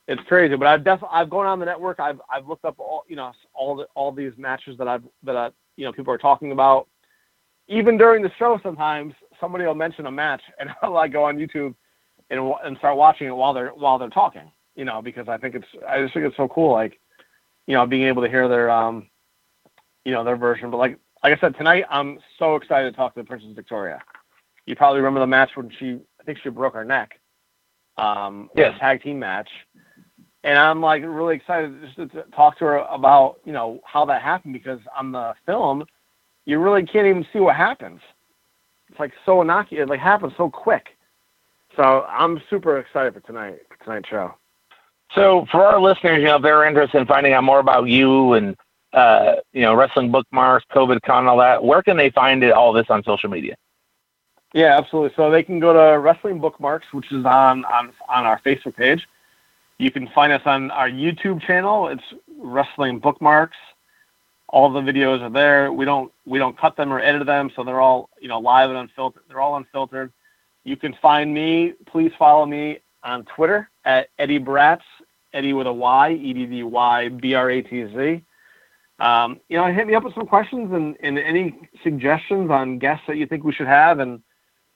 it's 0.07 0.21
crazy. 0.27 0.55
But 0.55 0.67
I've 0.67 0.83
definitely 0.83 1.15
I've 1.17 1.29
gone 1.29 1.45
on 1.45 1.59
the 1.59 1.65
network. 1.65 1.99
I've 1.99 2.21
I've 2.29 2.47
looked 2.47 2.65
up 2.65 2.75
all 2.79 3.03
you 3.07 3.15
know 3.15 3.31
all 3.53 3.75
the 3.75 3.87
all 3.95 4.11
these 4.11 4.33
matches 4.37 4.77
that 4.77 4.87
I've 4.87 5.03
that 5.23 5.35
I, 5.35 5.49
you 5.75 5.85
know 5.85 5.91
people 5.91 6.13
are 6.13 6.17
talking 6.17 6.51
about. 6.51 6.87
Even 7.69 7.97
during 7.97 8.23
the 8.23 8.31
show, 8.39 8.59
sometimes 8.63 9.13
somebody 9.41 9.65
will 9.65 9.75
mention 9.75 10.05
a 10.05 10.11
match, 10.11 10.41
and 10.59 10.69
I'll 10.81 10.91
like 10.91 11.11
go 11.11 11.25
on 11.25 11.37
YouTube 11.37 11.75
and 12.29 12.53
and 12.63 12.77
start 12.77 12.97
watching 12.97 13.27
it 13.27 13.35
while 13.35 13.53
they're 13.53 13.69
while 13.69 13.97
they're 13.97 14.09
talking. 14.09 14.51
You 14.75 14.85
know, 14.85 15.01
because 15.01 15.27
I 15.27 15.37
think 15.37 15.55
it's 15.55 15.67
I 15.87 16.01
just 16.01 16.13
think 16.13 16.25
it's 16.25 16.37
so 16.37 16.47
cool. 16.47 16.71
Like, 16.71 16.99
you 17.65 17.73
know, 17.73 17.85
being 17.87 18.03
able 18.03 18.21
to 18.21 18.29
hear 18.29 18.47
their 18.47 18.69
um, 18.69 19.07
you 20.05 20.11
know, 20.13 20.23
their 20.23 20.37
version. 20.37 20.71
But 20.71 20.77
like 20.77 20.99
like 21.23 21.37
I 21.37 21.41
said 21.41 21.57
tonight, 21.57 21.85
I'm 21.89 22.19
so 22.37 22.55
excited 22.55 22.91
to 22.91 22.95
talk 22.95 23.15
to 23.15 23.21
the 23.21 23.25
Princess 23.25 23.49
Victoria. 23.55 24.01
You 24.67 24.75
probably 24.75 24.99
remember 24.99 25.21
the 25.21 25.27
match 25.27 25.51
when 25.55 25.71
she 25.79 25.99
I 26.19 26.23
think 26.23 26.37
she 26.43 26.49
broke 26.49 26.75
her 26.75 26.85
neck. 26.85 27.19
Um, 27.97 28.51
yes. 28.55 28.77
tag 28.79 29.01
team 29.01 29.17
match. 29.17 29.49
And 30.43 30.59
I'm 30.59 30.81
like 30.81 31.01
really 31.03 31.35
excited 31.35 31.73
just 31.81 32.13
to 32.13 32.23
talk 32.35 32.59
to 32.59 32.65
her 32.65 32.77
about, 32.77 33.39
you 33.43 33.53
know, 33.53 33.79
how 33.83 34.05
that 34.05 34.21
happened 34.21 34.53
because 34.53 34.79
on 34.95 35.11
the 35.11 35.33
film, 35.47 35.83
you 36.45 36.59
really 36.59 36.85
can't 36.85 37.07
even 37.07 37.25
see 37.33 37.39
what 37.39 37.55
happens. 37.55 37.99
It's 38.89 38.99
like 38.99 39.13
so 39.25 39.41
innocuous, 39.41 39.83
it 39.83 39.89
like 39.89 39.99
happens 39.99 40.33
so 40.37 40.49
quick. 40.49 40.89
So 41.75 42.05
I'm 42.07 42.39
super 42.49 42.77
excited 42.77 43.13
for 43.13 43.19
tonight, 43.21 43.59
for 43.67 43.83
tonight's 43.83 44.09
show. 44.09 44.35
So 45.15 45.47
for 45.51 45.65
our 45.65 45.81
listeners, 45.81 46.19
you 46.19 46.25
know, 46.25 46.35
if 46.37 46.43
they're 46.43 46.65
interested 46.65 46.99
in 46.99 47.07
finding 47.07 47.33
out 47.33 47.43
more 47.43 47.59
about 47.59 47.87
you 47.87 48.33
and 48.33 48.55
uh, 48.93 49.35
you 49.53 49.61
know, 49.61 49.73
wrestling 49.73 50.11
bookmarks, 50.11 50.65
COVID 50.71 51.01
con, 51.01 51.27
all 51.27 51.37
that, 51.37 51.63
where 51.63 51.81
can 51.81 51.97
they 51.97 52.09
find 52.11 52.43
it, 52.43 52.51
all 52.51 52.71
this 52.73 52.87
on 52.89 53.03
social 53.03 53.29
media? 53.29 53.55
Yeah, 54.53 54.77
absolutely. 54.77 55.13
So 55.15 55.29
they 55.29 55.43
can 55.43 55.59
go 55.59 55.73
to 55.73 55.99
Wrestling 55.99 56.39
Bookmarks, 56.39 56.87
which 56.93 57.11
is 57.11 57.25
on 57.25 57.65
on 57.65 57.91
on 58.09 58.25
our 58.25 58.39
Facebook 58.41 58.75
page. 58.75 59.07
You 59.77 59.91
can 59.91 60.07
find 60.07 60.33
us 60.33 60.41
on 60.45 60.71
our 60.71 60.89
YouTube 60.89 61.41
channel. 61.41 61.87
It's 61.87 62.03
Wrestling 62.39 62.99
Bookmarks. 62.99 63.57
All 64.49 64.71
the 64.71 64.79
videos 64.79 65.21
are 65.21 65.29
there. 65.29 65.71
We 65.71 65.85
don't 65.85 66.11
we 66.25 66.39
don't 66.39 66.57
cut 66.57 66.77
them 66.77 66.91
or 66.91 66.99
edit 66.99 67.25
them, 67.25 67.51
so 67.55 67.63
they're 67.63 67.81
all 67.81 68.09
you 68.19 68.27
know 68.29 68.39
live 68.39 68.69
and 68.69 68.79
unfiltered. 68.79 69.23
They're 69.27 69.41
all 69.41 69.57
unfiltered. 69.57 70.11
You 70.63 70.77
can 70.77 70.95
find 71.01 71.33
me. 71.33 71.73
Please 71.85 72.11
follow 72.17 72.45
me 72.45 72.79
on 73.03 73.25
Twitter 73.25 73.69
at 73.85 74.09
Eddy 74.17 74.39
Bratz, 74.39 74.81
Eddy 75.33 75.53
with 75.53 75.67
a 75.67 75.73
Y, 75.73 76.11
E 76.13 76.33
D 76.33 76.45
D 76.45 76.63
Y 76.63 77.09
B 77.09 77.33
R 77.33 77.49
A 77.49 77.61
T 77.61 77.85
Z. 77.93 78.23
Um, 78.99 79.39
you 79.49 79.57
know, 79.57 79.71
hit 79.71 79.85
me 79.85 79.93
up 79.93 80.03
with 80.03 80.15
some 80.15 80.25
questions 80.25 80.71
and, 80.73 80.97
and 81.01 81.19
any 81.19 81.55
suggestions 81.83 82.49
on 82.49 82.79
guests 82.79 83.05
that 83.07 83.17
you 83.17 83.27
think 83.27 83.43
we 83.43 83.53
should 83.53 83.67
have, 83.67 83.99
and 83.99 84.23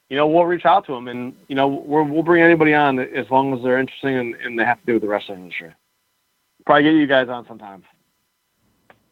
you 0.08 0.16
know, 0.16 0.26
we'll 0.26 0.44
reach 0.44 0.66
out 0.66 0.86
to 0.86 0.92
them, 0.92 1.08
and 1.08 1.34
you 1.48 1.54
know, 1.54 1.68
we 1.68 2.02
will 2.02 2.22
bring 2.22 2.42
anybody 2.42 2.74
on 2.74 2.98
as 2.98 3.30
long 3.30 3.56
as 3.56 3.62
they're 3.62 3.78
interesting 3.78 4.16
and, 4.16 4.34
and 4.36 4.58
they 4.58 4.64
have 4.64 4.78
to 4.80 4.86
do 4.86 4.92
with 4.94 5.02
the 5.02 5.08
wrestling 5.08 5.40
industry. 5.40 5.72
Probably 6.66 6.84
get 6.84 6.94
you 6.94 7.06
guys 7.06 7.28
on 7.28 7.46
sometime. 7.46 7.82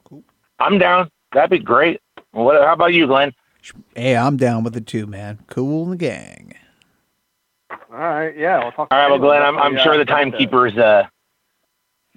Cool. 0.04 0.22
I'm 0.58 0.78
down. 0.78 1.10
That'd 1.32 1.50
be 1.50 1.58
great. 1.58 2.00
What? 2.32 2.60
How 2.62 2.74
about 2.74 2.92
you, 2.92 3.06
Glen? 3.06 3.32
Hey, 3.94 4.16
I'm 4.16 4.36
down 4.36 4.62
with 4.64 4.76
it 4.76 4.86
too, 4.86 5.06
man. 5.06 5.40
Cool 5.46 5.84
in 5.84 5.90
the 5.90 5.96
gang. 5.96 6.54
All 7.92 7.98
right, 7.98 8.36
yeah, 8.36 8.58
we'll 8.62 8.72
talk. 8.72 8.88
All 8.90 8.98
right, 8.98 9.10
well, 9.10 9.18
Glen, 9.18 9.42
I'm, 9.42 9.58
I'm 9.58 9.76
sure 9.78 9.96
the 9.98 10.04
timekeeper's 10.04 10.76
uh, 10.76 11.06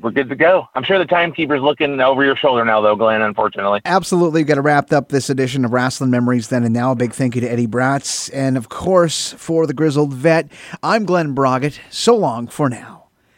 we're 0.01 0.11
good 0.11 0.29
to 0.29 0.35
go. 0.35 0.67
I'm 0.75 0.83
sure 0.83 0.97
the 0.97 1.05
timekeeper's 1.05 1.61
looking 1.61 1.99
over 1.99 2.23
your 2.23 2.35
shoulder 2.35 2.65
now, 2.65 2.81
though, 2.81 2.95
Glen. 2.95 3.21
Unfortunately, 3.21 3.81
absolutely. 3.85 4.41
We've 4.41 4.47
got 4.47 4.55
to 4.55 4.61
wrap 4.61 4.91
up 4.91 5.09
this 5.09 5.29
edition 5.29 5.65
of 5.65 5.71
Wrestling 5.71 6.09
Memories 6.09 6.47
then 6.47 6.63
and 6.63 6.73
now. 6.73 6.91
A 6.91 6.95
big 6.95 7.13
thank 7.13 7.35
you 7.35 7.41
to 7.41 7.47
Eddy 7.47 7.67
Bratz, 7.67 8.29
and 8.33 8.57
of 8.57 8.69
course 8.69 9.33
for 9.33 9.67
the 9.67 9.73
grizzled 9.73 10.13
vet. 10.13 10.51
I'm 10.81 11.05
Glen 11.05 11.33
Braget. 11.33 11.79
So 11.89 12.15
long 12.15 12.47
for 12.47 12.69
now. 12.69 13.02